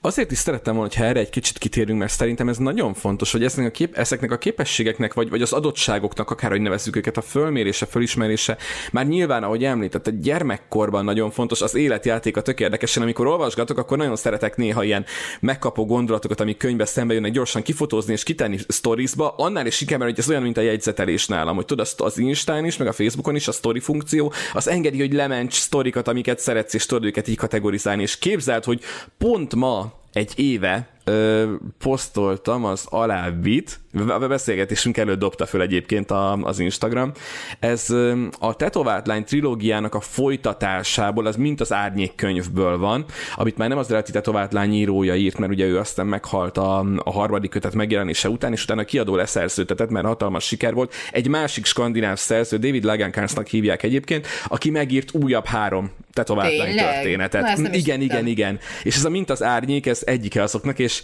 Azért 0.04 0.30
is 0.30 0.38
szerettem 0.38 0.74
volna, 0.74 0.90
ha 0.96 1.04
erre 1.04 1.20
egy 1.20 1.30
kicsit 1.30 1.58
kitérünk, 1.58 1.98
mert 1.98 2.12
szerintem 2.12 2.48
ez 2.48 2.56
nagyon 2.56 2.94
fontos, 2.94 3.32
hogy 3.32 3.44
ezeknek 3.44 3.68
a, 3.68 3.70
kép, 3.70 3.96
ezeknek 3.96 4.30
a 4.30 4.38
képességeknek, 4.38 5.14
vagy, 5.14 5.30
vagy 5.30 5.42
az 5.42 5.52
adottságoknak, 5.52 6.30
akárhogy 6.30 6.60
nevezzük 6.60 6.96
őket, 6.96 7.16
a 7.16 7.20
fölmérése, 7.20 7.86
fölismerése, 7.86 8.56
már 8.92 9.06
nyilván, 9.06 9.42
ahogy 9.42 9.64
említett, 9.64 10.06
a 10.06 10.10
gyermekkorban 10.10 11.04
nagyon 11.04 11.30
fontos, 11.30 11.60
az 11.60 11.74
életjáték 11.74 12.36
a 12.36 12.42
tök 12.42 12.60
érdekesen, 12.60 13.02
amikor 13.02 13.26
olvasgatok, 13.26 13.78
akkor 13.78 13.98
nagyon 13.98 14.16
szeretek 14.16 14.56
néha 14.56 14.84
ilyen 14.84 15.04
megkapó 15.40 15.86
gondolatokat, 15.86 16.40
amik 16.40 16.56
könyvbe 16.56 16.84
szembe 16.84 17.14
jönnek, 17.14 17.32
gyorsan 17.32 17.62
kifotózni 17.62 18.12
és 18.12 18.22
kitenni 18.22 18.58
storiesba, 18.68 19.34
annál 19.36 19.66
is 19.66 19.80
inkább, 19.80 20.02
hogy 20.02 20.18
ez 20.18 20.28
olyan, 20.28 20.42
mint 20.42 20.56
a 20.56 20.60
jegyzetelés 20.60 21.26
nálam, 21.26 21.56
hogy 21.56 21.64
tudod, 21.64 21.86
az 21.96 22.18
Instán 22.18 22.64
is, 22.64 22.76
meg 22.76 22.88
a 22.88 22.92
Facebookon 22.92 23.34
is 23.34 23.48
a 23.48 23.52
story 23.52 23.80
funkció, 23.80 24.32
az 24.52 24.68
engedi, 24.68 24.98
hogy 24.98 25.12
lements 25.12 25.54
sztorikat, 25.54 26.08
amiket 26.08 26.38
szeretsz, 26.38 26.74
és 26.74 26.86
tudod 26.86 27.04
őket 27.04 27.28
így 27.28 27.36
kategorizálni, 27.36 28.02
és 28.02 28.18
képzeld, 28.18 28.64
hogy 28.64 28.80
pont 29.18 29.54
ma 29.54 29.91
egy 30.12 30.32
éve 30.36 30.88
ö, 31.04 31.52
posztoltam 31.78 32.64
az 32.64 32.86
alábbit, 32.90 33.80
a 34.08 34.18
beszélgetésünk 34.18 34.96
előtt 34.96 35.18
dobta 35.18 35.46
föl 35.46 35.60
egyébként 35.60 36.10
a, 36.10 36.32
az 36.32 36.58
Instagram. 36.58 37.12
Ez 37.60 37.90
ö, 37.90 38.24
a 38.38 38.56
Tetovált 38.56 39.06
Lány 39.06 39.24
trilógiának 39.24 39.94
a 39.94 40.00
folytatásából, 40.00 41.26
az 41.26 41.36
mint 41.36 41.60
az 41.60 41.72
árnyék 41.72 42.14
könyvből 42.14 42.78
van, 42.78 43.04
amit 43.34 43.56
már 43.56 43.68
nem 43.68 43.78
az 43.78 43.90
eredeti 43.90 44.12
Tetovált 44.12 44.52
Lány 44.52 44.74
írója 44.74 45.14
írt, 45.14 45.38
mert 45.38 45.52
ugye 45.52 45.66
ő 45.66 45.78
aztán 45.78 46.06
meghalt 46.06 46.58
a, 46.58 46.78
a 46.98 47.12
harmadik 47.12 47.50
kötet 47.50 47.74
megjelenése 47.74 48.28
után, 48.28 48.52
és 48.52 48.62
utána 48.62 48.80
a 48.80 48.84
kiadó 48.84 49.16
leszerződtetett, 49.16 49.90
mert 49.90 50.06
hatalmas 50.06 50.44
siker 50.44 50.74
volt. 50.74 50.94
Egy 51.12 51.28
másik 51.28 51.64
skandináv 51.64 52.16
szerző, 52.16 52.56
David 52.56 52.84
Lagercransnak 52.84 53.46
hívják 53.46 53.82
egyébként, 53.82 54.26
aki 54.46 54.70
megírt 54.70 55.14
újabb 55.14 55.44
három 55.44 55.90
Tetovált 56.12 56.52
történetet. 56.76 57.58
Igen, 57.58 58.00
igen, 58.00 58.26
igen. 58.26 58.58
És 58.82 58.96
ez 58.96 59.04
a 59.04 59.10
mint 59.10 59.30
az 59.30 59.42
árnyék, 59.42 59.86
ez 59.86 60.02
egyike 60.04 60.42
azoknak, 60.42 60.78
és 60.78 61.02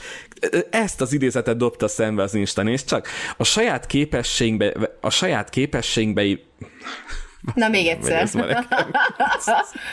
ezt 0.71 1.01
az 1.01 1.13
idézetet 1.13 1.57
dobta 1.57 1.89
szembe 1.89 2.23
az 2.23 2.35
Insta, 2.35 2.63
és 2.63 2.85
csak 2.85 3.09
a 3.37 3.45
saját 3.45 3.87
képességbe, 3.87 4.73
a 5.01 5.11
saját 5.11 5.51
képességbe 5.51 6.23
Na 7.55 7.69
még 7.69 7.87
egyszer. 7.87 8.29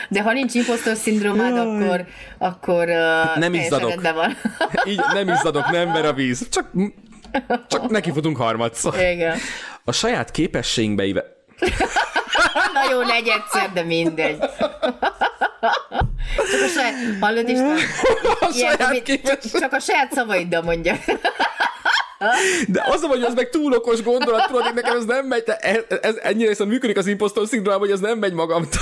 De 0.10 0.22
ha 0.22 0.32
nincs 0.32 0.54
impostor 0.54 0.96
szindrómád, 0.96 1.58
akkor, 1.58 2.06
akkor 2.38 2.88
nem 3.36 3.54
izzadok. 3.54 4.02
van. 4.02 4.38
Így 4.92 5.02
nem 5.14 5.28
izzadok, 5.28 5.72
nem 5.72 5.92
ver 5.92 6.06
a 6.06 6.14
víz. 6.14 6.48
Csak, 6.50 6.72
csak 7.68 7.90
neki 7.90 8.12
futunk 8.12 8.38
harmadszor. 8.38 9.00
Igen. 9.00 9.38
A 9.84 9.92
saját 9.92 10.32
képességbe 10.32 11.04
Na 12.74 12.92
jó, 12.92 13.02
negy 13.02 13.28
egyszer, 13.28 13.72
de 13.74 13.84
mindegy. 13.84 14.38
Csak 16.52 16.62
a 16.62 16.68
saját, 16.68 16.94
hallod 17.20 17.50
is? 17.50 17.58
A 18.40 18.52
saját 18.54 19.04
csak, 19.24 19.40
csak 19.60 19.74
a 19.74 19.80
saját 19.80 20.14
szavaiddal 20.14 20.62
mondja. 20.62 20.96
De 22.68 22.86
az, 22.90 23.02
hogy 23.02 23.24
az 23.24 23.34
meg 23.34 23.50
túl 23.50 23.74
okos 23.74 24.04
gondolat, 24.04 24.48
tudod, 24.48 24.74
nekem 24.74 24.98
ez 24.98 25.06
nem 25.06 25.26
megy, 25.26 25.44
ez, 25.60 25.78
ez 26.02 26.16
ennyire 26.24 26.50
viszont 26.50 26.70
működik 26.70 26.98
az 26.98 27.08
impostor 27.08 27.48
szindróma, 27.48 27.78
hogy 27.78 27.92
ez 27.92 28.00
nem 28.00 28.18
megy 28.18 28.34
magamtól. 28.34 28.82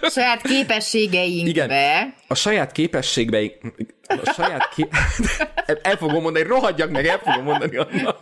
A 0.00 0.10
saját 0.14 0.42
képességeinkbe. 0.42 1.50
Igen. 1.50 2.14
A 2.28 2.34
saját 2.34 2.72
képességbe, 2.72 3.38
a 4.06 4.32
saját 4.32 4.68
ké... 4.74 4.86
El 5.82 5.96
fogom 5.96 6.22
mondani, 6.22 6.46
rohadjak 6.46 6.90
meg, 6.90 7.06
el 7.06 7.18
fogom 7.18 7.44
mondani 7.44 7.76
annak. 7.76 8.18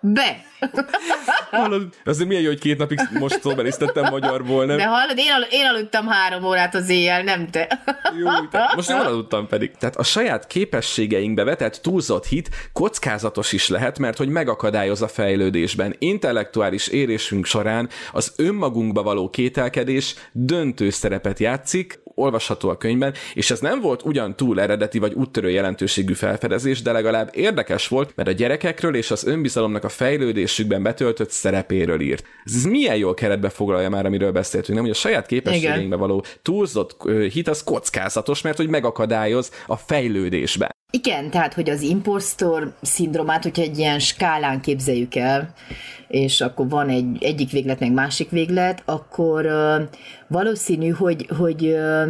be. 0.00 0.44
Hallod, 1.50 1.88
azért 2.04 2.28
milyen 2.28 2.42
jó, 2.42 2.48
hogy 2.48 2.60
két 2.60 2.78
napig 2.78 2.98
most 3.12 3.40
szóbelisztettem 3.40 4.04
magyarból, 4.10 4.64
nem? 4.64 4.76
De 4.76 4.86
hallod, 4.86 5.18
én, 5.18 5.32
al- 5.32 5.48
én 5.50 5.66
aludtam 5.66 6.06
három 6.06 6.44
órát 6.44 6.74
az 6.74 6.88
éjjel, 6.88 7.22
nem 7.22 7.50
te. 7.50 7.80
Jó, 8.18 8.46
te. 8.50 8.72
most 8.76 8.90
jól 8.90 9.00
aludtam 9.00 9.46
pedig. 9.46 9.70
Tehát 9.78 9.96
a 9.96 10.02
saját 10.02 10.46
képességeinkbe 10.46 11.44
vetett 11.44 11.74
túlzott 11.74 12.26
hit 12.26 12.48
kockázatos 12.72 13.52
is 13.52 13.68
lehet, 13.68 13.98
mert 13.98 14.16
hogy 14.16 14.28
megakadályoz 14.28 15.02
a 15.02 15.08
fejlődésben. 15.08 15.94
Intellektuális 15.98 16.88
érésünk 16.88 17.44
során 17.44 17.88
az 18.12 18.32
önmagunkba 18.36 19.02
való 19.02 19.30
kételkedés 19.30 20.14
döntő 20.32 20.90
szerepet 20.90 21.38
játszik, 21.38 22.04
olvasható 22.16 22.68
a 22.68 22.76
könyvben, 22.76 23.14
és 23.34 23.50
ez 23.50 23.60
nem 23.60 23.80
volt 23.80 24.04
ugyan 24.04 24.36
túl 24.36 24.60
eredeti 24.60 24.98
vagy 24.98 25.12
úttörő 25.12 25.50
jelentőségű 25.50 26.12
felfedezés, 26.12 26.82
de 26.82 26.92
legalább 26.92 27.30
érdekes 27.32 27.88
volt, 27.88 28.12
mert 28.14 28.28
a 28.28 28.32
gyerekekről 28.32 28.94
és 28.94 29.10
az 29.10 29.26
önbizalomnak 29.26 29.84
a 29.84 29.88
fejlődésükben 30.46 30.82
betöltött 30.82 31.30
szerepéről 31.30 32.00
írt. 32.00 32.24
Ez 32.44 32.64
milyen 32.64 32.96
jól 32.96 33.14
keretbe 33.14 33.48
foglalja 33.48 33.88
már, 33.88 34.06
amiről 34.06 34.32
beszéltünk, 34.32 34.74
nem? 34.74 34.86
Hogy 34.86 34.96
a 34.96 34.98
saját 34.98 35.26
képességeinkbe 35.26 35.96
való 35.96 36.24
túlzott 36.42 36.96
hit 37.32 37.48
az 37.48 37.64
kockázatos, 37.64 38.42
mert 38.42 38.56
hogy 38.56 38.68
megakadályoz 38.68 39.50
a 39.66 39.76
fejlődésben. 39.76 40.74
Igen, 40.90 41.30
tehát, 41.30 41.54
hogy 41.54 41.70
az 41.70 41.82
impostor 41.82 42.72
szindromát, 42.82 43.42
hogyha 43.42 43.62
egy 43.62 43.78
ilyen 43.78 43.98
skálán 43.98 44.60
képzeljük 44.60 45.14
el, 45.14 45.54
és 46.08 46.40
akkor 46.40 46.68
van 46.68 46.88
egy 46.88 47.16
egyik 47.20 47.50
véglet, 47.50 47.80
meg 47.80 47.92
másik 47.92 48.30
véglet, 48.30 48.82
akkor 48.84 49.46
uh, 49.46 49.82
valószínű, 50.28 50.88
hogy, 50.88 51.28
hogy 51.38 51.62
uh, 51.62 52.06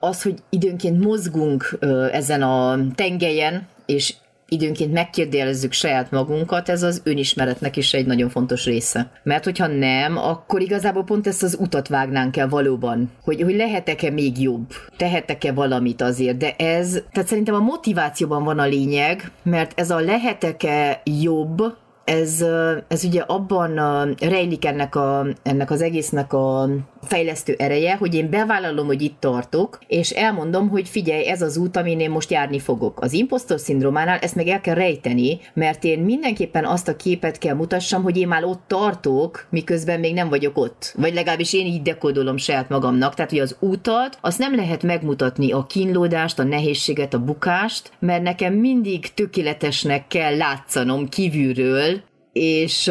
az, 0.00 0.22
hogy 0.22 0.34
időnként 0.50 1.04
mozgunk 1.04 1.78
uh, 1.80 2.08
ezen 2.12 2.42
a 2.42 2.78
tengelyen, 2.94 3.68
és 3.86 4.14
időnként 4.52 4.92
megkérdelezzük 4.92 5.72
saját 5.72 6.10
magunkat, 6.10 6.68
ez 6.68 6.82
az 6.82 7.00
önismeretnek 7.04 7.76
is 7.76 7.94
egy 7.94 8.06
nagyon 8.06 8.28
fontos 8.28 8.64
része. 8.64 9.10
Mert 9.22 9.44
hogyha 9.44 9.66
nem, 9.66 10.16
akkor 10.16 10.60
igazából 10.60 11.04
pont 11.04 11.26
ezt 11.26 11.42
az 11.42 11.56
utat 11.60 11.88
vágnánk 11.88 12.36
el 12.36 12.48
valóban, 12.48 13.10
hogy, 13.22 13.42
hogy 13.42 13.54
lehetek-e 13.54 14.10
még 14.10 14.40
jobb, 14.40 14.72
tehetek-e 14.96 15.52
valamit 15.52 16.02
azért, 16.02 16.36
de 16.36 16.54
ez, 16.56 17.02
tehát 17.12 17.28
szerintem 17.28 17.54
a 17.54 17.58
motivációban 17.58 18.44
van 18.44 18.58
a 18.58 18.66
lényeg, 18.66 19.30
mert 19.42 19.80
ez 19.80 19.90
a 19.90 20.00
lehetek-e 20.00 21.02
jobb, 21.20 21.62
ez, 22.04 22.44
ez 22.88 23.04
ugye 23.04 23.20
abban 23.20 23.74
rejlik 24.20 24.64
ennek, 24.64 24.94
a, 24.94 25.26
ennek 25.42 25.70
az 25.70 25.82
egésznek 25.82 26.32
a 26.32 26.68
fejlesztő 27.06 27.54
ereje, 27.58 27.96
hogy 27.96 28.14
én 28.14 28.30
bevállalom, 28.30 28.86
hogy 28.86 29.02
itt 29.02 29.20
tartok, 29.20 29.78
és 29.86 30.10
elmondom, 30.10 30.68
hogy 30.68 30.88
figyelj, 30.88 31.26
ez 31.26 31.42
az 31.42 31.56
út, 31.56 31.76
amin 31.76 32.00
én 32.00 32.10
most 32.10 32.30
járni 32.30 32.58
fogok. 32.58 33.00
Az 33.00 33.12
impostor 33.12 33.60
szindrómánál 33.60 34.18
ezt 34.18 34.34
meg 34.34 34.48
el 34.48 34.60
kell 34.60 34.74
rejteni, 34.74 35.40
mert 35.54 35.84
én 35.84 35.98
mindenképpen 35.98 36.64
azt 36.64 36.88
a 36.88 36.96
képet 36.96 37.38
kell 37.38 37.54
mutassam, 37.54 38.02
hogy 38.02 38.16
én 38.16 38.28
már 38.28 38.44
ott 38.44 38.62
tartok, 38.66 39.46
miközben 39.50 40.00
még 40.00 40.14
nem 40.14 40.28
vagyok 40.28 40.58
ott. 40.58 40.94
Vagy 40.96 41.14
legalábbis 41.14 41.52
én 41.52 41.66
így 41.66 41.82
dekodolom 41.82 42.36
saját 42.36 42.68
magamnak. 42.68 43.14
Tehát, 43.14 43.30
hogy 43.30 43.40
az 43.40 43.56
utat, 43.60 44.18
azt 44.20 44.38
nem 44.38 44.54
lehet 44.54 44.82
megmutatni 44.82 45.52
a 45.52 45.66
kínlódást, 45.66 46.38
a 46.38 46.44
nehézséget, 46.44 47.14
a 47.14 47.24
bukást, 47.24 47.90
mert 47.98 48.22
nekem 48.22 48.54
mindig 48.54 49.14
tökéletesnek 49.14 50.08
kell 50.08 50.36
látszanom 50.36 51.08
kívülről, 51.08 52.02
és, 52.32 52.90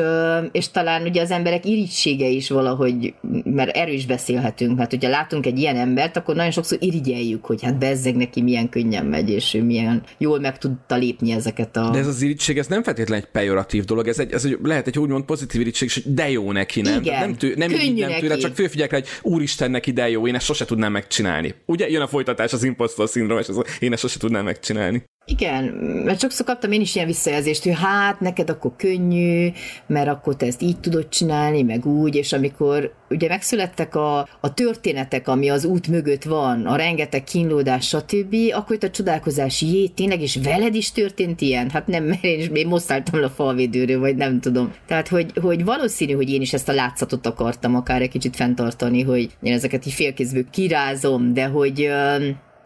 és 0.52 0.72
talán 0.72 1.02
ugye 1.02 1.22
az 1.22 1.32
emberek 1.32 1.66
irítsége 1.66 2.28
is 2.28 2.50
valahogy, 2.50 3.14
mert 3.44 3.76
erős 3.76 4.06
beszélhetünk, 4.06 4.78
mert 4.78 4.90
hogyha 4.90 5.10
látunk 5.10 5.46
egy 5.46 5.60
ilyen 5.60 5.76
embert, 5.76 6.18
akkor 6.18 6.36
nagyon 6.36 6.52
sokszor 6.52 6.78
irigyeljük, 6.82 7.46
hogy 7.46 7.64
hát 7.64 7.78
bezzeg 7.78 8.16
neki 8.16 8.42
milyen 8.42 8.70
könnyen 8.70 9.06
megy, 9.06 9.30
és 9.30 9.54
ő 9.54 9.64
milyen 9.64 10.04
jól 10.18 10.40
meg 10.40 10.58
tudta 10.58 10.96
lépni 10.96 11.32
ezeket 11.32 11.78
a... 11.78 11.90
De 11.90 12.00
ez 12.00 12.08
az 12.08 12.22
irítség, 12.22 12.58
ez 12.58 12.68
nem 12.68 12.84
feltétlenül 12.84 13.24
egy 13.24 13.32
pejoratív 13.32 13.84
dolog, 13.84 14.08
ez, 14.08 14.20
egy, 14.20 14.32
ez 14.32 14.46
egy, 14.46 14.58
lehet 14.64 14.88
egy 14.88 15.00
úgymond 15.00 15.24
pozitív 15.24 15.62
irítség, 15.62 15.88
és 15.88 16.04
de 16.06 16.30
jó 16.30 16.52
neki, 16.52 16.82
nem? 16.82 17.02
Igen, 17.02 17.20
nem, 17.20 17.36
tő, 17.36 17.54
nem, 17.58 17.72
így, 17.72 18.00
nem 18.00 18.20
tőle, 18.20 18.38
csak 18.38 18.56
főfigyelek 18.56 18.92
rá, 18.92 18.98
hogy 18.98 19.32
úristen 19.34 19.72
neki, 19.72 19.92
de 19.92 20.10
jó, 20.10 20.28
én 20.28 20.36
ezt 20.36 20.46
sose 20.46 20.66
tudnám 20.66 20.92
megcsinálni. 20.92 21.56
Ugye 21.66 21.90
jön 21.90 22.02
a 22.02 22.08
folytatás 22.08 22.54
az 22.54 22.64
impostor 22.64 23.10
szindrom, 23.10 23.38
és 23.38 23.48
az, 23.48 23.62
én 23.80 23.92
ezt 23.94 24.02
sose 24.02 24.20
tudnám 24.20 24.44
megcsinálni. 24.44 25.04
Igen, 25.26 25.64
mert 26.06 26.20
sokszor 26.20 26.46
kaptam 26.46 26.72
én 26.72 26.82
is 26.82 26.96
ilyen 26.96 27.08
visszajelzést, 27.08 27.64
hogy 27.64 27.76
hát 27.76 28.20
neked 28.20 28.50
akkor 28.50 28.72
könnyű, 28.78 29.50
mert 29.88 30.08
akkor 30.08 30.36
te 30.36 30.46
ezt 30.46 30.62
így 30.62 30.80
tudod 30.80 31.10
csinálni, 31.10 31.62
meg 31.62 31.86
úgy, 31.86 32.16
és 32.16 32.34
amikor 32.34 32.94
ugye 33.10 33.28
megszülettek 33.28 33.96
a, 33.96 34.28
a 34.40 34.54
történetek, 34.54 35.28
ami 35.28 35.50
az 35.50 35.66
út 35.66 35.88
mögött 35.88 36.24
van, 36.24 36.66
a 36.66 36.76
rengeteg 36.76 37.24
kínlódás, 37.24 37.88
stb., 37.88 38.36
akkor 38.54 38.76
itt 38.76 38.84
a 38.84 38.90
csodálkozás, 38.90 39.62
jé, 39.62 39.88
tényleg, 39.88 40.22
és 40.22 40.40
veled 40.44 40.76
is 40.76 40.92
történt 40.92 41.42
ilyen? 41.42 41.70
Hát 41.70 41.88
nem, 41.88 42.04
mert 42.04 42.24
én, 42.24 42.40
is, 42.40 42.48
én 42.54 42.80
le 43.12 43.26
a 43.26 43.30
falvédőről, 43.30 44.00
vagy 44.00 44.16
nem 44.16 44.40
tudom. 44.40 44.74
Tehát, 44.88 45.08
hogy, 45.08 45.32
hogy 45.42 45.64
valószínű, 45.64 46.14
hogy 46.14 46.30
én 46.30 46.42
is 46.42 46.54
ezt 46.54 46.70
a 46.70 46.74
látszatot 46.74 47.26
akartam 47.26 47.76
akár 47.76 48.02
egy 48.02 48.10
kicsit 48.10 48.36
fenntartani, 48.36 49.02
hogy 49.02 49.30
én 49.42 49.54
ezeket 49.54 49.86
így 49.86 49.94
félkézből 49.94 50.50
kirázom, 50.52 51.34
de 51.34 51.46
hogy 51.46 51.90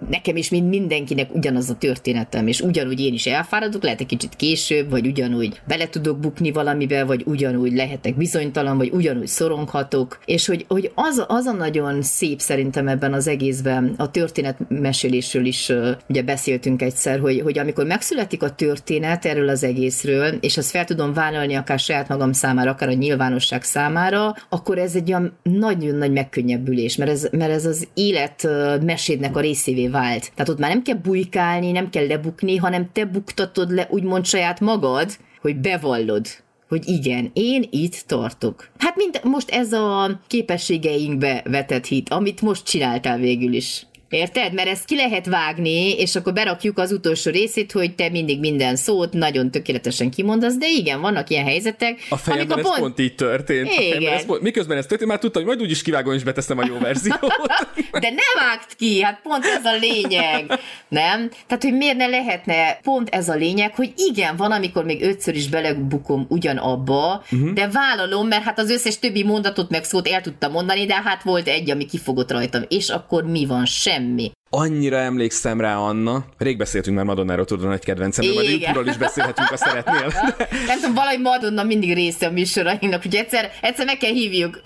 nekem 0.10 0.36
is, 0.36 0.50
mint 0.50 0.70
mindenkinek 0.70 1.34
ugyanaz 1.34 1.70
a 1.70 1.76
történetem, 1.76 2.48
és 2.48 2.62
ugyanúgy 2.62 3.00
én 3.00 3.14
is 3.14 3.26
elfáradok, 3.26 3.84
lehet 3.84 4.00
egy 4.00 4.06
kicsit 4.06 4.36
később, 4.36 4.89
vagy 4.89 5.08
ugyanúgy 5.08 5.62
bele 5.68 5.89
tudok 5.89 6.20
bukni 6.20 6.52
valamibe, 6.52 7.04
vagy 7.04 7.24
ugyanúgy 7.26 7.74
lehetek 7.74 8.16
bizonytalan, 8.18 8.78
vagy 8.78 8.89
ugyanúgy 8.93 9.28
szoronghatok, 9.28 10.20
és 10.26 10.46
hogy, 10.46 10.66
hogy 10.68 10.91
az, 10.96 11.26
az 11.28 11.46
a 11.46 11.52
nagyon 11.52 12.02
szép 12.02 12.39
szerintem 12.39 12.88
ebben 12.88 13.14
az 13.14 13.28
egészben, 13.28 13.93
a 13.98 14.12
történetmesélésről 14.12 15.46
is 15.46 15.72
ugye 16.10 16.24
beszéltünk 16.24 16.82
egyszer, 16.82 17.20
hogy, 17.20 17.41
hogy 17.41 17.60
amikor 17.60 17.86
megszületik 17.86 18.43
a 18.43 18.56
történet 18.56 19.26
erről 19.26 19.50
az 19.50 19.64
egészről, 19.64 20.38
és 20.39 20.58
azt 20.58 20.70
fel 20.70 20.86
tudom 20.86 21.14
vállalni 21.14 21.54
akár 21.54 21.80
saját 21.80 22.08
magam 22.08 22.32
számára, 22.32 22.72
akár 22.72 22.89
a 22.89 22.93
nyilvánosság 22.93 23.64
számára, 23.64 24.36
akkor 24.50 24.78
ez 24.78 24.96
egy 24.96 25.10
olyan 25.10 25.38
nagyon 25.43 25.96
nagy 25.96 26.12
megkönnyebbülés, 26.12 26.96
mert 26.96 27.12
ez, 27.12 27.28
mert 27.32 27.52
ez 27.52 27.66
az 27.66 27.88
élet 27.93 28.48
mesédnek 28.82 29.36
a 29.36 29.39
részévé 29.39 29.85
vált. 29.88 30.32
Tehát 30.36 30.50
ott 30.50 30.60
már 30.60 30.70
nem 30.70 30.82
kell 30.82 30.96
bujkálni, 30.96 31.72
nem 31.72 31.90
kell 31.90 32.08
lebukni, 32.08 32.56
hanem 32.56 32.90
te 32.92 33.06
buktatod 33.06 33.72
le 33.72 33.88
úgymond 33.90 34.26
saját 34.26 34.60
magad, 34.60 35.18
hogy 35.42 35.58
bevallod, 35.58 36.28
hogy 36.68 36.88
igen, 36.88 37.32
én 37.34 37.68
itt 37.70 38.04
tartok. 38.08 38.70
Hát 38.78 38.96
mint 38.96 39.24
most 39.24 39.50
ez 39.50 39.74
a 39.74 40.20
képességeinkbe 40.28 41.42
vetett 41.46 41.86
hit, 41.86 42.10
amit 42.10 42.42
most 42.42 42.66
csináltál 42.66 43.18
végül 43.18 43.54
is. 43.54 43.86
Érted? 44.16 44.53
Mert 44.53 44.68
ezt 44.68 44.86
ki 44.86 44.95
lehet 44.95 45.26
vágni, 45.26 45.97
és 45.97 46.16
akkor 46.16 46.34
berakjuk 46.34 46.78
az 46.78 46.91
utolsó 46.91 47.32
részét, 47.32 47.72
hogy 47.72 47.95
te 47.95 48.09
mindig 48.09 48.39
minden 48.39 48.76
szót 48.76 49.13
nagyon 49.13 49.51
tökéletesen 49.51 50.09
kimondasz, 50.09 50.57
de 50.57 50.68
igen, 50.70 51.01
vannak 51.01 51.30
ilyen 51.30 51.45
helyzetek. 51.45 52.07
A 52.09 52.18
fejemben 52.18 52.57
ez 52.57 52.63
pont... 52.63 52.80
pont 52.80 52.99
így 52.99 53.16
történt. 53.16 53.70
Igen. 53.80 54.13
Ez. 54.13 54.26
Miközben 54.41 54.78
ez 54.78 54.86
történt, 54.86 55.09
már 55.09 55.20
tudtam, 55.20 55.43
hogy 55.43 55.51
majd 55.51 55.66
úgyis 55.66 55.82
kivágom 55.82 56.13
és 56.13 56.24
beteszem 56.24 56.57
a 56.57 56.66
jó 56.68 56.78
verziót. 56.78 57.20
de 58.03 58.09
ne 58.09 58.41
vágd 58.41 58.76
ki, 58.78 59.01
hát 59.01 59.20
pont 59.24 59.45
ez 59.45 59.66
a 59.66 59.78
lényeg. 59.80 60.59
Nem? 60.88 61.30
Tehát, 61.47 61.63
hogy 61.63 61.74
miért 61.74 61.97
ne 61.97 62.07
lehetne 62.07 62.80
pont 62.82 63.09
ez 63.09 63.30
a 63.30 63.36
lényeg, 63.36 63.76
hogy 63.76 63.93
igen, 63.95 64.36
van, 64.36 64.51
amikor 64.51 64.84
még 64.84 65.01
ötször 65.01 65.36
is 65.36 65.47
belebukom 65.47 66.26
ugyanabba, 66.30 67.24
uh-huh. 67.32 67.53
de 67.53 67.68
vállalom, 67.68 68.28
mert 68.28 68.43
hát 68.43 68.59
az 68.59 68.70
összes 68.70 68.99
többi 68.99 69.24
mondatot 69.24 69.70
meg 69.70 69.84
szót 69.84 70.07
el 70.07 70.22
tudtam 70.22 70.51
mondani, 70.51 70.86
de 70.86 71.01
hát 71.03 71.24
volt 71.24 71.47
egy, 71.47 71.70
ami 71.70 71.86
kifogott 71.86 72.32
rajtam. 72.32 72.63
És 72.68 72.89
akkor 72.89 73.24
mi 73.24 73.45
van? 73.45 73.66
Sem 73.66 74.05
semmi. 74.06 74.32
Annyira 74.58 74.97
emlékszem 74.97 75.62
rá, 75.62 75.78
Anna. 75.78 76.26
Rég 76.38 76.58
beszéltünk 76.58 76.95
már 76.95 77.06
Madonnáról, 77.06 77.45
tudod, 77.45 77.68
nagy 77.68 77.84
kedvencem, 77.84 78.26
majd 78.34 78.78
a 78.86 78.89
is 78.89 78.97
beszélhetünk, 78.97 79.47
ha 79.47 79.58
szeretnél. 79.58 80.14
Nem 80.68 80.80
tudom, 80.80 80.93
valahogy 80.93 81.20
Madonna 81.22 81.64
mindig 81.64 81.93
része 81.93 82.28
a 82.28 82.32
műsorainknak, 82.32 83.01
hogy 83.01 83.16
egyszer, 83.16 83.51
egyszer 83.62 83.86
meg 83.86 83.97
kell 83.97 84.12
hívjuk. 84.12 84.62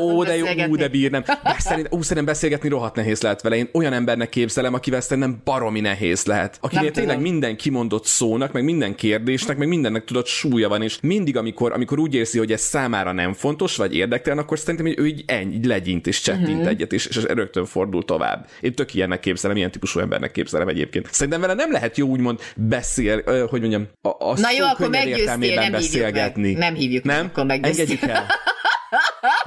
Ó, 0.00 0.24
de 0.24 0.36
jó, 0.36 0.76
de 0.76 0.88
bírnem. 0.88 1.22
Bár 1.42 1.56
szerint, 1.58 1.88
ó, 1.90 2.00
szerintem 2.00 2.24
beszélgetni 2.24 2.68
rohadt 2.68 2.94
nehéz 2.94 3.22
lehet 3.22 3.42
vele. 3.42 3.56
Én 3.56 3.68
olyan 3.72 3.92
embernek 3.92 4.28
képzelem, 4.28 4.74
akivel 4.74 5.00
szerintem 5.00 5.40
baromi 5.44 5.80
nehéz 5.80 6.24
lehet. 6.24 6.58
Akinél 6.60 6.84
nem 6.84 6.92
tényleg 6.92 7.16
tudom. 7.16 7.30
minden 7.30 7.56
kimondott 7.56 8.06
szónak, 8.06 8.52
meg 8.52 8.64
minden 8.64 8.94
kérdésnek, 8.94 9.56
meg 9.56 9.68
mindennek 9.68 10.04
tudott 10.04 10.26
súlya 10.26 10.68
van, 10.68 10.82
és 10.82 10.98
mindig, 11.02 11.36
amikor, 11.36 11.72
amikor 11.72 11.98
úgy 11.98 12.14
érzi, 12.14 12.38
hogy 12.38 12.52
ez 12.52 12.60
számára 12.60 13.12
nem 13.12 13.32
fontos, 13.32 13.76
vagy 13.76 13.94
érdektelen, 13.96 14.38
akkor 14.38 14.58
szerintem, 14.58 14.86
hogy 14.86 14.98
ő 14.98 15.06
így 15.06 15.24
ennyi, 15.26 15.54
így 15.54 15.64
legyint 15.64 16.06
és 16.06 16.20
csettint 16.20 16.48
uh-huh. 16.48 16.68
egyet, 16.68 16.92
és, 16.92 17.06
és 17.06 17.22
rögtön 17.22 17.64
fordul 17.64 18.04
tovább. 18.04 18.48
Én 18.60 18.74
tök 18.74 18.94
ilyennek 18.94 19.20
képzelem, 19.32 19.56
ilyen 19.56 19.70
típusú 19.70 20.00
embernek 20.00 20.32
képzelem 20.32 20.68
egyébként. 20.68 21.08
Szerintem 21.12 21.40
vele 21.40 21.54
nem 21.54 21.72
lehet 21.72 21.96
jó 21.96 22.06
úgymond 22.08 22.40
beszél, 22.56 23.46
hogy 23.46 23.60
mondjam, 23.60 23.88
a, 24.02 24.08
a 24.08 24.40
Na 24.40 24.50
jó, 24.50 24.66
akkor 24.66 24.88
meggyőztél, 24.88 25.54
nem 25.54 25.72
beszélgetni. 25.72 26.42
Hívjuk 26.42 26.58
meg. 26.58 26.68
Nem 26.68 26.74
hívjuk 26.74 27.04
nem? 27.04 27.30
meg, 27.46 27.58
akkor 27.58 27.68
Engedjük 27.68 28.02
el. 28.02 28.26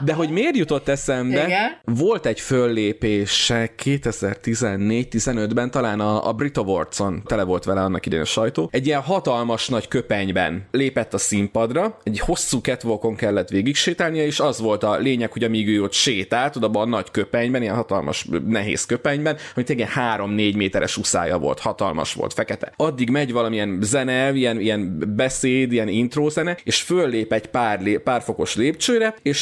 De 0.03 0.13
hogy 0.13 0.29
miért 0.29 0.57
jutott 0.57 0.87
eszembe, 0.87 1.45
Igen? 1.45 1.77
volt 1.83 2.25
egy 2.25 2.39
föllépése 2.39 3.69
2014-15-ben, 3.83 5.71
talán 5.71 5.99
a, 5.99 6.27
a 6.27 6.33
Brit 6.33 6.57
Awards-on, 6.57 7.21
tele 7.25 7.43
volt 7.43 7.63
vele 7.63 7.81
annak 7.81 8.05
idején 8.05 8.23
a 8.23 8.27
sajtó, 8.27 8.69
egy 8.71 8.85
ilyen 8.85 9.01
hatalmas 9.01 9.67
nagy 9.67 9.87
köpenyben 9.87 10.67
lépett 10.71 11.13
a 11.13 11.17
színpadra, 11.17 11.97
egy 12.03 12.19
hosszú 12.19 12.59
catwalkon 12.59 13.15
kellett 13.15 13.49
végig 13.49 13.75
sétálnia, 13.75 14.25
és 14.25 14.39
az 14.39 14.59
volt 14.59 14.83
a 14.83 14.97
lényeg, 14.97 15.31
hogy 15.31 15.43
amíg 15.43 15.67
ő 15.67 15.83
ott 15.83 15.93
sétált, 15.93 16.55
oda 16.55 16.79
a 16.79 16.85
nagy 16.85 17.11
köpenyben, 17.11 17.61
ilyen 17.61 17.75
hatalmas, 17.75 18.27
nehéz 18.47 18.85
köpenyben, 18.85 19.37
hogy 19.53 19.65
tényleg 19.65 19.89
3-4 19.95 20.55
méteres 20.55 20.97
uszája 20.97 21.37
volt, 21.37 21.59
hatalmas 21.59 22.13
volt, 22.13 22.33
fekete. 22.33 22.73
Addig 22.75 23.09
megy 23.09 23.31
valamilyen 23.31 23.79
zene, 23.81 24.33
ilyen, 24.33 24.59
ilyen 24.59 25.03
beszéd, 25.15 25.71
ilyen 25.71 25.87
intro 25.87 26.29
zene, 26.29 26.57
és 26.63 26.81
föllép 26.81 27.33
egy 27.33 27.47
pár, 27.47 27.81
lé, 27.81 27.97
pár 27.97 28.21
fokos 28.21 28.55
lépcsőre, 28.55 29.15
és 29.21 29.34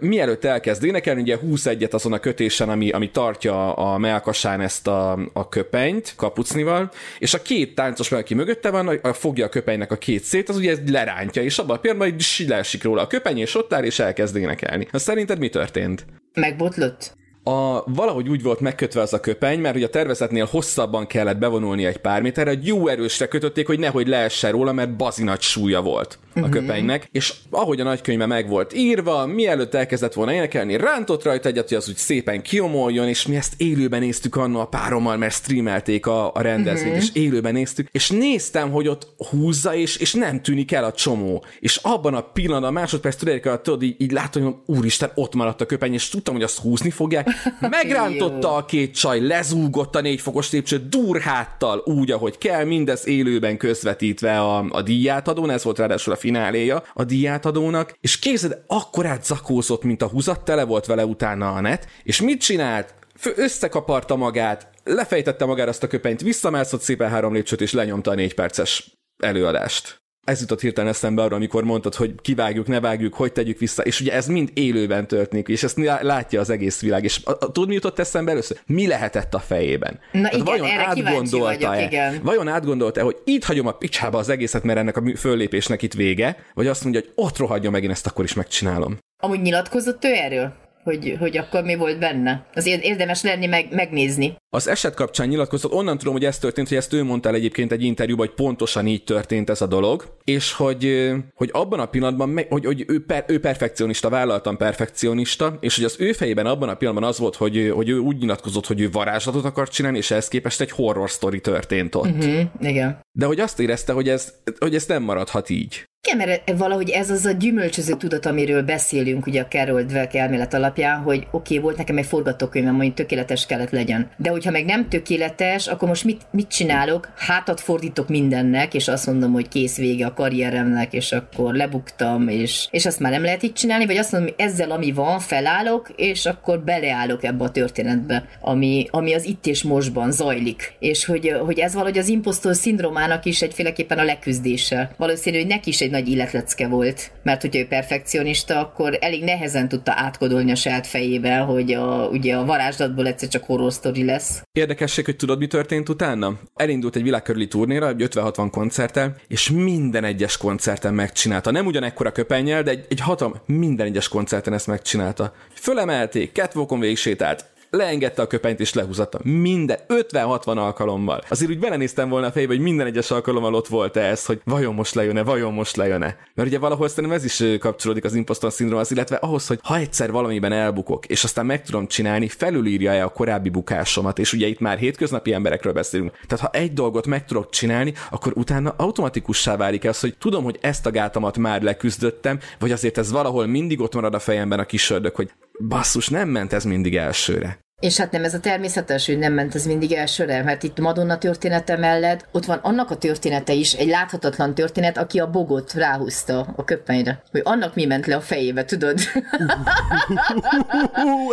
mielőtt 0.00 0.44
elkezd 0.44 0.84
énekelni, 0.84 1.20
ugye 1.20 1.38
21-et 1.44 1.90
azon 1.90 2.12
a 2.12 2.18
kötésen, 2.18 2.68
ami, 2.68 2.90
ami 2.90 3.10
tartja 3.10 3.74
a 3.74 3.98
melkasán 3.98 4.60
ezt 4.60 4.86
a, 4.86 5.18
a 5.32 5.48
köpenyt 5.48 6.12
kapucnival, 6.16 6.90
és 7.18 7.34
a 7.34 7.42
két 7.42 7.74
táncos, 7.74 8.12
aki 8.12 8.34
mögötte 8.34 8.70
van, 8.70 8.88
a, 8.88 9.12
fogja 9.12 9.44
a 9.44 9.48
köpenynek 9.48 9.92
a 9.92 9.96
két 9.96 10.22
szét, 10.22 10.48
az 10.48 10.56
ugye 10.56 10.70
ez 10.70 10.78
lerántja, 10.86 11.42
és 11.42 11.58
abban 11.58 11.76
a 11.76 11.80
pillanatban 11.80 12.12
így 12.12 12.48
leesik 12.48 12.82
róla 12.82 13.02
a 13.02 13.06
köpeny, 13.06 13.38
és 13.38 13.54
ott 13.54 13.72
áll, 13.72 13.84
és 13.84 13.98
elkezd 13.98 14.36
énekelni. 14.36 14.88
Na 14.90 14.98
szerinted 14.98 15.38
mi 15.38 15.48
történt? 15.48 16.06
Megbotlott? 16.34 17.20
a, 17.44 17.82
valahogy 17.86 18.28
úgy 18.28 18.42
volt 18.42 18.60
megkötve 18.60 19.00
az 19.00 19.12
a 19.12 19.20
köpeny, 19.20 19.60
mert 19.60 19.76
ugye 19.76 19.86
a 19.86 19.90
tervezetnél 19.90 20.44
hosszabban 20.44 21.06
kellett 21.06 21.38
bevonulni 21.38 21.84
egy 21.84 21.96
pár 21.96 22.22
méterre, 22.22 22.50
egy 22.50 22.66
jó 22.66 22.88
erősre 22.88 23.26
kötötték, 23.26 23.66
hogy 23.66 23.78
nehogy 23.78 24.06
leessen 24.06 24.50
róla, 24.50 24.72
mert 24.72 24.96
bazi 24.96 25.22
nagy 25.22 25.40
súlya 25.40 25.82
volt. 25.82 26.18
Uh-huh. 26.34 26.44
a 26.44 26.48
köpenynek, 26.48 27.08
és 27.12 27.34
ahogy 27.50 27.80
a 27.80 27.84
nagykönyve 27.84 28.26
meg 28.26 28.48
volt 28.48 28.74
írva, 28.74 29.26
mielőtt 29.26 29.74
elkezdett 29.74 30.12
volna 30.12 30.32
énekelni, 30.32 30.76
rántott 30.76 31.22
rajta 31.22 31.48
egyet, 31.48 31.68
hogy 31.68 31.76
az 31.76 31.88
úgy 31.88 31.96
szépen 31.96 32.42
kiomoljon, 32.42 33.08
és 33.08 33.26
mi 33.26 33.36
ezt 33.36 33.54
élőben 33.56 34.00
néztük 34.00 34.36
annó 34.36 34.60
a 34.60 34.66
párommal, 34.66 35.16
mert 35.16 35.34
streamelték 35.34 36.06
a, 36.06 36.34
a 36.34 36.40
rendezvényt, 36.40 36.96
uh-huh. 36.96 37.10
és 37.14 37.22
élőben 37.22 37.52
néztük, 37.52 37.88
és 37.92 38.10
néztem, 38.10 38.70
hogy 38.70 38.88
ott 38.88 39.06
húzza, 39.30 39.74
és, 39.74 39.96
és 39.96 40.12
nem 40.12 40.42
tűnik 40.42 40.72
el 40.72 40.84
a 40.84 40.92
csomó. 40.92 41.44
És 41.60 41.76
abban 41.76 42.14
a 42.14 42.20
pillanatban, 42.20 42.76
a 42.76 42.80
másodperc 42.80 43.16
tudják, 43.16 43.46
alatt, 43.46 43.62
tudod, 43.62 43.82
így, 43.82 43.94
így 43.98 44.12
látom, 44.12 44.42
hogy 44.42 44.54
úristen, 44.66 45.10
ott 45.14 45.34
maradt 45.34 45.60
a 45.60 45.66
köpeny, 45.66 45.92
és 45.92 46.08
tudtam, 46.08 46.34
hogy 46.34 46.42
azt 46.42 46.58
húzni 46.58 46.90
fogják. 46.90 47.28
Megrántotta 47.60 48.54
a 48.56 48.64
két 48.64 48.94
csaj, 48.94 49.20
lezúgott 49.20 49.96
a 49.96 50.00
négy 50.00 50.20
fokos 50.20 50.52
lépcső 50.52 50.86
durháttal, 50.88 51.82
úgy, 51.84 52.10
ahogy 52.10 52.38
kell, 52.38 52.64
mindez 52.64 53.06
élőben 53.06 53.56
közvetítve 53.56 54.40
a, 54.40 54.64
a 54.68 54.82
díjátadón, 54.82 55.50
ez 55.50 55.64
volt 55.64 55.78
ráadásul 55.78 56.12
a 56.12 56.16
fináléja 56.22 56.82
a 56.92 57.04
díjátadónak, 57.04 57.94
és 58.00 58.18
képzeld, 58.18 58.64
akkorát 58.66 59.24
zakózott, 59.24 59.82
mint 59.82 60.02
a 60.02 60.08
húzat, 60.08 60.44
tele 60.44 60.64
volt 60.64 60.86
vele 60.86 61.04
utána 61.04 61.52
a 61.52 61.60
net, 61.60 61.86
és 62.02 62.20
mit 62.20 62.40
csinált? 62.40 62.94
összekaparta 63.36 64.16
magát, 64.16 64.70
lefejtette 64.84 65.44
magára 65.44 65.70
azt 65.70 65.82
a 65.82 65.86
köpenyt, 65.86 66.20
visszamászott 66.20 66.80
szépen 66.80 67.10
három 67.10 67.32
lépcsőt, 67.32 67.60
és 67.60 67.72
lenyomta 67.72 68.10
a 68.10 68.14
négy 68.14 68.34
perces 68.34 68.90
előadást. 69.16 70.01
Ez 70.24 70.40
jutott 70.40 70.60
hirtelen 70.60 70.90
eszembe 70.90 71.22
arra, 71.22 71.36
amikor 71.36 71.64
mondtad, 71.64 71.94
hogy 71.94 72.14
kivágjuk, 72.22 72.66
ne 72.66 72.80
vágjuk, 72.80 73.14
hogy 73.14 73.32
tegyük 73.32 73.58
vissza, 73.58 73.82
és 73.82 74.00
ugye 74.00 74.12
ez 74.12 74.26
mind 74.26 74.50
élőben 74.54 75.06
történik, 75.06 75.48
és 75.48 75.62
ezt 75.62 75.78
látja 76.00 76.40
az 76.40 76.50
egész 76.50 76.80
világ. 76.80 77.04
És 77.04 77.20
tudod, 77.38 77.68
mi 77.68 77.74
jutott 77.74 77.98
eszembe 77.98 78.30
először? 78.30 78.58
Mi 78.66 78.86
lehetett 78.86 79.34
a 79.34 79.38
fejében? 79.38 79.98
Na 80.12 80.20
Tehát 80.20 80.32
igen, 80.32 80.44
vajon 80.44 80.66
erre 80.66 80.86
átgondolta 80.86 81.68
vagyok, 81.68 81.90
igen. 81.90 82.20
Vajon 82.22 82.48
átgondolta 82.48 83.02
hogy 83.02 83.16
itt 83.24 83.44
hagyom 83.44 83.66
a 83.66 83.72
picsába 83.72 84.18
az 84.18 84.28
egészet, 84.28 84.62
mert 84.62 84.78
ennek 84.78 84.96
a 84.96 85.02
föllépésnek 85.16 85.82
itt 85.82 85.94
vége, 85.94 86.36
vagy 86.54 86.66
azt 86.66 86.82
mondja, 86.82 87.00
hogy 87.00 87.12
ott 87.14 87.38
rohadja 87.38 87.70
meg, 87.70 87.82
én 87.82 87.90
ezt 87.90 88.06
akkor 88.06 88.24
is 88.24 88.34
megcsinálom. 88.34 88.98
Amúgy 89.22 89.40
nyilatkozott 89.40 90.04
ő 90.04 90.12
erről? 90.12 90.61
Hogy, 90.84 91.16
hogy 91.18 91.36
akkor 91.36 91.62
mi 91.62 91.74
volt 91.74 91.98
benne. 91.98 92.46
Azért 92.54 92.82
érdemes 92.82 93.22
lenni 93.22 93.46
meg, 93.46 93.66
megnézni. 93.70 94.36
Az 94.48 94.68
eset 94.68 94.94
kapcsán 94.94 95.28
nyilatkozott, 95.28 95.72
onnan 95.72 95.98
tudom, 95.98 96.12
hogy 96.12 96.24
ez 96.24 96.38
történt, 96.38 96.68
hogy 96.68 96.76
ezt 96.76 96.92
ő 96.92 97.02
mondta 97.02 97.28
el 97.28 97.34
egyébként 97.34 97.72
egy 97.72 97.82
interjúban, 97.82 98.26
hogy 98.26 98.34
pontosan 98.34 98.86
így 98.86 99.04
történt 99.04 99.50
ez 99.50 99.60
a 99.60 99.66
dolog, 99.66 100.16
és 100.24 100.52
hogy, 100.52 101.12
hogy 101.34 101.50
abban 101.52 101.80
a 101.80 101.86
pillanatban, 101.86 102.46
hogy, 102.48 102.64
hogy 102.64 102.84
ő, 102.88 103.04
per, 103.04 103.24
ő 103.26 103.40
perfekcionista, 103.40 104.08
vállaltan 104.08 104.56
perfekcionista, 104.56 105.56
és 105.60 105.76
hogy 105.76 105.84
az 105.84 105.96
ő 105.98 106.12
fejében 106.12 106.46
abban 106.46 106.68
a 106.68 106.74
pillanatban 106.74 107.10
az 107.10 107.18
volt, 107.18 107.36
hogy, 107.36 107.72
hogy 107.74 107.88
ő 107.88 107.98
úgy 107.98 108.18
nyilatkozott, 108.18 108.66
hogy 108.66 108.80
ő 108.80 108.90
varázslatot 108.90 109.44
akar 109.44 109.68
csinálni, 109.68 109.98
és 109.98 110.10
ehhez 110.10 110.28
képest 110.28 110.60
egy 110.60 110.70
horror 110.70 111.08
story 111.08 111.40
történt 111.40 111.94
ott. 111.94 112.06
Uh-huh, 112.06 112.40
igen. 112.60 113.00
De 113.12 113.26
hogy 113.26 113.40
azt 113.40 113.60
érezte, 113.60 113.92
hogy 113.92 114.08
ez, 114.08 114.32
hogy 114.58 114.74
ez 114.74 114.86
nem 114.86 115.02
maradhat 115.02 115.50
így. 115.50 115.84
Igen, 116.06 116.28
mert 116.28 116.58
valahogy 116.58 116.90
ez 116.90 117.10
az 117.10 117.24
a 117.24 117.30
gyümölcsöző 117.30 117.94
tudat, 117.94 118.26
amiről 118.26 118.62
beszélünk 118.62 119.26
ugye 119.26 119.40
a 119.40 119.46
Carol 119.46 119.82
Dweck 119.82 120.14
elmélet 120.14 120.54
alapján, 120.54 121.00
hogy 121.00 121.18
oké, 121.18 121.28
okay, 121.30 121.58
volt 121.58 121.76
nekem 121.76 121.96
egy 121.96 122.06
forgatókönyvem, 122.06 122.76
hogy 122.76 122.94
tökéletes 122.94 123.46
kellett 123.46 123.70
legyen. 123.70 124.10
De 124.16 124.30
hogyha 124.30 124.50
meg 124.50 124.64
nem 124.64 124.88
tökéletes, 124.88 125.66
akkor 125.66 125.88
most 125.88 126.04
mit, 126.04 126.22
mit 126.30 126.48
csinálok? 126.48 127.12
Hátat 127.16 127.60
fordítok 127.60 128.08
mindennek, 128.08 128.74
és 128.74 128.88
azt 128.88 129.06
mondom, 129.06 129.32
hogy 129.32 129.48
kész 129.48 129.76
vége 129.76 130.06
a 130.06 130.14
karrieremnek, 130.14 130.92
és 130.92 131.12
akkor 131.12 131.54
lebuktam, 131.54 132.28
és, 132.28 132.66
és 132.70 132.86
azt 132.86 133.00
már 133.00 133.12
nem 133.12 133.22
lehet 133.22 133.42
így 133.42 133.52
csinálni, 133.52 133.86
vagy 133.86 133.96
azt 133.96 134.12
mondom, 134.12 134.34
hogy 134.36 134.46
ezzel, 134.46 134.70
ami 134.70 134.92
van, 134.92 135.18
felállok, 135.18 135.90
és 135.96 136.26
akkor 136.26 136.60
beleállok 136.60 137.24
ebbe 137.24 137.44
a 137.44 137.50
történetbe, 137.50 138.24
ami, 138.40 138.86
ami 138.90 139.14
az 139.14 139.24
itt 139.24 139.46
és 139.46 139.62
mostban 139.62 140.12
zajlik. 140.12 140.74
És 140.78 141.04
hogy, 141.04 141.34
hogy 141.44 141.58
ez 141.58 141.74
valahogy 141.74 141.98
az 141.98 142.08
impostor 142.08 142.54
szindrómának 142.54 143.24
is 143.24 143.42
egyféleképpen 143.42 143.98
a 143.98 144.04
leküzdése. 144.04 144.94
Valószínű, 144.96 145.36
hogy 145.36 145.46
neki 145.46 145.68
is 145.68 145.80
egy 145.80 145.90
nagy 145.92 146.08
illetlecke 146.08 146.68
volt, 146.68 147.10
mert 147.22 147.40
hogyha 147.40 147.60
ő 147.60 147.66
perfekcionista, 147.66 148.58
akkor 148.58 148.98
elég 149.00 149.24
nehezen 149.24 149.68
tudta 149.68 149.92
átkodolni 149.96 150.50
a 150.50 150.54
saját 150.54 150.86
fejébe, 150.86 151.36
hogy 151.36 151.72
a, 151.72 152.08
ugye 152.08 152.36
a 152.36 152.44
varázslatból 152.44 153.06
egyszer 153.06 153.28
csak 153.28 153.44
horror 153.44 153.72
lesz. 153.94 154.42
Érdekesség, 154.52 155.04
hogy 155.04 155.16
tudod, 155.16 155.38
mi 155.38 155.46
történt 155.46 155.88
utána? 155.88 156.38
Elindult 156.54 156.96
egy 156.96 157.02
világkörüli 157.02 157.48
turnéra, 157.48 157.88
egy 157.88 158.08
50-60 158.14 158.48
koncerten, 158.50 159.16
és 159.28 159.50
minden 159.50 160.04
egyes 160.04 160.36
koncerten 160.36 160.94
megcsinálta. 160.94 161.50
Nem 161.50 161.66
ugyanekkora 161.66 162.12
köpennyel, 162.12 162.62
de 162.62 162.70
egy, 162.70 162.86
egy 162.88 163.00
hatam 163.00 163.34
minden 163.46 163.86
egyes 163.86 164.08
koncerten 164.08 164.52
ezt 164.52 164.66
megcsinálta. 164.66 165.32
Fölemelték, 165.54 166.32
catwalkon 166.32 166.80
végig 166.80 166.96
sétált, 166.96 167.52
leengedte 167.76 168.22
a 168.22 168.26
köpenyt 168.26 168.60
és 168.60 168.74
lehúzatta. 168.74 169.20
Minden, 169.22 169.78
50-60 169.88 170.56
alkalommal. 170.56 171.22
Azért 171.28 171.50
úgy 171.50 171.58
belenéztem 171.58 172.08
volna 172.08 172.26
a 172.26 172.32
fejbe, 172.32 172.54
hogy 172.54 172.62
minden 172.62 172.86
egyes 172.86 173.10
alkalommal 173.10 173.54
ott 173.54 173.68
volt 173.68 173.96
ez, 173.96 174.26
hogy 174.26 174.40
vajon 174.44 174.74
most 174.74 174.94
lejön-e, 174.94 175.22
vajon 175.22 175.52
most 175.52 175.76
lejön-e. 175.76 176.16
Mert 176.34 176.48
ugye 176.48 176.58
valahol 176.58 176.88
szerintem 176.88 177.18
ez 177.18 177.24
is 177.24 177.58
kapcsolódik 177.58 178.04
az 178.04 178.14
impostor 178.14 178.52
szindrómhoz, 178.52 178.90
illetve 178.90 179.16
ahhoz, 179.16 179.46
hogy 179.46 179.58
ha 179.62 179.76
egyszer 179.76 180.10
valamiben 180.10 180.52
elbukok, 180.52 181.06
és 181.06 181.24
aztán 181.24 181.46
meg 181.46 181.62
tudom 181.62 181.86
csinálni, 181.86 182.28
felülírja-e 182.28 183.04
a 183.04 183.08
korábbi 183.08 183.48
bukásomat, 183.48 184.18
és 184.18 184.32
ugye 184.32 184.46
itt 184.46 184.60
már 184.60 184.78
hétköznapi 184.78 185.32
emberekről 185.32 185.72
beszélünk. 185.72 186.12
Tehát 186.26 186.44
ha 186.44 186.58
egy 186.58 186.72
dolgot 186.72 187.06
meg 187.06 187.24
tudok 187.24 187.50
csinálni, 187.50 187.92
akkor 188.10 188.32
utána 188.36 188.74
automatikussá 188.76 189.56
válik 189.56 189.84
az, 189.84 190.00
hogy 190.00 190.16
tudom, 190.18 190.44
hogy 190.44 190.58
ezt 190.60 190.86
a 190.86 190.90
gátamat 190.90 191.38
már 191.38 191.62
leküzdöttem, 191.62 192.38
vagy 192.58 192.72
azért 192.72 192.98
ez 192.98 193.12
valahol 193.12 193.46
mindig 193.46 193.80
ott 193.80 193.94
marad 193.94 194.14
a 194.14 194.18
fejemben 194.18 194.58
a 194.58 194.64
kis 194.64 194.90
ördög, 194.90 195.14
hogy 195.14 195.30
basszus, 195.68 196.08
nem 196.08 196.28
ment 196.28 196.52
ez 196.52 196.64
mindig 196.64 196.96
elsőre. 196.96 197.61
És 197.82 197.96
hát 197.96 198.10
nem 198.10 198.24
ez 198.24 198.34
a 198.34 198.40
természetes, 198.40 199.06
hogy 199.06 199.18
nem 199.18 199.32
ment 199.32 199.54
ez 199.54 199.66
mindig 199.66 199.92
elsőre, 199.92 200.42
mert 200.42 200.62
itt 200.62 200.78
Madonna 200.78 201.18
története 201.18 201.76
mellett 201.76 202.26
ott 202.32 202.44
van 202.44 202.58
annak 202.62 202.90
a 202.90 202.96
története 202.96 203.52
is, 203.52 203.72
egy 203.72 203.88
láthatatlan 203.88 204.54
történet, 204.54 204.98
aki 204.98 205.18
a 205.18 205.30
bogot 205.30 205.72
ráhúzta 205.72 206.54
a 206.56 206.64
köpenyre. 206.64 207.22
Hogy 207.30 207.40
annak 207.44 207.74
mi 207.74 207.84
ment 207.84 208.06
le 208.06 208.16
a 208.16 208.20
fejébe, 208.20 208.64
tudod? 208.64 208.98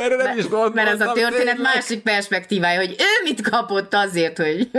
Erre 0.03 0.15
nem 0.23 0.37
is 0.37 0.47
gondoltam. 0.47 0.73
Mert 0.73 1.01
ez 1.01 1.07
a 1.07 1.11
történet 1.11 1.57
másik 1.57 2.01
perspektívája, 2.01 2.79
hogy 2.79 2.95
ő 2.99 3.23
mit 3.23 3.49
kapott 3.49 3.93
azért, 3.93 4.37
hogy... 4.37 4.69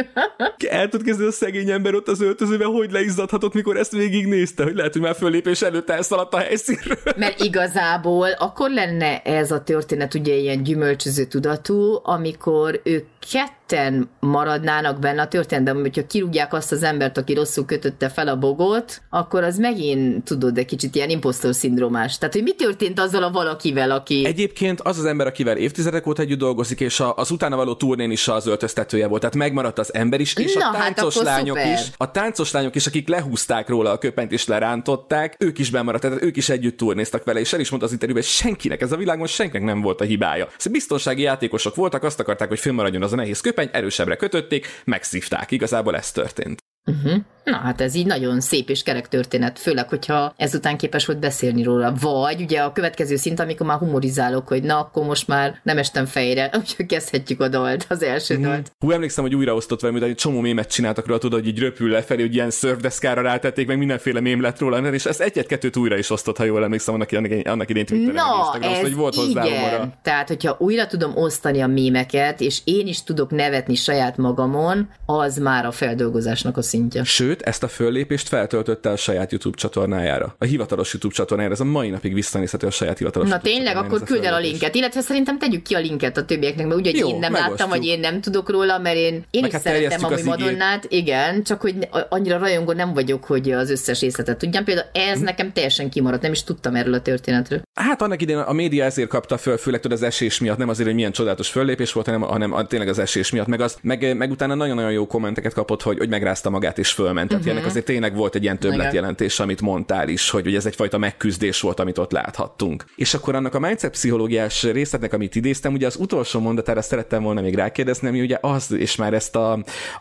El 0.71 0.89
tud 0.89 1.03
kezdeni 1.03 1.29
a 1.29 1.33
szegény 1.33 1.71
ember 1.71 1.95
ott 1.95 2.09
az 2.09 2.21
öltözőben, 2.21 2.68
hogy 2.68 2.91
leizzadhatott, 2.91 3.55
mikor 3.55 3.77
ezt 3.77 3.93
végignézte, 3.93 4.62
hogy 4.62 4.75
lehet, 4.75 4.93
hogy 4.93 5.03
már 5.03 5.14
föllépés 5.14 5.62
előtt 5.62 5.91
elszaladt 5.91 6.35
a 6.35 6.39
helyszínről. 6.39 6.99
Mert 7.16 7.41
igazából 7.41 8.31
akkor 8.31 8.71
lenne 8.71 9.23
ez 9.23 9.51
a 9.51 9.62
történet 9.62 10.14
ugye 10.14 10.35
ilyen 10.35 10.62
gyümölcsöző 10.62 11.25
tudat, 11.25 11.59
tudatú, 11.62 12.00
amikor 12.02 12.80
ők 12.84 13.06
ketten 13.31 14.11
maradnának 14.21 14.99
benne 14.99 15.23
a 15.23 15.29
történetben, 15.29 15.81
hogyha 15.81 16.07
kirúgják 16.07 16.53
azt 16.53 16.73
az 16.73 16.83
embert, 16.83 17.18
aki 17.18 17.35
rosszul 17.35 17.64
kötötte 17.64 18.09
fel 18.09 18.29
a 18.29 18.39
bogot, 18.39 19.03
akkor 19.11 19.43
az 19.43 19.59
megint, 19.59 20.25
tudod, 20.25 20.59
egy 20.59 20.64
kicsit 20.64 20.95
ilyen 20.95 21.11
impostor 21.11 21.55
szindrómás. 21.55 22.18
Tehát, 22.18 22.35
hogy 22.35 22.43
mi 22.43 22.55
történt 22.55 23.01
azzal 23.01 23.23
a 23.23 23.31
valakivel, 23.31 23.91
aki... 23.91 24.25
Egyébként 24.27 24.81
az 24.81 24.99
az 24.99 25.05
ember, 25.05 25.27
akivel 25.27 25.57
évtizedek 25.57 26.07
óta 26.07 26.23
együtt 26.23 26.39
dolgozik, 26.39 26.81
és 26.81 27.03
az 27.14 27.31
utána 27.31 27.57
való 27.57 27.75
turnén 27.75 28.11
is 28.11 28.29
az 28.29 28.47
öltöztetője 28.47 29.07
volt, 29.07 29.21
tehát 29.21 29.37
megmaradt 29.37 29.79
az 29.79 29.95
ember 29.95 30.21
is, 30.21 30.35
és 30.37 30.55
Na, 30.55 30.68
a 30.68 30.77
hát 30.77 30.95
táncos 30.95 31.14
hát 31.14 31.25
lányok 31.25 31.57
szuper. 31.57 31.73
is, 31.73 31.91
a 31.97 32.11
táncos 32.11 32.53
lányok 32.53 32.75
is, 32.75 32.87
akik 32.87 33.09
lehúzták 33.09 33.68
róla 33.68 33.91
a 33.91 33.99
köpenyt 33.99 34.33
és 34.33 34.47
lerántották, 34.47 35.37
ők 35.39 35.59
is 35.59 35.71
bemaradt, 35.71 36.03
tehát 36.03 36.23
ők 36.23 36.37
is 36.37 36.49
együtt 36.49 36.77
turnéztak 36.77 37.25
vele, 37.25 37.41
és 37.41 37.53
el 37.53 37.61
is 37.61 37.68
mondta 37.68 37.87
az 37.87 37.93
interjúban, 37.93 38.23
hogy 38.25 38.33
senkinek, 38.33 38.81
ez 38.81 38.93
a 38.93 38.97
világon 38.97 39.27
senkinek 39.27 39.66
nem 39.66 39.81
volt 39.81 40.01
a 40.01 40.05
hibája. 40.05 40.45
Szóval 40.57 40.73
biztonsági 40.73 41.23
játékosok 41.23 41.75
voltak, 41.75 42.03
azt 42.03 42.21
akarták, 42.21 42.49
hogy 42.49 42.59
fönnmaradjon 42.59 43.03
az 43.03 43.09
a 43.12 43.16
nehéz 43.16 43.40
köpeny, 43.40 43.68
erősebbre 43.72 44.16
kötötték, 44.16 44.66
megszívták. 44.84 45.50
Igazából 45.50 45.96
ez 45.96 46.12
történt. 46.12 46.58
Uh-huh. 46.84 47.22
Na 47.51 47.57
hát 47.57 47.80
ez 47.80 47.94
így 47.94 48.07
nagyon 48.07 48.40
szép 48.40 48.68
és 48.68 48.82
kerek 48.82 49.09
történet, 49.09 49.59
főleg, 49.59 49.88
hogyha 49.88 50.34
ezután 50.36 50.76
képes 50.76 51.07
volt 51.07 51.18
beszélni 51.18 51.62
róla. 51.62 51.94
Vagy 52.01 52.40
ugye 52.40 52.61
a 52.61 52.72
következő 52.72 53.16
szint, 53.16 53.40
amikor 53.40 53.66
már 53.66 53.78
humorizálok, 53.78 54.48
hogy 54.48 54.62
na, 54.62 54.78
akkor 54.78 55.07
most 55.07 55.28
már 55.28 55.61
nem 55.62 55.78
estem 55.78 56.07
fejre, 56.07 56.51
úgyhogy 56.61 56.86
kezdhetjük 56.86 57.40
a 57.40 57.48
dalt, 57.48 57.86
az 57.88 58.03
első 58.03 58.38
mm. 58.38 58.42
dalt. 58.42 58.72
Hú, 58.78 58.90
emlékszem, 58.90 59.24
hogy 59.24 59.34
újraosztott 59.34 59.80
velem, 59.80 59.98
hogy 59.98 60.09
egy 60.09 60.14
csomó 60.14 60.40
mémet 60.40 60.70
csináltak 60.70 61.07
róla, 61.07 61.18
tudod, 61.18 61.38
hogy 61.38 61.48
így 61.48 61.59
röpül 61.59 61.90
lefelé, 61.90 62.22
hogy 62.22 62.34
ilyen 62.34 62.51
szörfdeszkára 62.51 63.22
rátették, 63.22 63.66
meg 63.66 63.78
mindenféle 63.78 64.20
mém 64.20 64.40
lett 64.40 64.59
róla, 64.59 64.78
és 64.92 65.05
ezt 65.05 65.20
egyet-kettőt 65.20 65.76
újra 65.76 65.98
is 65.98 66.11
osztott, 66.11 66.36
ha 66.36 66.44
jól 66.44 66.64
emlékszem, 66.64 66.94
annak, 66.94 67.09
annak, 67.12 67.46
annak 67.46 67.70
idén 67.70 67.86
Twitteren, 67.86 68.14
Na, 68.14 68.68
ez 68.68 68.80
hogy 68.80 68.94
volt 68.94 69.14
hozzá 69.14 69.44
igen. 69.44 69.59
Humora. 69.59 69.92
Tehát, 70.03 70.28
hogyha 70.28 70.57
újra 70.59 70.86
tudom 70.86 71.16
osztani 71.16 71.61
a 71.61 71.66
mémeket, 71.66 72.40
és 72.40 72.61
én 72.64 72.86
is 72.86 73.03
tudok 73.03 73.30
nevetni 73.30 73.74
saját 73.74 74.16
magamon, 74.16 74.88
az 75.07 75.38
már 75.38 75.66
a 75.66 75.70
feldolgozásnak 75.70 76.57
a 76.57 76.62
szintje. 76.62 77.05
Sőt, 77.05 77.39
ezt 77.43 77.62
a 77.62 77.68
föllépést 77.68 78.28
feltöltötte 78.28 78.91
a 78.91 78.97
saját 78.97 79.30
YouTube 79.30 79.57
csatornájára. 79.57 80.34
A 80.38 80.45
hivatalos 80.45 80.93
YouTube 80.93 81.14
csatornájára, 81.14 81.55
ez 81.55 81.61
a 81.61 81.64
mai 81.64 81.88
napig 81.88 82.14
visszanézhető 82.14 82.66
a 82.66 82.70
saját 82.70 82.99
hivatalos 82.99 83.28
Na 83.28 83.38
tényleg, 83.38 83.76
akkor 83.76 84.03
küld 84.03 84.24
el 84.24 84.34
a 84.34 84.38
linket, 84.38 84.74
illetve 84.74 85.01
szerintem 85.01 85.38
tegyük 85.38 85.62
ki 85.62 85.74
a 85.74 85.78
linket 85.78 86.16
a 86.16 86.24
többieknek, 86.24 86.66
mert 86.66 86.78
ugye, 86.80 86.91
én 86.91 87.18
nem 87.18 87.32
megosztjuk. 87.32 87.59
láttam, 87.59 87.68
vagy 87.68 87.84
én 87.86 88.01
nem 88.01 88.20
tudok 88.20 88.51
róla, 88.51 88.78
mert 88.78 88.97
én, 88.97 89.24
én 89.30 89.45
is 89.45 89.53
hát 89.53 89.62
szerettem 89.62 90.05
a 90.05 90.18
Madonnát, 90.24 90.86
igen, 90.88 91.43
csak 91.43 91.61
hogy 91.61 91.88
annyira 92.09 92.38
rajongó 92.38 92.72
nem 92.72 92.95
vagyok, 92.95 93.24
hogy 93.24 93.51
az 93.51 93.70
összes 93.70 94.01
részletet 94.01 94.38
tudjam. 94.38 94.64
Például 94.64 94.86
ez 94.93 95.18
hm. 95.18 95.24
nekem 95.24 95.53
teljesen 95.53 95.91
kimaradt, 95.91 96.22
nem 96.22 96.32
is 96.32 96.45
tudtam 96.45 96.74
erről 96.74 96.95
a 96.95 97.01
történetről. 97.01 97.62
Hát 97.74 98.03
annak 98.03 98.22
idején 98.22 98.41
a 98.41 98.53
média 98.53 98.84
ezért 98.84 99.09
kapta 99.09 99.38
föl, 99.38 99.57
főleg 99.57 99.80
tudod 99.80 99.97
az 99.97 100.05
esés 100.05 100.41
miatt, 100.41 100.59
nem 100.59 100.68
azért, 100.68 100.86
hogy 100.86 100.97
milyen 100.97 101.12
csodálatos 101.12 101.49
föllépés 101.49 101.93
volt, 101.93 102.07
hanem, 102.07 102.20
hanem 102.20 102.66
tényleg 102.66 102.88
az 102.88 102.99
esés 102.99 103.30
miatt, 103.30 103.47
meg, 103.47 103.61
az, 103.61 103.78
meg, 103.82 104.16
meg 104.16 104.30
utána 104.30 104.55
nagyon-nagyon 104.55 104.93
jó 104.93 105.07
kommenteket 105.07 105.53
kapott, 105.53 105.82
hogy, 105.82 105.99
hogy 105.99 106.09
megrázta 106.09 106.51
magát 106.51 106.78
és 106.78 106.93
fölment 106.93 107.20
ment. 107.21 107.33
Tehát 107.33 107.45
uh-huh. 107.45 107.59
ennek 107.59 107.71
azért 107.71 107.85
tényleg 107.85 108.14
volt 108.14 108.35
egy 108.35 108.43
ilyen 108.43 108.59
többletjelentés, 108.59 109.41
amit 109.41 109.61
mondtál 109.61 110.09
is, 110.09 110.31
hogy, 110.31 110.43
hogy 110.43 110.55
ez 110.55 110.66
egyfajta 110.66 110.99
megküzdés 110.99 111.61
volt, 111.61 111.81
amit 111.81 111.99
ott 111.99 112.12
láthattunk. 112.12 112.85
És 112.97 113.14
akkor 113.14 113.35
annak 113.35 113.55
a 113.55 113.59
mindset 113.59 113.91
pszichológiás 113.91 114.62
részletnek, 114.62 115.12
amit 115.12 115.35
idéztem, 115.35 115.73
ugye 115.73 115.87
az 115.87 115.97
utolsó 115.97 116.41
mondatára 116.41 116.83
szerettem 116.83 117.23
volna 117.23 117.41
még 117.41 117.55
rákérdezni, 117.55 118.09
ami 118.09 118.21
ugye 118.21 118.39
az, 118.41 118.73
és 118.73 118.97
már 118.97 119.14
ezt 119.14 119.37
a, 119.37 119.53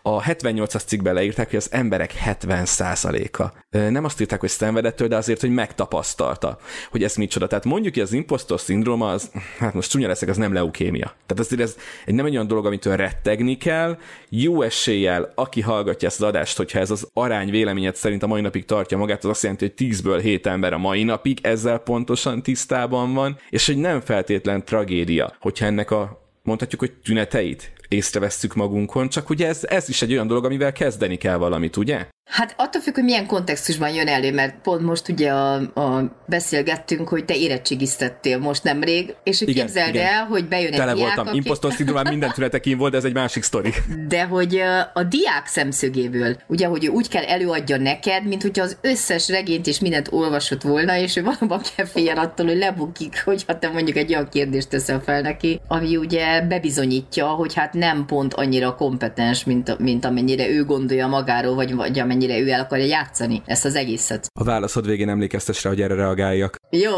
a 0.02 0.22
78-as 0.22 0.86
cikkben 0.86 1.14
leírták, 1.14 1.50
hogy 1.50 1.58
az 1.58 1.68
emberek 1.72 2.14
70%-a 2.26 3.58
nem 3.70 4.04
azt 4.04 4.22
írták, 4.22 4.40
hogy 4.40 4.50
szenvedettől, 4.50 5.08
de 5.08 5.16
azért, 5.16 5.42
hogy 5.42 5.50
megtapasztalta, 5.50 6.58
hogy 6.92 7.04
ez 7.04 7.16
micsoda. 7.16 7.48
Tehát 7.48 7.66
mondjuk, 7.66 7.94
hogy 7.94 8.04
az 8.04 8.14
impostor 8.14 8.60
szindróma, 8.60 9.12
az, 9.12 9.32
hát 9.60 9.74
most 9.74 9.90
csúnya 9.90 10.08
leszek, 10.08 10.30
az 10.30 10.38
nem 10.38 10.54
leukémia. 10.54 11.14
Tehát 11.26 11.44
azért 11.44 11.62
ez 11.62 11.76
egy 12.06 12.14
nem 12.14 12.26
egy 12.26 12.34
olyan 12.34 12.48
dolog, 12.48 12.66
amitől 12.66 12.96
rettegni 12.96 13.58
kell. 13.58 13.98
Jó 14.30 14.62
eséllyel, 14.62 15.32
aki 15.36 15.62
hallgatja 15.62 16.08
ezt 16.08 16.22
az 16.22 16.28
adást, 16.28 16.58
hogyha 16.58 16.80
ez 16.80 16.92
az 16.92 17.09
arány 17.14 17.50
véleményed 17.50 17.96
szerint 17.96 18.24
a 18.24 18.28
mai 18.28 18.42
napig 18.42 18.66
tartja 18.66 18.98
magát, 18.98 19.24
az 19.24 19.30
azt 19.30 19.42
jelenti, 19.42 19.66
hogy 19.66 19.90
10-ből 19.90 20.20
7 20.22 20.48
ember 20.48 20.74
a 20.74 20.78
mai 20.78 21.04
napig 21.04 21.40
ezzel 21.42 21.78
pontosan 21.78 22.44
tisztában 22.44 23.14
van, 23.14 23.38
és 23.50 23.66
hogy 23.66 23.78
nem 23.78 24.02
feltétlen 24.02 24.66
tragédia, 24.66 25.34
hogyha 25.40 25.66
ennek 25.66 25.92
a 25.92 26.28
mondhatjuk, 26.44 26.80
hogy 26.80 26.94
tüneteit 27.04 27.74
észrevesszük 27.88 28.56
magunkon, 28.56 29.10
csak 29.10 29.30
ugye 29.30 29.48
ez, 29.48 29.64
ez 29.64 29.90
is 29.90 30.02
egy 30.02 30.12
olyan 30.12 30.28
dolog, 30.28 30.46
amivel 30.46 30.72
kezdeni 30.72 31.16
kell 31.16 31.38
valamit, 31.38 31.78
ugye? 31.78 32.08
Hát 32.30 32.54
attól 32.58 32.82
függ, 32.82 32.94
hogy 32.94 33.04
milyen 33.04 33.26
kontextusban 33.26 33.90
jön 33.90 34.08
elő, 34.08 34.34
mert 34.34 34.56
pont 34.62 34.82
most 34.82 35.10
ugye 35.10 35.32
a, 35.32 35.54
a 35.56 36.18
beszélgettünk, 36.26 37.08
hogy 37.08 37.26
te 37.26 37.36
érettségiztettél 37.36 38.38
most 38.38 38.64
nemrég, 38.64 39.16
és 39.24 39.40
hogy 39.40 39.50
igen, 39.50 39.66
képzeld 39.66 39.96
igen. 39.96 40.06
el, 40.06 40.26
hogy 40.26 40.48
bejön 40.48 40.72
Tele 40.72 40.92
egy 40.92 40.98
diák, 40.98 41.16
voltam, 41.16 41.68
aki... 41.68 41.76
szindrómám 41.76 42.06
minden 42.10 42.32
tületekin 42.32 42.78
volt, 42.78 42.92
de 42.92 42.98
ez 42.98 43.04
egy 43.04 43.14
másik 43.14 43.44
sztori. 43.44 43.74
De 44.08 44.24
hogy 44.24 44.62
a 44.94 45.04
diák 45.04 45.46
szemszögéből, 45.46 46.38
ugye, 46.48 46.68
hogy 46.68 46.86
ő 46.86 46.88
úgy 46.88 47.08
kell 47.08 47.24
előadja 47.24 47.78
neked, 47.78 48.26
mint 48.26 48.42
hogyha 48.42 48.64
az 48.64 48.78
összes 48.82 49.30
regényt 49.30 49.68
és 49.68 49.80
mindent 49.80 50.08
olvasott 50.12 50.62
volna, 50.62 50.98
és 50.98 51.16
ő 51.16 51.24
valóban 51.24 51.62
kell 51.76 51.86
féljen 51.86 52.18
attól, 52.18 52.46
hogy 52.46 52.58
lebukik, 52.58 53.22
hogyha 53.24 53.60
te 53.60 53.70
mondjuk 53.70 53.98
egy 53.98 54.14
olyan 54.14 54.30
kérdést 54.30 54.70
teszel 54.70 55.02
fel 55.02 55.22
neki, 55.22 55.60
ami 55.68 55.98
ugye 55.98 56.42
bebizonyítja, 56.42 57.28
hogy 57.28 57.54
hát 57.54 57.74
nem 57.74 58.06
pont 58.06 58.34
annyira 58.34 58.76
kompetens, 58.76 59.44
mint, 59.44 59.80
mint 59.80 60.06
amennyire 60.06 60.50
ő 60.50 60.66
gondolja 60.66 61.08
magáról, 61.08 61.56
vagy, 61.56 61.76
vagy 61.76 62.00
amennyire 62.00 62.19
ő 62.28 62.50
el 62.50 62.60
akarja 62.60 62.86
játszani 62.86 63.42
ezt 63.46 63.66
az 63.66 63.76
egészet. 63.76 64.28
A 64.40 64.44
válaszod 64.44 64.86
végén 64.86 65.10
emlékeztes 65.10 65.64
rá, 65.64 65.70
hogy 65.70 65.82
erre 65.82 65.96
reagáljak. 65.96 66.56
Jó. 66.70 66.94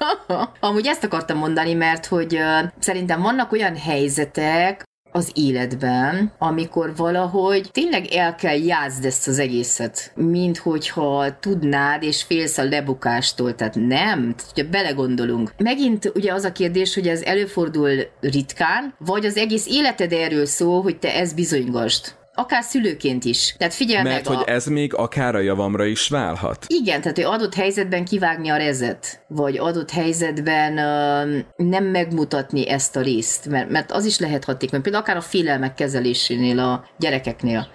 Amúgy 0.60 0.86
ezt 0.86 1.04
akartam 1.04 1.38
mondani, 1.38 1.74
mert 1.74 2.06
hogy 2.06 2.34
uh, 2.34 2.70
szerintem 2.78 3.22
vannak 3.22 3.52
olyan 3.52 3.76
helyzetek, 3.76 4.84
az 5.16 5.30
életben, 5.34 6.32
amikor 6.38 6.96
valahogy 6.96 7.68
tényleg 7.72 8.06
el 8.06 8.34
kell 8.34 8.64
játszd 8.64 9.04
ezt 9.04 9.28
az 9.28 9.38
egészet, 9.38 10.12
mint 10.14 10.58
hogyha 10.58 11.38
tudnád, 11.40 12.02
és 12.02 12.22
félsz 12.22 12.58
a 12.58 12.64
lebukástól, 12.64 13.54
tehát 13.54 13.74
nem, 13.74 14.34
tehát, 14.36 14.52
hogyha 14.54 14.70
belegondolunk. 14.70 15.52
Megint 15.58 16.12
ugye 16.14 16.32
az 16.32 16.44
a 16.44 16.52
kérdés, 16.52 16.94
hogy 16.94 17.08
ez 17.08 17.22
előfordul 17.22 17.90
ritkán, 18.20 18.94
vagy 18.98 19.26
az 19.26 19.36
egész 19.36 19.66
életed 19.66 20.12
erről 20.12 20.46
szól, 20.46 20.82
hogy 20.82 20.98
te 20.98 21.14
ezt 21.14 21.34
bizonygasd 21.34 22.14
akár 22.34 22.62
szülőként 22.62 23.24
is. 23.24 23.54
Tehát 23.58 23.74
figyelj 23.74 24.02
Mert 24.02 24.28
meg 24.28 24.36
hogy 24.36 24.44
a... 24.46 24.50
ez 24.50 24.66
még 24.66 24.94
akár 24.94 25.34
a 25.34 25.40
javamra 25.40 25.84
is 25.84 26.08
válhat. 26.08 26.64
Igen, 26.68 27.00
tehát 27.00 27.16
hogy 27.16 27.26
adott 27.26 27.54
helyzetben 27.54 28.04
kivágni 28.04 28.48
a 28.48 28.56
rezet, 28.56 29.24
vagy 29.28 29.58
adott 29.58 29.90
helyzetben 29.90 30.72
uh, 30.72 31.66
nem 31.68 31.84
megmutatni 31.84 32.68
ezt 32.68 32.96
a 32.96 33.00
részt, 33.00 33.48
mert, 33.48 33.70
mert 33.70 33.92
az 33.92 34.04
is 34.04 34.18
lehet 34.18 34.44
hatékony. 34.44 34.82
Például 34.82 35.02
akár 35.02 35.16
a 35.16 35.20
félelmek 35.20 35.74
kezelésénél 35.74 36.58
a 36.58 36.84
gyerekeknél 36.98 37.68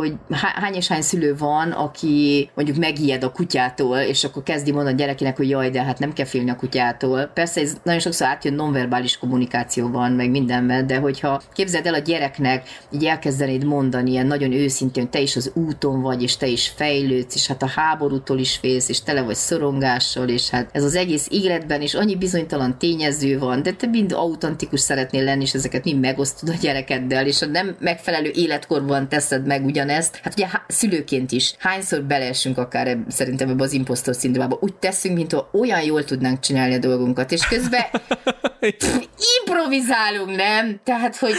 hogy 0.00 0.14
hány 0.30 0.74
és 0.74 0.88
hány 0.88 1.02
szülő 1.02 1.36
van, 1.36 1.70
aki 1.70 2.50
mondjuk 2.54 2.76
megijed 2.76 3.24
a 3.24 3.32
kutyától, 3.32 3.98
és 3.98 4.24
akkor 4.24 4.42
kezdi 4.42 4.72
mondani 4.72 4.94
a 4.94 4.98
gyerekének, 4.98 5.36
hogy 5.36 5.48
jaj, 5.48 5.70
de 5.70 5.82
hát 5.82 5.98
nem 5.98 6.12
kell 6.12 6.26
félni 6.26 6.50
a 6.50 6.56
kutyától. 6.56 7.30
Persze 7.34 7.60
ez 7.60 7.76
nagyon 7.82 8.00
sokszor 8.00 8.26
átjön 8.26 8.54
nonverbális 8.54 9.18
kommunikációban, 9.18 10.12
meg 10.12 10.30
mindenben, 10.30 10.86
de 10.86 10.96
hogyha 10.98 11.42
képzeld 11.52 11.86
el 11.86 11.94
a 11.94 11.98
gyereknek, 11.98 12.68
így 12.90 13.04
elkezdenéd 13.04 13.64
mondani 13.64 14.10
ilyen 14.10 14.26
nagyon 14.26 14.52
őszintén, 14.52 15.02
hogy 15.02 15.12
te 15.12 15.20
is 15.20 15.36
az 15.36 15.50
úton 15.54 16.02
vagy, 16.02 16.22
és 16.22 16.36
te 16.36 16.46
is 16.46 16.72
fejlődsz, 16.76 17.34
és 17.34 17.46
hát 17.46 17.62
a 17.62 17.72
háborútól 17.74 18.38
is 18.38 18.56
félsz, 18.56 18.88
és 18.88 19.02
tele 19.02 19.22
vagy 19.22 19.34
szorongással, 19.34 20.28
és 20.28 20.50
hát 20.50 20.70
ez 20.72 20.84
az 20.84 20.94
egész 20.94 21.26
életben 21.30 21.82
is 21.82 21.94
annyi 21.94 22.16
bizonytalan 22.16 22.78
tényező 22.78 23.38
van, 23.38 23.62
de 23.62 23.72
te 23.72 23.86
mind 23.86 24.12
autentikus 24.12 24.80
szeretnél 24.80 25.24
lenni, 25.24 25.42
és 25.42 25.54
ezeket 25.54 25.84
mind 25.84 26.00
megosztod 26.00 26.48
a 26.48 26.58
gyerekeddel, 26.60 27.26
és 27.26 27.42
a 27.42 27.46
nem 27.46 27.76
megfelelő 27.78 28.30
életkorban 28.34 29.08
teszed 29.08 29.46
meg 29.46 29.64
ugyan 29.64 29.85
ugyanezt. 29.86 30.20
Hát 30.22 30.32
ugye 30.32 30.46
szülőként 30.66 31.32
is 31.32 31.54
hányszor 31.58 32.02
beleesünk 32.02 32.58
akár 32.58 32.98
szerintem 33.08 33.48
ebbe 33.48 33.62
az 33.62 33.72
impostor 33.72 34.14
szindrómába. 34.14 34.58
Úgy 34.60 34.74
teszünk, 34.74 35.16
mint 35.16 35.36
olyan 35.52 35.82
jól 35.82 36.04
tudnánk 36.04 36.40
csinálni 36.40 36.74
a 36.74 36.78
dolgunkat, 36.78 37.32
és 37.32 37.46
közben 37.46 37.84
pff, 38.60 38.98
improvizálunk, 39.40 40.36
nem? 40.36 40.80
Tehát, 40.84 41.16
hogy 41.16 41.34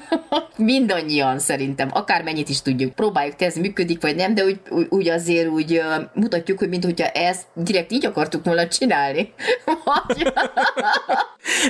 mindannyian 0.56 1.38
szerintem, 1.38 1.88
akármennyit 1.92 2.48
is 2.48 2.62
tudjuk, 2.62 2.94
próbáljuk, 2.94 3.36
te 3.36 3.44
ez 3.44 3.56
működik, 3.56 4.02
vagy 4.02 4.16
nem, 4.16 4.34
de 4.34 4.44
úgy, 4.44 4.60
úgy 4.88 5.08
azért 5.08 5.48
úgy 5.48 5.82
mutatjuk, 6.14 6.58
hogy 6.58 6.68
mintha 6.68 7.06
ezt 7.06 7.42
direkt 7.54 7.92
így 7.92 8.06
akartuk 8.06 8.44
volna 8.44 8.68
csinálni. 8.68 9.32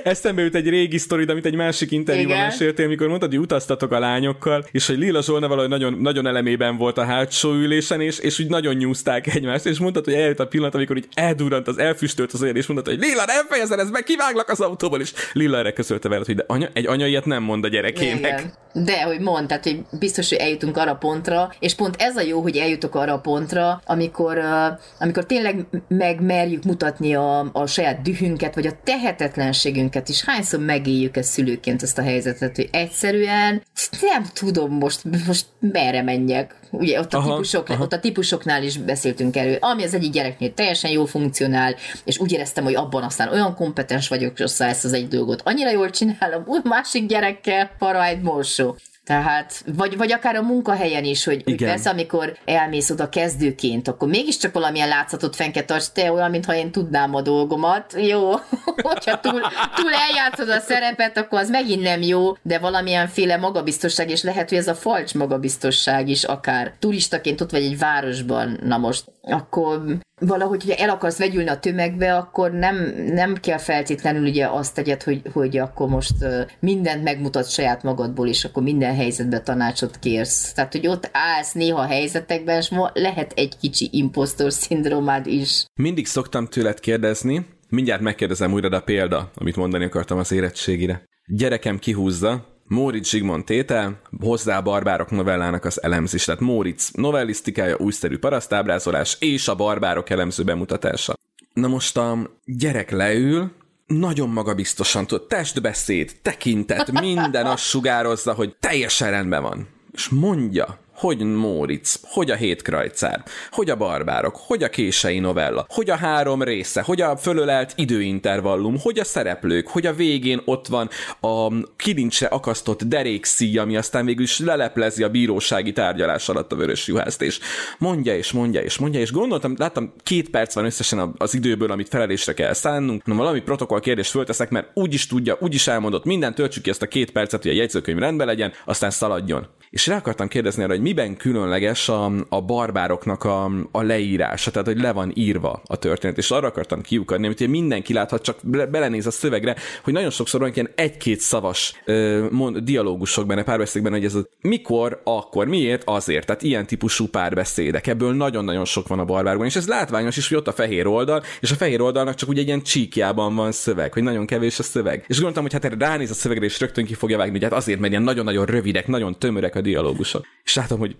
Eszembe 0.04 0.42
jut 0.42 0.54
egy 0.54 0.68
régi 0.68 0.98
sztori, 0.98 1.24
amit 1.24 1.46
egy 1.46 1.54
másik 1.54 1.90
interjúban 1.90 2.38
meséltél, 2.38 2.86
amikor 2.86 3.08
mondtad, 3.08 3.30
hogy 3.30 3.38
utaztatok 3.38 3.92
a 3.92 3.98
lányokkal, 3.98 4.64
és 4.70 4.86
hogy 4.86 4.98
Lila 4.98 5.22
Zsolna 5.22 5.48
valahogy 5.48 5.70
nagyon, 5.70 5.94
nagyon 6.06 6.26
elemében 6.26 6.76
volt 6.76 6.98
a 6.98 7.04
hátsó 7.04 7.52
ülésen, 7.52 8.00
és, 8.00 8.18
és 8.18 8.38
úgy 8.38 8.48
nagyon 8.48 8.74
nyúzták 8.74 9.34
egymást, 9.34 9.66
és 9.66 9.78
mondtad, 9.78 10.04
hogy 10.04 10.14
eljött 10.14 10.40
a 10.40 10.46
pillanat, 10.46 10.74
amikor 10.74 10.96
így 10.96 11.08
eldurrant 11.14 11.68
az 11.68 11.78
elfüstölt 11.78 12.32
az 12.32 12.42
olyan, 12.42 12.56
és 12.56 12.66
mondtad, 12.66 12.94
hogy 12.94 13.04
Lila, 13.04 13.24
nem 13.26 13.46
fejezed 13.48 13.78
ezt 13.78 13.90
meg, 13.90 14.02
kiváglak 14.02 14.48
az 14.48 14.60
autóból, 14.60 15.00
és 15.00 15.12
Lila 15.32 15.58
erre 15.58 15.72
közölte 15.72 16.08
veled, 16.08 16.26
hogy 16.26 16.34
de 16.34 16.44
anya, 16.46 16.68
egy 16.72 16.86
anya 16.86 17.06
ilyet 17.06 17.24
nem 17.24 17.42
mond 17.42 17.64
a 17.64 17.68
gyerekének. 17.68 18.18
Igen. 18.18 18.52
De, 18.84 19.02
hogy 19.02 19.20
mond, 19.20 19.46
tehát 19.46 19.64
hogy 19.64 19.82
biztos, 19.98 20.28
hogy 20.28 20.38
eljutunk 20.38 20.76
arra 20.76 20.94
pontra, 20.94 21.52
és 21.58 21.74
pont 21.74 21.94
ez 21.98 22.16
a 22.16 22.20
jó, 22.20 22.40
hogy 22.40 22.56
eljutok 22.56 22.94
arra 22.94 23.12
a 23.12 23.18
pontra, 23.18 23.80
amikor, 23.84 24.38
uh, 24.38 24.78
amikor 24.98 25.26
tényleg 25.26 25.66
megmerjük 25.88 26.64
mutatni 26.64 27.14
a, 27.14 27.50
a 27.52 27.66
saját 27.66 28.02
dühünket, 28.02 28.54
vagy 28.54 28.66
a 28.66 28.78
tehetetlenségünket 28.84 30.08
is. 30.08 30.24
Hányszor 30.24 30.60
megéljük 30.60 31.16
ezt 31.16 31.30
szülőként 31.30 31.82
ezt 31.82 31.98
a 31.98 32.02
helyzetet, 32.02 32.56
hogy 32.56 32.68
egyszerűen 32.72 33.62
nem 34.00 34.24
tudom 34.34 34.72
most, 34.72 35.00
most 35.26 35.46
merre 35.86 36.02
menjek. 36.02 36.54
Ugye 36.70 37.00
ott 37.00 37.14
a, 37.14 37.18
aha, 37.18 37.30
típusok, 37.30 37.68
aha. 37.68 37.82
ott 37.82 37.92
a 37.92 38.00
típusoknál 38.00 38.62
is 38.62 38.76
beszéltünk 38.76 39.36
erről, 39.36 39.56
ami 39.60 39.84
az 39.84 39.94
egyik 39.94 40.12
gyereknél 40.12 40.54
teljesen 40.54 40.90
jól 40.90 41.06
funkcionál, 41.06 41.74
és 42.04 42.18
úgy 42.18 42.32
éreztem, 42.32 42.64
hogy 42.64 42.74
abban 42.74 43.02
aztán 43.02 43.32
olyan 43.32 43.54
kompetens 43.54 44.08
vagyok, 44.08 44.36
hogy 44.36 44.50
ezt 44.58 44.84
az 44.84 44.92
egy 44.92 45.08
dolgot 45.08 45.42
annyira 45.44 45.70
jól 45.70 45.90
csinálom, 45.90 46.42
úgy 46.46 46.64
másik 46.64 47.06
gyerekkel 47.06 47.70
egy 48.08 48.20
morsó. 48.20 48.76
Tehát, 49.06 49.62
vagy, 49.76 49.96
vagy 49.96 50.12
akár 50.12 50.36
a 50.36 50.42
munkahelyen 50.42 51.04
is, 51.04 51.24
hogy, 51.24 51.42
hogy 51.44 51.56
persze, 51.56 51.90
amikor 51.90 52.36
elmész 52.44 52.90
oda 52.90 53.08
kezdőként, 53.08 53.88
akkor 53.88 54.08
mégiscsak 54.08 54.52
valamilyen 54.52 54.88
látszatot 54.88 55.36
fenn 55.36 55.50
kell 55.50 55.62
tarts, 55.62 55.86
te 55.86 56.12
olyan, 56.12 56.30
mintha 56.30 56.54
én 56.54 56.70
tudnám 56.70 57.14
a 57.14 57.22
dolgomat. 57.22 57.94
Jó, 57.98 58.30
hogyha 58.88 59.20
túl, 59.20 59.40
túl 59.74 59.92
eljátszod 60.08 60.48
a 60.48 60.60
szerepet, 60.60 61.18
akkor 61.18 61.38
az 61.38 61.50
megint 61.50 61.82
nem 61.82 62.02
jó, 62.02 62.36
de 62.42 62.58
valamilyen 62.58 63.08
féle 63.08 63.36
magabiztosság, 63.36 64.10
és 64.10 64.22
lehet, 64.22 64.48
hogy 64.48 64.58
ez 64.58 64.68
a 64.68 64.74
falcs 64.74 65.14
magabiztosság 65.14 66.08
is 66.08 66.24
akár. 66.24 66.72
Turistaként 66.78 67.40
ott 67.40 67.50
vagy 67.50 67.64
egy 67.64 67.78
városban, 67.78 68.60
na 68.62 68.78
most, 68.78 69.04
akkor 69.22 69.98
valahogy, 70.20 70.64
hogyha 70.64 70.82
el 70.82 70.90
akarsz 70.90 71.18
vegyülni 71.18 71.48
a 71.48 71.58
tömegbe, 71.58 72.16
akkor 72.16 72.50
nem, 72.52 72.76
nem 73.06 73.34
kell 73.34 73.58
feltétlenül 73.58 74.28
ugye 74.28 74.46
azt 74.48 74.74
tegyed, 74.74 75.02
hogy, 75.02 75.22
hogy 75.32 75.58
akkor 75.58 75.88
most 75.88 76.14
mindent 76.60 77.02
megmutat 77.02 77.50
saját 77.50 77.82
magadból, 77.82 78.28
és 78.28 78.44
akkor 78.44 78.62
minden 78.62 78.94
helyzetben 78.94 79.44
tanácsot 79.44 79.98
kérsz. 79.98 80.52
Tehát, 80.52 80.72
hogy 80.72 80.86
ott 80.86 81.10
állsz 81.12 81.52
néha 81.52 81.80
a 81.80 81.86
helyzetekben, 81.86 82.56
és 82.56 82.70
lehet 82.92 83.32
egy 83.32 83.56
kicsi 83.60 83.88
impostor 83.92 84.52
szindrómád 84.52 85.26
is. 85.26 85.64
Mindig 85.80 86.06
szoktam 86.06 86.46
tőled 86.46 86.80
kérdezni, 86.80 87.46
mindjárt 87.68 88.02
megkérdezem 88.02 88.52
újra 88.52 88.76
a 88.76 88.80
példa, 88.80 89.30
amit 89.34 89.56
mondani 89.56 89.84
akartam 89.84 90.18
az 90.18 90.32
érettségire. 90.32 91.04
Gyerekem 91.26 91.78
kihúzza, 91.78 92.55
Móricz 92.68 93.08
Zsigmond 93.08 93.44
tétel, 93.44 94.00
hozzá 94.20 94.58
a 94.58 94.62
barbárok 94.62 95.10
novellának 95.10 95.64
az 95.64 95.82
elemzés, 95.82 96.24
tehát 96.24 96.40
Móricz 96.40 96.90
novellisztikája, 96.92 97.76
újszerű 97.78 98.18
parasztábrázolás 98.18 99.16
és 99.20 99.48
a 99.48 99.54
barbárok 99.54 100.10
elemző 100.10 100.42
bemutatása. 100.42 101.14
Na 101.52 101.68
most 101.68 101.96
a 101.96 102.30
gyerek 102.44 102.90
leül, 102.90 103.52
nagyon 103.86 104.28
magabiztosan 104.28 105.06
tud, 105.06 105.26
testbeszéd, 105.26 106.12
tekintet, 106.22 107.00
minden 107.00 107.46
azt 107.46 107.64
sugározza, 107.64 108.32
hogy 108.32 108.56
teljesen 108.60 109.10
rendben 109.10 109.42
van. 109.42 109.68
És 109.92 110.08
mondja, 110.08 110.78
hogy 110.96 111.18
Móricz, 111.18 112.00
hogy 112.02 112.30
a 112.30 112.34
hétkrajcár, 112.34 113.22
hogy 113.50 113.70
a 113.70 113.76
barbárok, 113.76 114.36
hogy 114.36 114.62
a 114.62 114.68
kései 114.68 115.18
novella, 115.18 115.66
hogy 115.68 115.90
a 115.90 115.96
három 115.96 116.42
része, 116.42 116.82
hogy 116.82 117.00
a 117.00 117.16
fölölelt 117.16 117.72
időintervallum, 117.76 118.78
hogy 118.82 118.98
a 118.98 119.04
szereplők, 119.04 119.68
hogy 119.68 119.86
a 119.86 119.94
végén 119.94 120.40
ott 120.44 120.66
van 120.66 120.88
a 121.20 121.48
kilincsre 121.76 122.26
akasztott 122.26 122.82
derékszíj, 122.84 123.58
ami 123.58 123.76
aztán 123.76 124.04
végül 124.04 124.24
is 124.24 124.38
leleplezi 124.38 125.02
a 125.02 125.08
bírósági 125.08 125.72
tárgyalás 125.72 126.28
alatt 126.28 126.52
a 126.52 126.56
vörös 126.56 126.86
juhászt, 126.86 127.22
és 127.22 127.40
mondja 127.78 128.16
és 128.16 128.32
mondja 128.32 128.62
és 128.62 128.78
mondja, 128.78 129.00
és 129.00 129.12
gondoltam, 129.12 129.54
láttam, 129.58 129.92
két 130.02 130.30
perc 130.30 130.54
van 130.54 130.64
összesen 130.64 131.14
az 131.16 131.34
időből, 131.34 131.70
amit 131.70 131.88
felelésre 131.88 132.34
kell 132.34 132.52
szánnunk, 132.52 133.04
no, 133.04 133.14
valami 133.14 133.40
protokoll 133.40 133.80
kérdést 133.80 134.10
fölteszek, 134.10 134.50
mert 134.50 134.70
úgy 134.74 134.94
is 134.94 135.06
tudja, 135.06 135.36
úgy 135.40 135.54
is 135.54 135.66
elmondott, 135.66 136.04
minden 136.04 136.34
töltsük 136.34 136.62
ki 136.62 136.70
ezt 136.70 136.82
a 136.82 136.86
két 136.86 137.10
percet, 137.10 137.42
hogy 137.42 137.50
a 137.50 137.54
jegyzőkönyv 137.54 137.98
rendben 137.98 138.26
legyen, 138.26 138.52
aztán 138.64 138.90
szaladjon. 138.90 139.46
És 139.70 139.86
rá 139.86 139.96
akartam 139.96 140.28
kérdezni 140.28 140.62
arra, 140.62 140.72
hogy 140.72 140.82
miben 140.86 141.16
különleges 141.16 141.88
a, 141.88 142.12
a 142.28 142.40
barbároknak 142.40 143.24
a, 143.24 143.50
a 143.70 143.82
leírása, 143.82 144.50
tehát 144.50 144.66
hogy 144.66 144.80
le 144.80 144.92
van 144.92 145.12
írva 145.14 145.62
a 145.66 145.76
történet, 145.76 146.18
és 146.18 146.30
arra 146.30 146.46
akartam 146.46 146.80
kiukadni, 146.80 147.26
hogy 147.26 147.48
mindenki 147.48 147.92
láthat, 147.92 148.22
csak 148.22 148.36
belenéz 148.70 149.06
a 149.06 149.10
szövegre, 149.10 149.56
hogy 149.82 149.92
nagyon 149.92 150.10
sokszor 150.10 150.40
van 150.40 150.50
ilyen 150.54 150.70
egy-két 150.74 151.20
szavas 151.20 151.72
ö, 151.84 152.26
mond, 152.30 152.58
dialógusok 152.58 153.26
benne, 153.26 153.42
párbeszédben, 153.42 153.92
hogy 153.92 154.04
ez 154.04 154.14
a 154.14 154.26
mikor, 154.40 155.00
akkor, 155.04 155.46
miért, 155.46 155.82
azért, 155.84 156.26
tehát 156.26 156.42
ilyen 156.42 156.66
típusú 156.66 157.06
párbeszédek, 157.06 157.86
ebből 157.86 158.14
nagyon-nagyon 158.14 158.64
sok 158.64 158.88
van 158.88 158.98
a 158.98 159.04
barbárban, 159.04 159.46
és 159.46 159.56
ez 159.56 159.68
látványos 159.68 160.16
is, 160.16 160.28
hogy 160.28 160.36
ott 160.36 160.48
a 160.48 160.52
fehér 160.52 160.86
oldal, 160.86 161.22
és 161.40 161.50
a 161.50 161.54
fehér 161.54 161.80
oldalnak 161.80 162.14
csak 162.14 162.28
úgy 162.28 162.38
egy 162.38 162.46
ilyen 162.46 162.62
csíkjában 162.62 163.34
van 163.34 163.52
szöveg, 163.52 163.92
hogy 163.92 164.02
nagyon 164.02 164.26
kevés 164.26 164.58
a 164.58 164.62
szöveg. 164.62 165.04
És 165.06 165.16
gondoltam, 165.16 165.42
hogy 165.42 165.52
hát 165.52 165.64
erre 165.64 165.76
ránéz 165.78 166.10
a 166.10 166.14
szövegre, 166.14 166.44
és 166.44 166.60
rögtön 166.60 166.84
ki 166.84 166.94
fogja 166.94 167.16
vágni, 167.16 167.32
hogy 167.32 167.42
hát 167.42 167.52
azért, 167.52 167.78
mert 167.78 167.90
ilyen 167.90 168.04
nagyon-nagyon 168.04 168.44
rövidek, 168.46 168.86
nagyon 168.86 169.18
tömörek 169.18 169.54
a 169.54 169.60
dialógusok. 169.60 170.26
És 170.44 170.56
látom, 170.76 170.78
hogy 170.78 170.96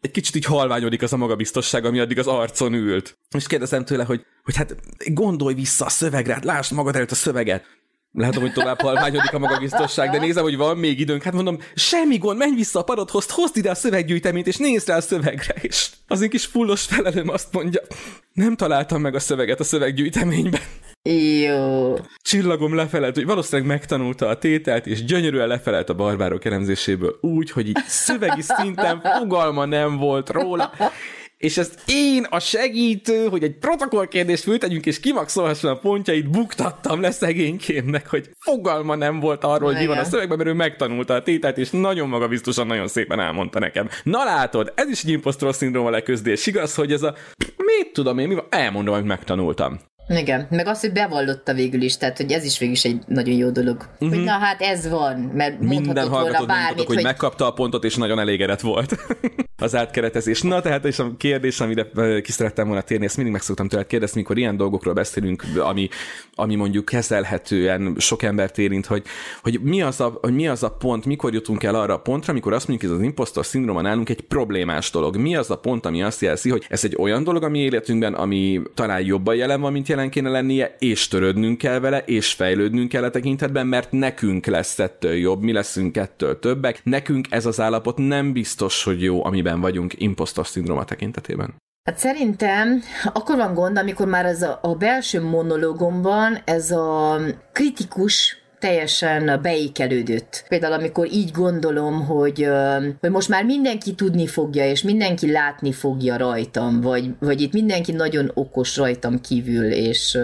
egy 0.00 0.10
kicsit 0.10 0.34
így 0.34 0.44
halványodik 0.44 1.02
az 1.02 1.12
a 1.12 1.16
magabiztosság, 1.16 1.84
ami 1.84 1.98
addig 1.98 2.18
az 2.18 2.26
arcon 2.26 2.74
ült. 2.74 3.18
És 3.36 3.46
kérdezem 3.46 3.84
tőle, 3.84 4.04
hogy, 4.04 4.24
hogy 4.42 4.56
hát 4.56 4.76
gondolj 5.12 5.54
vissza 5.54 5.84
a 5.84 5.88
szövegre, 5.88 6.34
hát 6.34 6.44
lásd 6.44 6.72
magad 6.72 6.94
előtt 6.96 7.10
a 7.10 7.14
szöveget. 7.14 7.64
Látom, 8.12 8.42
hogy 8.42 8.52
tovább 8.52 8.80
halványodik 8.80 9.32
a 9.32 9.38
magabiztosság, 9.38 10.10
de 10.10 10.18
nézem, 10.18 10.42
hogy 10.42 10.56
van 10.56 10.76
még 10.76 11.00
időnk. 11.00 11.22
Hát 11.22 11.32
mondom, 11.32 11.58
semmi 11.74 12.18
gond, 12.18 12.38
menj 12.38 12.54
vissza 12.54 12.78
a 12.78 12.82
parodhoz, 12.82 13.30
hozd 13.30 13.56
ide 13.56 13.70
a 13.70 13.74
szöveggyűjteményt, 13.74 14.46
és 14.46 14.56
nézd 14.56 14.88
rá 14.88 14.96
a 14.96 15.00
szövegre. 15.00 15.54
És 15.60 15.90
az 16.06 16.20
én 16.20 16.28
kis 16.28 16.44
fullos 16.44 16.82
felelőm 16.82 17.28
azt 17.28 17.52
mondja, 17.52 17.80
nem 18.32 18.56
találtam 18.56 19.00
meg 19.00 19.14
a 19.14 19.20
szöveget 19.20 19.60
a 19.60 19.64
szöveggyűjteményben. 19.64 20.60
Jó. 21.42 21.94
Csillagom 22.22 22.74
lefelelt, 22.74 23.14
hogy 23.14 23.24
valószínűleg 23.24 23.70
megtanulta 23.70 24.28
a 24.28 24.38
tételt, 24.38 24.86
és 24.86 25.04
gyönyörűen 25.04 25.48
lefelelt 25.48 25.88
a 25.88 25.94
barbárok 25.94 26.44
elemzéséből 26.44 27.18
úgy, 27.20 27.50
hogy 27.50 27.68
így 27.68 27.78
szövegi 27.86 28.42
szinten 28.42 29.00
fogalma 29.18 29.64
nem 29.64 29.96
volt 29.96 30.30
róla, 30.30 30.72
és 31.40 31.56
ezt 31.56 31.82
én, 31.86 32.26
a 32.30 32.38
segítő, 32.38 33.28
hogy 33.28 33.42
egy 33.42 33.58
protokollkérdést 33.58 34.42
föltegyünk, 34.42 34.86
és 34.86 35.00
kimaxolhasson 35.00 35.70
a 35.70 35.78
pontjait, 35.78 36.30
buktattam 36.30 37.00
le 37.00 37.10
szegénykémnek, 37.10 38.08
hogy 38.08 38.30
fogalma 38.38 38.94
nem 38.94 39.20
volt 39.20 39.44
arról, 39.44 39.72
hogy 39.72 39.80
mi 39.80 39.86
van 39.86 39.98
a 39.98 40.04
szövegben, 40.04 40.36
mert 40.36 40.48
ő 40.48 40.52
megtanulta 40.52 41.14
a 41.14 41.22
tételt, 41.22 41.58
és 41.58 41.70
nagyon 41.70 42.08
magabiztosan, 42.08 42.66
nagyon 42.66 42.88
szépen 42.88 43.20
elmondta 43.20 43.58
nekem. 43.58 43.88
Na 44.02 44.24
látod, 44.24 44.72
ez 44.74 44.88
is 44.88 45.02
egy 45.02 45.10
impostor 45.10 45.54
szindróma 45.54 45.90
leküzdés. 45.90 46.46
Igaz, 46.46 46.74
hogy 46.74 46.92
ez 46.92 47.02
a, 47.02 47.14
mit 47.56 47.92
tudom 47.92 48.18
én, 48.18 48.28
mi 48.28 48.34
van? 48.34 48.46
elmondom, 48.50 48.94
hogy 48.94 49.04
megtanultam. 49.04 49.80
Igen, 50.18 50.46
meg 50.50 50.66
azt, 50.66 50.80
hogy 50.80 50.92
bevallotta 50.92 51.54
végül 51.54 51.82
is, 51.82 51.96
tehát 51.96 52.16
hogy 52.16 52.32
ez 52.32 52.44
is 52.44 52.58
végül 52.58 52.74
is 52.74 52.84
egy 52.84 53.02
nagyon 53.06 53.34
jó 53.34 53.50
dolog. 53.50 53.76
Uh-huh. 53.76 54.08
Hogy 54.08 54.24
na 54.24 54.32
hát 54.32 54.60
ez 54.60 54.88
van, 54.88 55.16
mert 55.34 55.60
Minden 55.60 56.08
hallgatót 56.08 56.46
bármit, 56.46 56.86
hogy, 56.86 56.94
hogy 56.94 57.04
megkapta 57.04 57.46
a 57.46 57.52
pontot, 57.52 57.84
és 57.84 57.96
nagyon 57.96 58.18
elégedett 58.18 58.60
volt 58.60 58.96
az 59.60 59.74
átkeretezés. 59.74 60.42
Na 60.42 60.60
tehát, 60.60 60.84
és 60.84 60.98
a 60.98 61.16
kérdés, 61.16 61.60
amire 61.60 61.86
ki 62.20 62.32
szerettem 62.32 62.66
volna 62.66 62.82
térni, 62.82 63.04
ezt 63.04 63.16
mindig 63.16 63.32
meg 63.32 63.42
szoktam 63.42 63.68
tőled 63.68 63.86
kérdezni, 63.86 64.20
mikor 64.20 64.38
ilyen 64.38 64.56
dolgokról 64.56 64.94
beszélünk, 64.94 65.44
ami, 65.58 65.88
ami 66.34 66.54
mondjuk 66.54 66.84
kezelhetően 66.84 67.94
sok 67.98 68.22
embert 68.22 68.58
érint, 68.58 68.86
hogy, 68.86 69.02
hogy, 69.42 69.60
mi 69.62 69.82
az 69.82 70.00
a, 70.00 70.18
hogy 70.20 70.34
mi 70.34 70.48
az 70.48 70.62
a 70.62 70.70
pont, 70.70 71.04
mikor 71.04 71.32
jutunk 71.32 71.62
el 71.62 71.74
arra 71.74 71.94
a 71.94 72.00
pontra, 72.00 72.32
amikor 72.32 72.52
azt 72.52 72.68
mondjuk, 72.68 72.90
hogy 72.90 73.00
ez 73.00 73.04
az 73.04 73.10
impostor 73.10 73.46
szindróma 73.46 73.80
nálunk 73.80 74.08
egy 74.08 74.20
problémás 74.20 74.90
dolog. 74.90 75.16
Mi 75.16 75.36
az 75.36 75.50
a 75.50 75.56
pont, 75.56 75.86
ami 75.86 76.02
azt 76.02 76.20
jelzi, 76.20 76.50
hogy 76.50 76.66
ez 76.68 76.84
egy 76.84 76.96
olyan 76.98 77.24
dolog 77.24 77.42
a 77.42 77.48
mi 77.48 77.58
életünkben, 77.58 78.14
ami 78.14 78.62
talán 78.74 79.00
jobban 79.04 79.34
jelen 79.34 79.60
van, 79.60 79.72
mint 79.72 79.88
jelen 79.88 79.99
jelen 80.00 80.14
kéne 80.14 80.28
lennie, 80.28 80.76
és 80.78 81.08
törődnünk 81.08 81.58
kell 81.58 81.78
vele, 81.78 81.98
és 81.98 82.32
fejlődnünk 82.32 82.88
kell 82.88 83.04
a 83.04 83.10
tekintetben, 83.10 83.66
mert 83.66 83.92
nekünk 83.92 84.46
lesz 84.46 84.78
ettől 84.78 85.12
jobb, 85.12 85.42
mi 85.42 85.52
leszünk 85.52 85.96
ettől 85.96 86.38
többek. 86.38 86.80
Nekünk 86.84 87.26
ez 87.30 87.46
az 87.46 87.60
állapot 87.60 87.98
nem 87.98 88.32
biztos, 88.32 88.84
hogy 88.84 89.02
jó, 89.02 89.24
amiben 89.24 89.60
vagyunk 89.60 89.92
impostor 89.96 90.46
szindróma 90.46 90.84
tekintetében. 90.84 91.54
Hát 91.84 91.98
szerintem 91.98 92.82
akkor 93.12 93.36
van 93.36 93.54
gond, 93.54 93.78
amikor 93.78 94.06
már 94.06 94.24
ez 94.24 94.42
a, 94.42 94.58
a 94.62 94.74
belső 94.74 95.22
monológomban 95.22 96.38
ez 96.44 96.70
a 96.70 97.18
kritikus 97.52 98.39
teljesen 98.60 99.40
beékelődött. 99.42 100.44
Például 100.48 100.72
amikor 100.72 101.12
így 101.12 101.30
gondolom, 101.30 102.06
hogy, 102.06 102.48
hogy 103.00 103.10
most 103.10 103.28
már 103.28 103.44
mindenki 103.44 103.94
tudni 103.94 104.26
fogja, 104.26 104.70
és 104.70 104.82
mindenki 104.82 105.30
látni 105.30 105.72
fogja 105.72 106.16
rajtam, 106.16 106.80
vagy, 106.80 107.10
vagy 107.18 107.40
itt 107.40 107.52
mindenki 107.52 107.92
nagyon 107.92 108.30
okos 108.34 108.76
rajtam 108.76 109.20
kívül, 109.20 109.72
és 109.72 110.18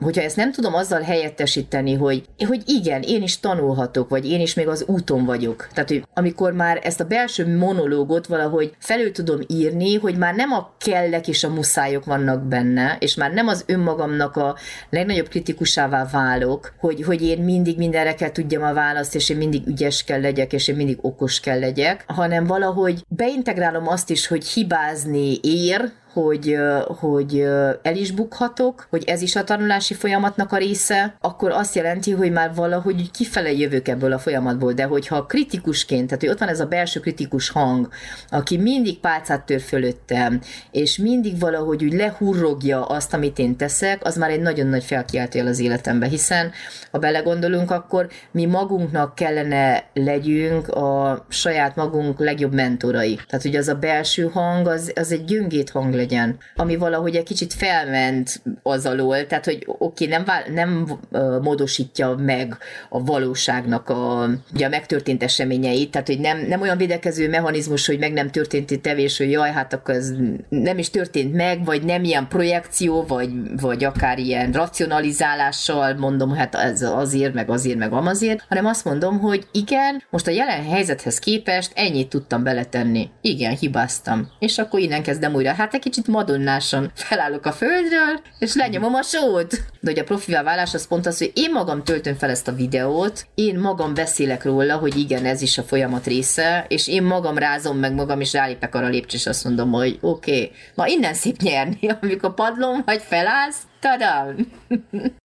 hogyha 0.00 0.22
ezt 0.22 0.36
nem 0.36 0.52
tudom 0.52 0.74
azzal 0.74 1.00
helyettesíteni, 1.00 1.94
hogy, 1.94 2.24
hogy 2.46 2.62
igen, 2.66 3.02
én 3.02 3.22
is 3.22 3.40
tanulhatok, 3.40 4.08
vagy 4.08 4.30
én 4.30 4.40
is 4.40 4.54
még 4.54 4.68
az 4.68 4.84
úton 4.86 5.24
vagyok. 5.24 5.68
Tehát, 5.72 5.88
hogy 5.88 6.04
amikor 6.14 6.52
már 6.52 6.80
ezt 6.82 7.00
a 7.00 7.04
belső 7.04 7.56
monológot 7.56 8.26
valahogy 8.26 8.74
felül 8.78 9.12
tudom 9.12 9.40
írni, 9.46 9.94
hogy 9.94 10.16
már 10.16 10.34
nem 10.34 10.52
a 10.52 10.74
kellek 10.78 11.28
és 11.28 11.44
a 11.44 11.48
muszájok 11.48 12.04
vannak 12.04 12.42
benne, 12.42 12.96
és 13.00 13.14
már 13.14 13.32
nem 13.32 13.48
az 13.48 13.64
önmagamnak 13.66 14.36
a 14.36 14.56
legnagyobb 14.90 15.28
kritikusává 15.28 16.06
válok, 16.12 16.74
hogy, 16.78 17.02
hogy 17.02 17.22
én 17.22 17.38
mindig 17.38 17.78
mindenre 17.78 18.14
kell 18.14 18.30
tudjam 18.30 18.62
a 18.62 18.72
választ, 18.72 19.14
és 19.14 19.28
én 19.28 19.36
mindig 19.36 19.66
ügyes 19.66 20.04
kell 20.04 20.20
legyek, 20.20 20.52
és 20.52 20.68
én 20.68 20.76
mindig 20.76 20.98
okos 21.00 21.40
kell 21.40 21.58
legyek, 21.58 22.04
hanem 22.06 22.46
valahogy 22.46 23.04
beintegrálom 23.08 23.88
azt 23.88 24.10
is, 24.10 24.26
hogy 24.26 24.46
hibázni 24.46 25.38
ér, 25.42 25.92
hogy, 26.12 26.56
hogy 26.86 27.40
el 27.82 27.96
is 27.96 28.10
bukhatok, 28.10 28.86
hogy 28.90 29.04
ez 29.06 29.22
is 29.22 29.36
a 29.36 29.44
tanulási 29.44 29.94
folyamatnak 29.94 30.52
a 30.52 30.56
része, 30.56 31.14
akkor 31.20 31.50
azt 31.50 31.74
jelenti, 31.74 32.10
hogy 32.10 32.32
már 32.32 32.54
valahogy 32.54 33.10
kifele 33.10 33.52
jövök 33.52 33.88
ebből 33.88 34.12
a 34.12 34.18
folyamatból, 34.18 34.72
de 34.72 34.84
hogyha 34.84 35.26
kritikusként, 35.26 36.06
tehát 36.06 36.20
hogy 36.20 36.30
ott 36.30 36.38
van 36.38 36.48
ez 36.48 36.60
a 36.60 36.66
belső 36.66 37.00
kritikus 37.00 37.50
hang, 37.50 37.88
aki 38.28 38.56
mindig 38.56 38.98
pálcát 38.98 39.46
tör 39.46 39.60
fölöttem, 39.60 40.40
és 40.70 40.96
mindig 40.96 41.38
valahogy 41.38 41.84
úgy 41.84 41.92
lehurrogja 41.92 42.84
azt, 42.84 43.14
amit 43.14 43.38
én 43.38 43.56
teszek, 43.56 44.04
az 44.04 44.16
már 44.16 44.30
egy 44.30 44.40
nagyon 44.40 44.66
nagy 44.66 44.84
felkiáltójel 44.84 45.46
az 45.46 45.58
életembe, 45.58 46.06
hiszen 46.06 46.50
ha 46.90 46.98
belegondolunk, 46.98 47.70
akkor 47.70 48.08
mi 48.30 48.46
magunknak 48.46 49.14
kellene 49.14 49.84
legyünk 49.94 50.68
a 50.68 51.24
saját 51.28 51.76
magunk 51.76 52.18
legjobb 52.18 52.54
mentorai. 52.54 53.14
Tehát, 53.14 53.42
hogy 53.42 53.56
az 53.56 53.68
a 53.68 53.74
belső 53.74 54.30
hang, 54.32 54.66
az, 54.66 54.92
az 54.94 55.12
egy 55.12 55.24
gyöngét 55.24 55.70
hang 55.70 55.94
legyen, 56.02 56.38
ami 56.56 56.76
valahogy 56.76 57.16
egy 57.16 57.24
kicsit 57.24 57.52
felment 57.52 58.42
az 58.62 58.86
alól, 58.86 59.26
tehát 59.26 59.44
hogy 59.44 59.64
oké, 59.66 60.04
okay, 60.04 60.06
nem, 60.06 60.24
vál, 60.24 60.42
nem 60.54 60.98
módosítja 61.42 62.14
meg 62.18 62.56
a 62.88 63.04
valóságnak 63.04 63.88
a, 63.88 64.28
ugye 64.54 64.66
a 64.66 64.68
megtörtént 64.68 65.22
eseményeit, 65.22 65.90
tehát 65.90 66.06
hogy 66.06 66.20
nem, 66.20 66.38
nem 66.46 66.60
olyan 66.60 66.76
védekező 66.76 67.28
mechanizmus, 67.28 67.86
hogy 67.86 67.98
meg 67.98 68.12
nem 68.12 68.30
történt 68.30 68.80
tevés, 68.80 69.18
hogy 69.18 69.30
jaj, 69.30 69.50
hát 69.50 69.72
akkor 69.72 69.94
ez 69.94 70.12
nem 70.48 70.78
is 70.78 70.90
történt 70.90 71.34
meg, 71.34 71.64
vagy 71.64 71.82
nem 71.82 72.04
ilyen 72.04 72.28
projekció, 72.28 73.04
vagy, 73.06 73.30
vagy 73.60 73.84
akár 73.84 74.18
ilyen 74.18 74.52
racionalizálással 74.52 75.94
mondom, 75.94 76.34
hát 76.34 76.54
ez 76.54 76.82
azért, 76.82 77.34
meg 77.34 77.50
azért, 77.50 77.78
meg 77.78 77.92
amazért, 77.92 78.44
hanem 78.48 78.66
azt 78.66 78.84
mondom, 78.84 79.18
hogy 79.18 79.46
igen, 79.52 80.02
most 80.10 80.26
a 80.26 80.30
jelen 80.30 80.64
helyzethez 80.64 81.18
képest 81.18 81.72
ennyit 81.74 82.08
tudtam 82.08 82.42
beletenni. 82.42 83.10
Igen, 83.20 83.56
hibáztam. 83.56 84.28
És 84.38 84.58
akkor 84.58 84.80
innen 84.80 85.02
kezdem 85.02 85.34
újra. 85.34 85.52
Hát 85.52 85.74
egy 85.74 85.80
kicsit 85.92 86.08
madonnásan 86.08 86.90
felállok 86.94 87.46
a 87.46 87.52
földről, 87.52 88.20
és 88.38 88.54
lenyomom 88.54 88.94
a 88.94 89.02
sót. 89.02 89.50
De 89.80 89.90
hogy 89.90 89.98
a 89.98 90.04
profivá 90.04 90.42
válás 90.42 90.74
az 90.74 90.86
pont 90.86 91.06
az, 91.06 91.18
hogy 91.18 91.30
én 91.34 91.50
magam 91.52 91.84
töltöm 91.84 92.16
fel 92.16 92.30
ezt 92.30 92.48
a 92.48 92.52
videót, 92.52 93.26
én 93.34 93.58
magam 93.58 93.94
beszélek 93.94 94.44
róla, 94.44 94.76
hogy 94.76 94.96
igen, 94.96 95.24
ez 95.24 95.42
is 95.42 95.58
a 95.58 95.62
folyamat 95.62 96.06
része, 96.06 96.64
és 96.68 96.88
én 96.88 97.02
magam 97.02 97.38
rázom 97.38 97.78
meg 97.78 97.92
magam, 97.94 98.20
és 98.20 98.32
rálépek 98.32 98.74
arra 98.74 98.86
a 98.86 98.88
lépcső, 98.88 99.16
és 99.16 99.26
azt 99.26 99.44
mondom, 99.44 99.70
hogy 99.70 99.98
oké, 100.00 100.32
okay, 100.32 100.50
ma 100.74 100.86
innen 100.86 101.14
szép 101.14 101.40
nyerni, 101.40 101.78
amikor 102.00 102.34
padlom, 102.34 102.82
vagy 102.84 103.02
felállsz, 103.02 103.62
tadam! 103.80 104.46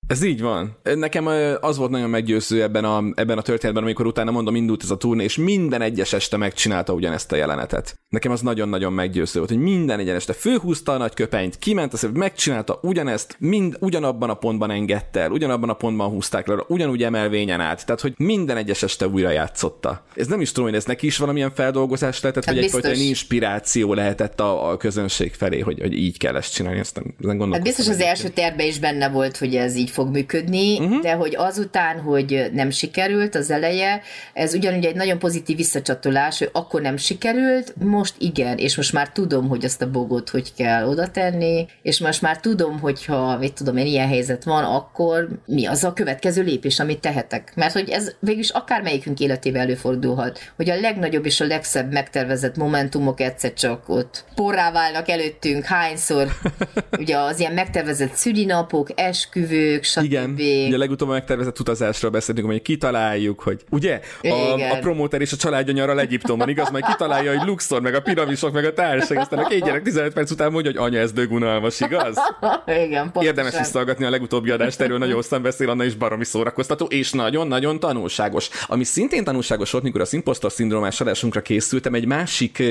Ez 0.08 0.24
így 0.24 0.42
van. 0.42 0.78
Nekem 0.84 1.28
az 1.62 1.78
volt 1.78 1.92
nagyon 1.92 2.10
meggyőző 2.10 2.62
ebben 2.62 2.86
a, 2.86 3.04
ebben 3.16 3.38
a 3.38 3.42
történetben, 3.42 3.84
amikor 3.84 4.06
utána 4.06 4.32
mondom, 4.32 4.56
indult 4.56 4.84
ez 4.84 4.92
a 4.92 4.98
turné, 4.98 5.24
és 5.24 5.38
minden 5.38 5.82
egyes 5.82 6.14
este 6.14 6.38
megcsinálta 6.38 6.94
ugyanezt 6.94 7.32
a 7.32 7.36
jelenetet. 7.36 8.00
Nekem 8.10 8.32
az 8.32 8.42
nagyon-nagyon 8.42 8.94
meggyőző 8.94 9.40
volt, 9.40 9.52
hogy 9.52 9.62
minden 9.62 10.00
egyes 10.00 10.16
este 10.16 10.34
főhúzta 10.34 10.92
a 10.92 10.98
nagy 10.98 11.14
köpenyt, 11.14 11.58
kiment, 11.60 11.94
azt 11.94 12.14
megcsinálta 12.14 12.80
ugyanezt, 12.82 13.36
mind 13.40 13.78
ugyanabban 13.80 14.30
a 14.30 14.34
pontban 14.34 14.72
engedte 14.72 15.20
el, 15.20 15.32
ugyanabban 15.32 15.70
a 15.70 15.74
pontban 15.74 16.10
húzták 16.10 16.48
le, 16.48 16.56
ugyanúgy 16.68 17.04
emelvényen 17.04 17.60
át. 17.60 17.86
Tehát, 17.86 18.02
hogy 18.02 18.14
minden 18.18 18.58
egyes 18.58 18.84
este 18.84 19.08
újra 19.08 19.30
játszotta. 19.30 20.06
Ez 20.16 20.28
nem 20.28 20.42
is 20.42 20.52
tudom, 20.52 20.70
hogy 20.70 20.78
ez 20.78 20.86
neki 20.86 21.06
is 21.06 21.18
valamilyen 21.18 21.52
feldolgozás 21.54 22.22
lehetett, 22.22 22.46
hát 22.46 22.56
vagy 22.56 22.64
egyfajta 22.64 22.92
inspiráció 22.94 23.94
lehetett 23.94 24.40
a, 24.40 24.70
a 24.70 24.78
közönség 24.78 25.34
felé, 25.34 25.60
hogy, 25.60 25.80
hogy 25.80 25.94
így 25.94 26.18
kell 26.18 26.36
ezt 26.36 26.54
csinálni. 26.54 26.80
Ezt 26.80 27.02
nem, 27.18 27.52
hát 27.52 27.64
biztos 27.64 27.88
az 27.88 28.00
első 28.00 28.28
terve 28.28 28.66
is 28.66 28.80
benne 28.80 29.10
volt, 29.10 29.38
hogy 29.38 29.56
ez 29.56 29.76
így 29.76 29.90
fog 29.98 30.10
működni, 30.10 30.80
uh-huh. 30.80 31.02
de 31.02 31.14
hogy 31.14 31.36
azután, 31.36 32.00
hogy 32.00 32.50
nem 32.54 32.70
sikerült 32.70 33.36
az 33.36 33.52
eleje, 33.52 34.02
ez 34.34 34.54
ugyanúgy 34.54 34.86
egy 34.86 34.96
nagyon 34.96 35.20
pozitív 35.20 35.58
visszacsatolás, 35.58 36.38
hogy 36.38 36.50
akkor 36.52 36.82
nem 36.82 36.98
sikerült, 36.98 37.74
most 37.80 38.16
igen, 38.18 38.58
és 38.58 38.76
most 38.76 38.94
már 38.94 39.10
tudom, 39.10 39.48
hogy 39.48 39.66
azt 39.66 39.82
a 39.82 39.92
bogot 39.92 40.30
hogy 40.30 40.54
kell 40.58 40.88
oda 40.88 41.08
tenni, 41.08 41.66
és 41.82 42.00
most 42.00 42.22
már 42.22 42.40
tudom, 42.40 42.80
hogyha, 42.80 43.38
mit 43.38 43.54
tudom 43.54 43.78
én, 43.78 43.86
ilyen 43.86 44.08
helyzet 44.08 44.44
van, 44.44 44.64
akkor 44.64 45.28
mi 45.46 45.66
az 45.66 45.84
a 45.84 45.94
következő 45.94 46.44
lépés, 46.44 46.80
amit 46.80 47.00
tehetek. 47.00 47.52
Mert 47.56 47.74
hogy 47.74 47.90
ez 47.90 48.16
végülis 48.20 48.50
akármelyikünk 48.50 49.20
életével 49.20 49.62
előfordulhat, 49.62 50.40
hogy 50.56 50.70
a 50.70 50.80
legnagyobb 50.80 51.26
és 51.26 51.42
a 51.42 51.46
legszebb 51.46 51.92
megtervezett 51.92 52.58
momentumok 52.58 53.20
egyszer 53.20 53.54
csak 53.54 53.90
ott 53.90 54.26
porrá 54.36 54.72
válnak 54.72 55.10
előttünk, 55.10 55.66
hányszor, 55.66 56.28
ugye 57.02 57.18
az 57.18 57.40
ilyen 57.40 57.54
megtervezett 57.54 58.14
szülinapok, 58.14 58.90
esküvők, 58.96 59.84
stb. 59.88 60.04
Igen, 60.04 60.30
ugye 60.68 60.78
legutóbb 60.78 61.10
megtervezett 61.10 61.60
utazásról 61.60 62.12
beszéltünk, 62.12 62.48
hogy 62.48 62.62
kitaláljuk, 62.62 63.40
hogy 63.40 63.64
ugye 63.70 64.00
a, 64.22 64.54
a 64.72 64.78
promóter 64.80 65.22
és 65.22 65.32
a 65.32 65.36
családja 65.36 65.74
nyaral 65.74 66.00
Egyiptomban, 66.00 66.50
igaz? 66.50 66.70
Majd 66.70 66.86
kitalálja, 66.86 67.38
hogy 67.38 67.48
Luxor, 67.48 67.82
meg 67.82 67.94
a 67.94 68.02
piramisok, 68.02 68.54
meg 68.54 68.66
a 68.66 68.74
társaság, 68.74 69.18
aztán 69.18 69.40
a 69.40 69.48
két 69.48 69.64
gyerek 69.64 69.82
15 69.82 70.14
perc 70.14 70.32
után 70.32 70.52
mondja, 70.52 70.72
hogy 70.72 70.80
anya, 70.80 71.00
ez 71.00 71.12
dögunalmas, 71.12 71.80
igaz? 71.80 72.18
Igen, 72.86 73.04
pontosan. 73.04 73.28
Érdemes 73.28 73.58
visszahallgatni 73.58 74.06
a 74.06 74.10
legutóbbi 74.10 74.50
adást, 74.50 74.82
erről 74.82 74.98
nagyon 74.98 75.16
hosszan 75.16 75.42
beszél, 75.42 75.70
Anna 75.70 75.84
is 75.84 75.96
baromi 75.96 76.26
szórakoztató, 76.26 76.86
és 76.86 77.12
nagyon-nagyon 77.12 77.80
tanulságos. 77.80 78.50
Ami 78.68 78.84
szintén 78.84 79.24
tanulságos 79.24 79.72
volt, 79.72 79.84
mikor 79.84 80.02
a 80.02 80.06
impostor 80.12 80.52
szindrómás 80.52 81.02
adásunkra 81.02 81.42
készültem, 81.42 81.94
egy 81.94 82.06
másik 82.06 82.64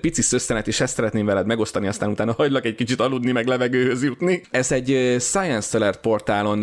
pici 0.00 0.22
szösszenet, 0.22 0.68
és 0.68 0.80
ezt 0.80 0.94
szeretném 0.94 1.26
veled 1.26 1.46
megosztani, 1.46 1.86
aztán 1.86 2.10
utána 2.10 2.32
hagylak 2.32 2.64
egy 2.64 2.74
kicsit 2.74 3.00
aludni, 3.00 3.32
meg 3.32 3.46
levegőhöz 3.46 4.02
jutni. 4.02 4.42
Ez 4.50 4.72
egy 4.72 5.16
Science 5.20 5.76
Alert 5.76 6.00
portálon 6.00 6.55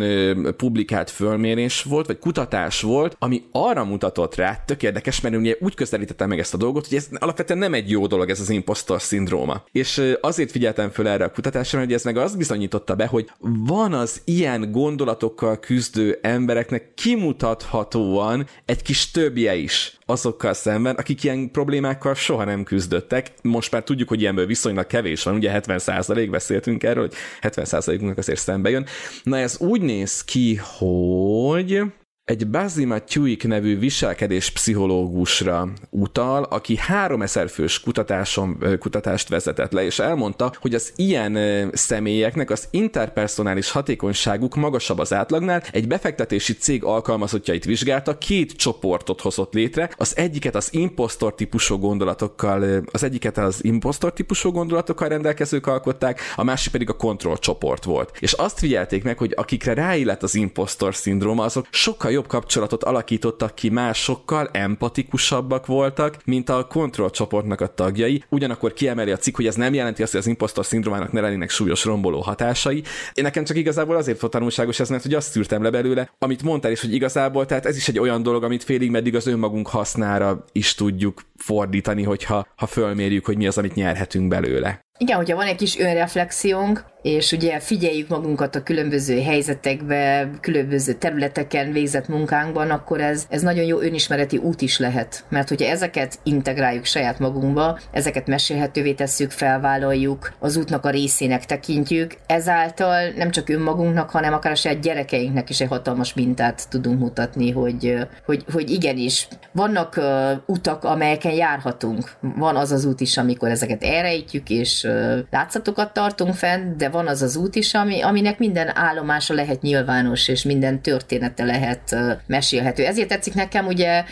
publikált 0.56 1.10
fölmérés 1.10 1.82
volt, 1.82 2.06
vagy 2.06 2.18
kutatás 2.18 2.80
volt, 2.80 3.16
ami 3.18 3.42
arra 3.52 3.84
mutatott 3.84 4.34
rá, 4.34 4.62
tök 4.66 4.82
érdekes, 4.82 5.20
mert 5.20 5.36
ugye 5.36 5.56
úgy 5.60 5.74
közelítettem 5.74 6.28
meg 6.28 6.38
ezt 6.38 6.54
a 6.54 6.56
dolgot, 6.56 6.86
hogy 6.86 6.96
ez 6.96 7.08
alapvetően 7.12 7.58
nem 7.58 7.74
egy 7.74 7.90
jó 7.90 8.06
dolog 8.06 8.30
ez 8.30 8.40
az 8.40 8.50
impostor 8.50 9.02
szindróma. 9.02 9.64
És 9.72 10.02
azért 10.20 10.50
figyeltem 10.50 10.90
föl 10.90 11.08
erre 11.08 11.24
a 11.24 11.30
kutatásra, 11.30 11.78
hogy 11.78 11.92
ez 11.92 12.04
meg 12.04 12.16
azt 12.16 12.36
bizonyította 12.36 12.94
be, 12.94 13.06
hogy 13.06 13.30
van 13.40 13.92
az 13.92 14.20
ilyen 14.24 14.72
gondolatokkal 14.72 15.58
küzdő 15.58 16.18
embereknek 16.22 16.94
kimutathatóan 16.94 18.46
egy 18.64 18.82
kis 18.82 19.10
többje 19.10 19.54
is 19.54 19.98
azokkal 20.06 20.54
szemben, 20.54 20.94
akik 20.94 21.24
ilyen 21.24 21.50
problémákkal 21.50 22.14
soha 22.14 22.44
nem 22.44 22.62
küzdöttek. 22.64 23.32
Most 23.42 23.72
már 23.72 23.82
tudjuk, 23.82 24.08
hogy 24.08 24.20
ilyenből 24.20 24.46
viszonylag 24.46 24.86
kevés 24.86 25.22
van, 25.22 25.34
ugye 25.34 25.60
70% 25.60 26.28
beszéltünk 26.30 26.82
erről, 26.82 27.02
hogy 27.02 27.14
70%-unknak 27.52 28.18
azért 28.18 28.40
szembe 28.40 28.70
jön. 28.70 28.86
Na 29.22 29.38
ez 29.38 29.58
úgy 29.58 29.80
néz 29.84 30.24
ki, 30.24 30.54
hogy 30.54 31.82
egy 32.24 32.48
Bazima 32.48 32.98
Tuik 32.98 33.46
nevű 33.46 33.78
viselkedés 33.78 34.50
pszichológusra 34.50 35.68
utal, 35.90 36.42
aki 36.42 36.76
három 36.76 37.26
fős 37.26 37.80
kutatáson, 37.80 38.64
kutatást 38.78 39.28
vezetett 39.28 39.72
le, 39.72 39.84
és 39.84 39.98
elmondta, 39.98 40.52
hogy 40.60 40.74
az 40.74 40.92
ilyen 40.96 41.38
személyeknek 41.72 42.50
az 42.50 42.68
interpersonális 42.70 43.70
hatékonyságuk 43.70 44.54
magasabb 44.54 44.98
az 44.98 45.12
átlagnál. 45.12 45.62
Egy 45.70 45.88
befektetési 45.88 46.52
cég 46.52 46.84
alkalmazottjait 46.84 47.64
vizsgálta, 47.64 48.18
két 48.18 48.52
csoportot 48.52 49.20
hozott 49.20 49.52
létre, 49.52 49.90
az 49.96 50.16
egyiket 50.16 50.54
az 50.54 50.68
impostor 50.70 51.34
típusú 51.34 51.78
gondolatokkal, 51.78 52.84
az 52.92 53.02
egyiket 53.02 53.38
az 53.38 53.64
impostor 53.64 54.12
típusú 54.12 54.50
gondolatokkal 54.50 55.08
rendelkezők 55.08 55.66
alkották, 55.66 56.20
a 56.36 56.44
másik 56.44 56.72
pedig 56.72 56.88
a 56.90 56.96
kontrollcsoport 56.96 57.84
volt. 57.84 58.16
És 58.20 58.32
azt 58.32 58.58
figyelték 58.58 59.04
meg, 59.04 59.18
hogy 59.18 59.32
akikre 59.36 59.74
ráillett 59.74 60.22
az 60.22 60.34
impostor 60.34 60.94
szindróma, 60.94 61.44
azok 61.44 61.66
sokkal 61.70 62.12
jobb 62.14 62.26
kapcsolatot 62.26 62.84
alakítottak 62.84 63.54
ki 63.54 63.68
másokkal, 63.68 64.48
empatikusabbak 64.52 65.66
voltak, 65.66 66.16
mint 66.24 66.48
a 66.48 66.66
kontrollcsoportnak 66.66 67.60
a 67.60 67.74
tagjai. 67.74 68.24
Ugyanakkor 68.28 68.72
kiemeli 68.72 69.10
a 69.10 69.16
cikk, 69.16 69.36
hogy 69.36 69.46
ez 69.46 69.54
nem 69.54 69.74
jelenti 69.74 70.02
azt, 70.02 70.12
hogy 70.12 70.20
az 70.20 70.26
impostor 70.26 70.66
szindrómának 70.66 71.12
ne 71.12 71.20
lennének 71.20 71.50
súlyos 71.50 71.84
romboló 71.84 72.20
hatásai. 72.20 72.82
Én 73.14 73.24
nekem 73.24 73.44
csak 73.44 73.56
igazából 73.56 73.96
azért 73.96 74.20
volt 74.20 74.32
tanulságos 74.32 74.80
ez, 74.80 74.88
mert 74.88 75.02
hogy 75.02 75.14
azt 75.14 75.30
szűrtem 75.30 75.62
le 75.62 75.70
belőle, 75.70 76.10
amit 76.18 76.42
mondtál 76.42 76.72
is, 76.72 76.80
hogy 76.80 76.94
igazából, 76.94 77.46
tehát 77.46 77.66
ez 77.66 77.76
is 77.76 77.88
egy 77.88 77.98
olyan 77.98 78.22
dolog, 78.22 78.44
amit 78.44 78.64
félig 78.64 78.90
meddig 78.90 79.14
az 79.14 79.26
önmagunk 79.26 79.68
hasznára 79.68 80.44
is 80.52 80.74
tudjuk 80.74 81.22
fordítani, 81.36 82.02
hogyha 82.02 82.46
ha 82.56 82.66
fölmérjük, 82.66 83.24
hogy 83.24 83.36
mi 83.36 83.46
az, 83.46 83.58
amit 83.58 83.74
nyerhetünk 83.74 84.28
belőle. 84.28 84.84
Igen, 84.98 85.16
hogyha 85.16 85.36
van 85.36 85.46
egy 85.46 85.56
kis 85.56 85.78
önreflexiónk, 85.78 86.84
és 87.04 87.32
ugye 87.32 87.60
figyeljük 87.60 88.08
magunkat 88.08 88.54
a 88.54 88.62
különböző 88.62 89.20
helyzetekbe, 89.20 90.30
különböző 90.40 90.92
területeken 90.92 91.72
végzett 91.72 92.08
munkánkban, 92.08 92.70
akkor 92.70 93.00
ez, 93.00 93.26
ez 93.28 93.42
nagyon 93.42 93.64
jó 93.64 93.80
önismereti 93.80 94.36
út 94.36 94.60
is 94.60 94.78
lehet. 94.78 95.24
Mert 95.28 95.48
hogyha 95.48 95.70
ezeket 95.70 96.18
integráljuk 96.22 96.84
saját 96.84 97.18
magunkba, 97.18 97.78
ezeket 97.90 98.26
mesélhetővé 98.26 98.92
tesszük, 98.92 99.30
felvállaljuk, 99.30 100.32
az 100.38 100.56
útnak 100.56 100.84
a 100.84 100.90
részének 100.90 101.44
tekintjük, 101.44 102.16
ezáltal 102.26 103.08
nem 103.16 103.30
csak 103.30 103.48
önmagunknak, 103.48 104.10
hanem 104.10 104.32
akár 104.32 104.52
a 104.52 104.54
saját 104.54 104.80
gyerekeinknek 104.80 105.50
is 105.50 105.60
egy 105.60 105.68
hatalmas 105.68 106.14
mintát 106.14 106.68
tudunk 106.68 107.00
mutatni, 107.00 107.50
hogy, 107.50 107.96
hogy, 108.24 108.44
hogy 108.52 108.70
igenis, 108.70 109.28
vannak 109.52 110.00
utak, 110.46 110.84
amelyeken 110.84 111.32
járhatunk. 111.32 112.12
Van 112.20 112.56
az 112.56 112.72
az 112.72 112.84
út 112.84 113.00
is, 113.00 113.16
amikor 113.16 113.48
ezeket 113.48 113.84
elrejtjük, 113.84 114.50
és 114.50 114.83
uh, 114.84 115.18
látszatokat 115.30 115.92
tartunk 115.92 116.34
fenn, 116.34 116.76
de 116.76 116.88
van 116.88 117.06
az 117.06 117.22
az 117.22 117.36
út 117.36 117.54
is, 117.54 117.74
ami, 117.74 118.00
aminek 118.00 118.38
minden 118.38 118.76
állomása 118.76 119.34
lehet 119.34 119.62
nyilvános, 119.62 120.28
és 120.28 120.42
minden 120.42 120.82
története 120.82 121.44
lehet 121.44 121.96
mesélhető. 122.26 122.84
Ezért 122.84 123.08
tetszik 123.08 123.34
nekem 123.34 123.66
ugye 123.66 124.04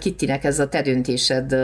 Kittinek 0.00 0.44
ez 0.44 0.58
a 0.58 0.68
Te 0.68 0.82
döntésed 0.82 1.56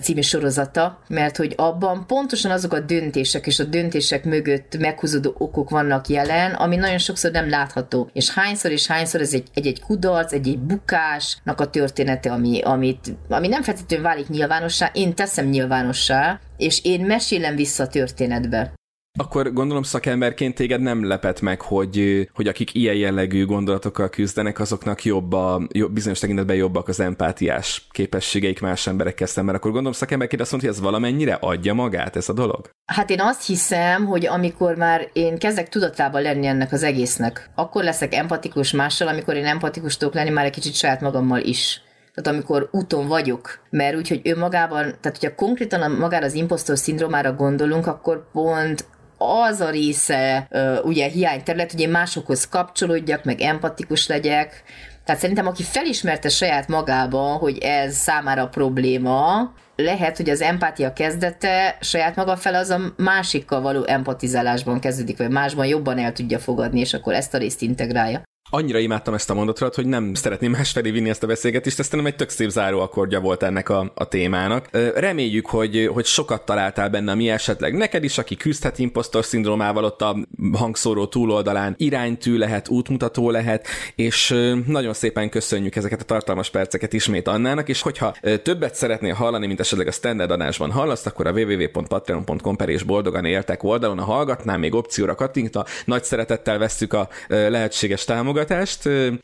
című 0.00 0.20
sorozata, 0.20 1.02
mert 1.08 1.36
hogy 1.36 1.52
abban 1.56 2.06
pontosan 2.06 2.50
azok 2.50 2.72
a 2.72 2.80
döntések 2.80 3.46
és 3.46 3.58
a 3.58 3.64
döntések 3.64 4.24
mögött 4.24 4.78
meghúzódó 4.78 5.34
okok 5.38 5.70
vannak 5.70 6.08
jelen, 6.08 6.52
ami 6.52 6.76
nagyon 6.76 6.98
sokszor 6.98 7.30
nem 7.30 7.48
látható. 7.48 8.10
És 8.12 8.30
hányszor 8.30 8.70
és 8.70 8.86
hányszor 8.86 9.20
ez 9.20 9.34
egy, 9.34 9.48
egy, 9.54 9.66
egy 9.66 9.80
kudarc, 9.80 10.32
egy, 10.32 10.48
egy 10.48 10.58
bukásnak 10.58 11.60
a 11.60 11.70
története, 11.70 12.32
ami, 12.32 12.60
amit, 12.60 13.16
ami 13.28 13.48
nem 13.48 13.62
feltétlenül 13.62 14.06
válik 14.06 14.28
nyilvánossá, 14.28 14.90
én 14.94 15.14
teszem 15.14 15.46
nyilvánossá, 15.46 16.40
és 16.56 16.84
én 16.84 17.00
mesélem 17.00 17.56
vissza 17.56 17.82
a 17.82 17.88
történetbe. 17.88 18.74
Akkor 19.18 19.52
gondolom 19.52 19.82
szakemberként 19.82 20.54
téged 20.54 20.80
nem 20.80 21.06
lepet 21.06 21.40
meg, 21.40 21.60
hogy, 21.60 22.28
hogy 22.34 22.48
akik 22.48 22.74
ilyen 22.74 22.94
jellegű 22.94 23.46
gondolatokkal 23.46 24.08
küzdenek, 24.08 24.60
azoknak 24.60 25.04
jobb 25.04 25.32
a, 25.32 25.66
jobb, 25.72 25.92
bizonyos 25.92 26.18
tekintetben 26.18 26.56
jobbak 26.56 26.88
az 26.88 27.00
empátiás 27.00 27.86
képességeik 27.90 28.60
más 28.60 28.86
emberekkel 28.86 29.26
szemben. 29.26 29.54
Akkor 29.54 29.70
gondolom 29.70 29.96
szakemberként 29.96 30.40
azt 30.40 30.50
mondja, 30.50 30.68
hogy 30.68 30.78
ez 30.78 30.84
valamennyire 30.84 31.34
adja 31.34 31.74
magát 31.74 32.16
ez 32.16 32.28
a 32.28 32.32
dolog? 32.32 32.70
Hát 32.92 33.10
én 33.10 33.20
azt 33.20 33.46
hiszem, 33.46 34.06
hogy 34.06 34.26
amikor 34.26 34.76
már 34.76 35.08
én 35.12 35.38
kezdek 35.38 35.68
tudatában 35.68 36.22
lenni 36.22 36.46
ennek 36.46 36.72
az 36.72 36.82
egésznek, 36.82 37.50
akkor 37.54 37.84
leszek 37.84 38.14
empatikus 38.14 38.72
mással, 38.72 39.08
amikor 39.08 39.34
én 39.34 39.46
empatikus 39.46 39.96
tudok 39.96 40.14
lenni 40.14 40.30
már 40.30 40.44
egy 40.44 40.52
kicsit 40.52 40.74
saját 40.74 41.00
magammal 41.00 41.40
is 41.40 41.80
tehát 42.16 42.32
amikor 42.32 42.68
úton 42.72 43.06
vagyok, 43.06 43.58
mert 43.70 43.96
úgy, 43.96 44.08
hogy 44.08 44.20
ő 44.24 44.36
magában, 44.36 44.82
tehát 44.82 45.18
hogyha 45.20 45.34
konkrétan 45.34 45.82
a, 45.82 45.88
magára 45.88 46.24
az 46.24 46.34
impostor 46.34 46.78
szindrómára 46.78 47.32
gondolunk, 47.32 47.86
akkor 47.86 48.30
pont 48.32 48.84
az 49.18 49.60
a 49.60 49.70
része 49.70 50.48
ugye 50.84 51.08
hiányterület, 51.08 51.70
hogy 51.70 51.80
én 51.80 51.88
másokhoz 51.88 52.48
kapcsolódjak, 52.48 53.24
meg 53.24 53.40
empatikus 53.40 54.06
legyek, 54.06 54.62
tehát 55.06 55.20
szerintem, 55.20 55.46
aki 55.46 55.62
felismerte 55.62 56.28
saját 56.28 56.68
magába, 56.68 57.22
hogy 57.22 57.58
ez 57.58 57.94
számára 57.94 58.48
probléma, 58.48 59.52
lehet, 59.76 60.16
hogy 60.16 60.30
az 60.30 60.40
empátia 60.40 60.92
kezdete 60.92 61.76
saját 61.80 62.16
maga 62.16 62.36
fel 62.36 62.54
az 62.54 62.70
a 62.70 62.80
másikkal 62.96 63.60
való 63.60 63.84
empatizálásban 63.84 64.80
kezdődik, 64.80 65.18
vagy 65.18 65.30
másban 65.30 65.66
jobban 65.66 65.98
el 65.98 66.12
tudja 66.12 66.38
fogadni, 66.38 66.80
és 66.80 66.94
akkor 66.94 67.14
ezt 67.14 67.34
a 67.34 67.38
részt 67.38 67.62
integrálja. 67.62 68.22
Annyira 68.50 68.78
imádtam 68.78 69.14
ezt 69.14 69.30
a 69.30 69.34
mondatot, 69.34 69.74
hogy 69.74 69.86
nem 69.86 70.14
szeretném 70.14 70.50
másfelé 70.50 70.90
vinni 70.90 71.08
ezt 71.08 71.22
a 71.22 71.26
beszélgetést, 71.26 71.78
ezt 71.78 71.92
nem 71.96 72.06
egy 72.06 72.16
tök 72.16 72.28
szép 72.28 72.48
záró 72.48 72.80
akkordja 72.80 73.20
volt 73.20 73.42
ennek 73.42 73.68
a, 73.68 73.92
a 73.94 74.08
témának. 74.08 74.68
Reméljük, 74.94 75.46
hogy, 75.46 75.90
hogy 75.92 76.04
sokat 76.04 76.44
találtál 76.44 76.88
benne, 76.88 77.14
mi 77.14 77.30
esetleg 77.30 77.74
neked 77.74 78.04
is, 78.04 78.18
aki 78.18 78.36
küzdhet 78.36 78.78
impostor 78.78 79.24
szindrómával 79.24 79.84
ott 79.84 80.02
a 80.02 80.16
hangszóró 80.52 81.06
túloldalán, 81.06 81.74
iránytű 81.78 82.38
lehet, 82.38 82.68
útmutató 82.68 83.30
lehet, 83.30 83.66
és 83.94 84.28
nagyon 84.66 84.92
szépen 84.92 85.28
köszönjük 85.30 85.76
ezeket 85.76 86.00
a 86.00 86.04
tartalmas 86.04 86.50
perceket 86.50 86.92
ismét 86.92 87.28
Annának, 87.28 87.68
és 87.68 87.82
hogyha 87.82 88.14
többet 88.42 88.74
szeretnél 88.74 89.14
hallani, 89.14 89.46
mint 89.46 89.60
esetleg 89.60 89.86
a 89.86 89.92
standard 89.92 90.30
adásban 90.30 90.70
hallasz, 90.70 91.06
akkor 91.06 91.26
a 91.26 91.32
www.patreon.com 91.32 92.56
per 92.56 92.68
és 92.68 92.82
boldogan 92.82 93.24
éltek 93.24 93.62
oldalon, 93.62 93.98
a 93.98 94.04
hallgatnál 94.04 94.58
még 94.58 94.74
opcióra 94.74 95.14
kattintva, 95.14 95.66
nagy 95.84 96.04
szeretettel 96.04 96.58
vesszük 96.58 96.92
a 96.92 97.08
lehetséges 97.28 98.04
támogatást, 98.04 98.34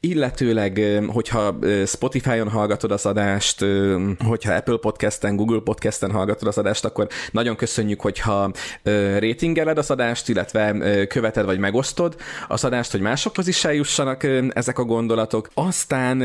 illetőleg, 0.00 1.02
hogyha 1.06 1.58
Spotify-on 1.86 2.48
hallgatod 2.48 2.90
az 2.90 3.06
adást, 3.06 3.64
hogyha 4.26 4.52
Apple 4.52 4.76
Podcast-en, 4.76 5.36
Google 5.36 5.60
Podcast-en 5.60 6.10
hallgatod 6.10 6.48
az 6.48 6.58
adást, 6.58 6.84
akkor 6.84 7.06
nagyon 7.30 7.56
köszönjük, 7.56 8.00
hogyha 8.00 8.52
ratingeled 9.18 9.78
az 9.78 9.90
adást, 9.90 10.28
illetve 10.28 10.76
követed 11.06 11.44
vagy 11.44 11.58
megosztod 11.58 12.16
az 12.48 12.64
adást, 12.64 12.90
hogy 12.90 13.00
másokhoz 13.00 13.48
is 13.48 13.64
eljussanak 13.64 14.26
ezek 14.48 14.78
a 14.78 14.84
gondolatok. 14.84 15.48
Aztán 15.54 16.22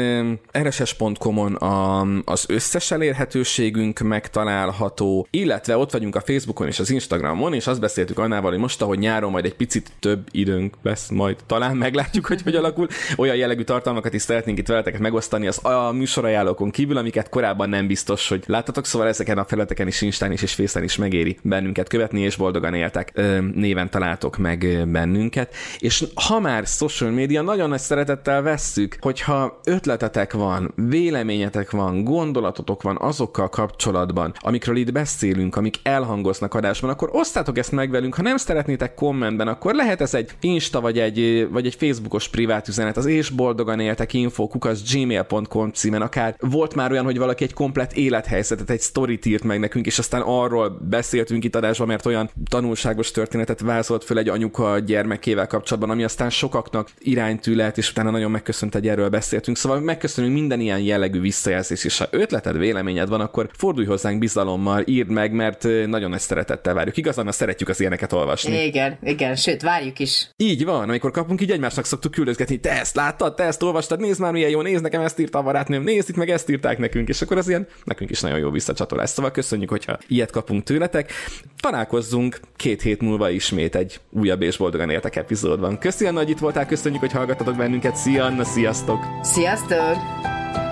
rss.com-on 0.63 1.55
a, 1.55 2.01
az 2.25 2.45
összes 2.47 2.91
elérhetőségünk 2.91 3.99
megtalálható, 3.99 5.27
illetve 5.29 5.77
ott 5.77 5.91
vagyunk 5.91 6.15
a 6.15 6.21
Facebookon 6.21 6.67
és 6.67 6.79
az 6.79 6.89
Instagramon, 6.89 7.53
és 7.53 7.67
azt 7.67 7.79
beszéltük 7.79 8.19
annával, 8.19 8.51
hogy 8.51 8.59
most, 8.59 8.81
ahogy 8.81 8.99
nyáron 8.99 9.31
majd 9.31 9.45
egy 9.45 9.55
picit 9.55 9.91
több 9.99 10.27
időnk 10.31 10.75
lesz, 10.83 11.09
majd 11.09 11.37
talán 11.45 11.77
meglátjuk, 11.77 12.25
hogy 12.25 12.41
hogy 12.41 12.55
alakul. 12.55 12.76
Olyan 13.17 13.35
jellegű 13.35 13.63
tartalmakat 13.63 14.13
is 14.13 14.21
szeretnénk 14.21 14.57
itt 14.57 14.67
veleteket 14.67 14.99
megosztani 14.99 15.47
az 15.47 15.65
a 15.65 15.91
műsorajánlókon 15.91 16.71
kívül, 16.71 16.97
amiket 16.97 17.29
korábban 17.29 17.69
nem 17.69 17.87
biztos, 17.87 18.29
hogy 18.29 18.43
láttatok, 18.47 18.85
szóval 18.85 19.07
ezeken 19.07 19.37
a 19.37 19.45
felületeken 19.45 19.87
is 19.87 20.01
Instán 20.01 20.31
is 20.31 20.41
és 20.41 20.53
Fészen 20.53 20.83
is 20.83 20.95
megéri 20.95 21.37
bennünket 21.41 21.87
követni, 21.87 22.21
és 22.21 22.35
boldogan 22.35 22.73
éltek 22.73 23.21
néven 23.53 23.89
találtok 23.89 24.37
meg 24.37 24.87
bennünket. 24.87 25.55
És 25.79 26.03
ha 26.27 26.39
már 26.39 26.65
social 26.65 27.11
media, 27.11 27.41
nagyon 27.41 27.69
nagy 27.69 27.79
szeretettel 27.79 28.41
vesszük, 28.41 28.97
hogyha 28.99 29.59
ötletetek 29.63 30.33
van, 30.33 30.73
véleményetek 30.75 31.71
van, 31.71 32.03
gondolatotok 32.03 32.81
van 32.81 32.97
azokkal 32.99 33.49
kapcsolatban, 33.49 34.33
amikről 34.39 34.75
itt 34.75 34.91
beszélünk, 34.91 35.55
amik 35.55 35.79
elhangoznak 35.83 36.53
adásban, 36.53 36.89
akkor 36.89 37.09
osztátok 37.11 37.57
ezt 37.57 37.71
meg 37.71 37.89
velünk. 37.89 38.15
Ha 38.15 38.21
nem 38.21 38.37
szeretnétek 38.37 38.93
kommentben, 38.93 39.47
akkor 39.47 39.73
lehet 39.73 40.01
ez 40.01 40.13
egy 40.13 40.31
Insta 40.39 40.81
vagy 40.81 40.99
egy, 40.99 41.47
vagy 41.51 41.65
egy 41.65 41.75
Facebookos 41.75 42.27
privát 42.27 42.66
üzenet, 42.67 42.97
az 42.97 43.05
és 43.05 43.29
boldogan 43.29 43.79
éltek 43.79 44.13
info, 44.13 44.49
gmail.com 44.91 45.71
címen, 45.71 46.01
akár 46.01 46.35
volt 46.39 46.75
már 46.75 46.91
olyan, 46.91 47.05
hogy 47.05 47.17
valaki 47.17 47.43
egy 47.43 47.53
komplet 47.53 47.93
élethelyzetet, 47.93 48.69
egy 48.69 48.79
sztorit 48.79 49.25
írt 49.25 49.43
meg 49.43 49.59
nekünk, 49.59 49.85
és 49.85 49.99
aztán 49.99 50.21
arról 50.21 50.77
beszéltünk 50.89 51.43
itt 51.43 51.55
adásban, 51.55 51.87
mert 51.87 52.05
olyan 52.05 52.29
tanulságos 52.49 53.11
történetet 53.11 53.59
vázolt 53.59 54.03
föl 54.03 54.17
egy 54.17 54.29
anyuka 54.29 54.79
gyermekével 54.79 55.47
kapcsolatban, 55.47 55.89
ami 55.89 56.03
aztán 56.03 56.29
sokaknak 56.29 56.89
iránytű 56.99 57.55
lehet, 57.55 57.77
és 57.77 57.89
utána 57.89 58.09
nagyon 58.09 58.31
megköszönt, 58.31 58.73
hogy 58.73 58.87
erről 58.87 59.09
beszéltünk. 59.09 59.57
Szóval 59.57 59.79
megköszönünk 59.79 60.33
minden 60.33 60.59
ilyen 60.59 60.79
jellegű 60.79 61.19
visszajelzés, 61.19 61.83
és 61.83 61.97
ha 61.97 62.05
ötleted, 62.11 62.57
véleményed 62.57 63.09
van, 63.09 63.21
akkor 63.21 63.49
fordulj 63.57 63.85
hozzánk 63.85 64.19
bizalommal, 64.19 64.83
írd 64.85 65.09
meg, 65.09 65.31
mert 65.31 65.63
nagyon 65.85 66.09
nagy 66.09 66.19
szeretettel 66.19 66.73
várjuk. 66.73 66.97
Igazán, 66.97 67.31
szeretjük 67.31 67.69
az 67.69 67.79
ilyeneket 67.79 68.13
olvasni. 68.13 68.65
Igen, 68.65 68.97
igen, 69.03 69.35
sőt, 69.35 69.61
várjuk 69.61 69.99
is. 69.99 70.29
Így 70.37 70.65
van, 70.65 70.89
amikor 70.89 71.11
kapunk, 71.11 71.41
így 71.41 71.51
egymásnak 71.51 71.85
szoktuk 71.85 72.11
küldözgetni, 72.11 72.56
te 72.59 72.79
ezt 72.79 72.95
láttad, 72.95 73.35
te 73.35 73.43
ezt 73.43 73.63
olvastad, 73.63 73.99
nézd 73.99 74.19
már 74.19 74.31
milyen 74.31 74.49
jó, 74.49 74.61
nézd 74.61 74.81
nekem 74.81 75.01
ezt 75.01 75.19
írta 75.19 75.37
a 75.37 75.41
barátnőm, 75.41 75.83
nézd 75.83 76.09
itt 76.09 76.15
meg 76.15 76.29
ezt 76.29 76.49
írták 76.49 76.77
nekünk, 76.77 77.07
és 77.07 77.21
akkor 77.21 77.37
az 77.37 77.47
ilyen 77.47 77.67
nekünk 77.83 78.09
is 78.09 78.21
nagyon 78.21 78.39
jó 78.39 78.49
visszacsatolás. 78.49 79.09
Szóval 79.09 79.31
köszönjük, 79.31 79.69
hogyha 79.69 79.97
ilyet 80.07 80.31
kapunk 80.31 80.63
tőletek. 80.63 81.11
Találkozzunk 81.59 82.39
két 82.55 82.81
hét 82.81 83.01
múlva 83.01 83.29
ismét 83.29 83.75
egy 83.75 83.99
újabb 84.09 84.41
és 84.41 84.57
boldogan 84.57 84.89
éltek 84.89 85.15
epizódban. 85.15 85.77
Köszönjük, 85.79 86.17
hogy 86.17 86.29
itt 86.29 86.39
voltál, 86.39 86.65
köszönjük, 86.65 87.01
hogy 87.01 87.11
hallgattatok 87.11 87.55
bennünket. 87.55 87.95
Szia, 87.95 88.25
Anna, 88.25 88.43
sziasztok! 88.43 88.99
Sziasztok! 89.21 90.66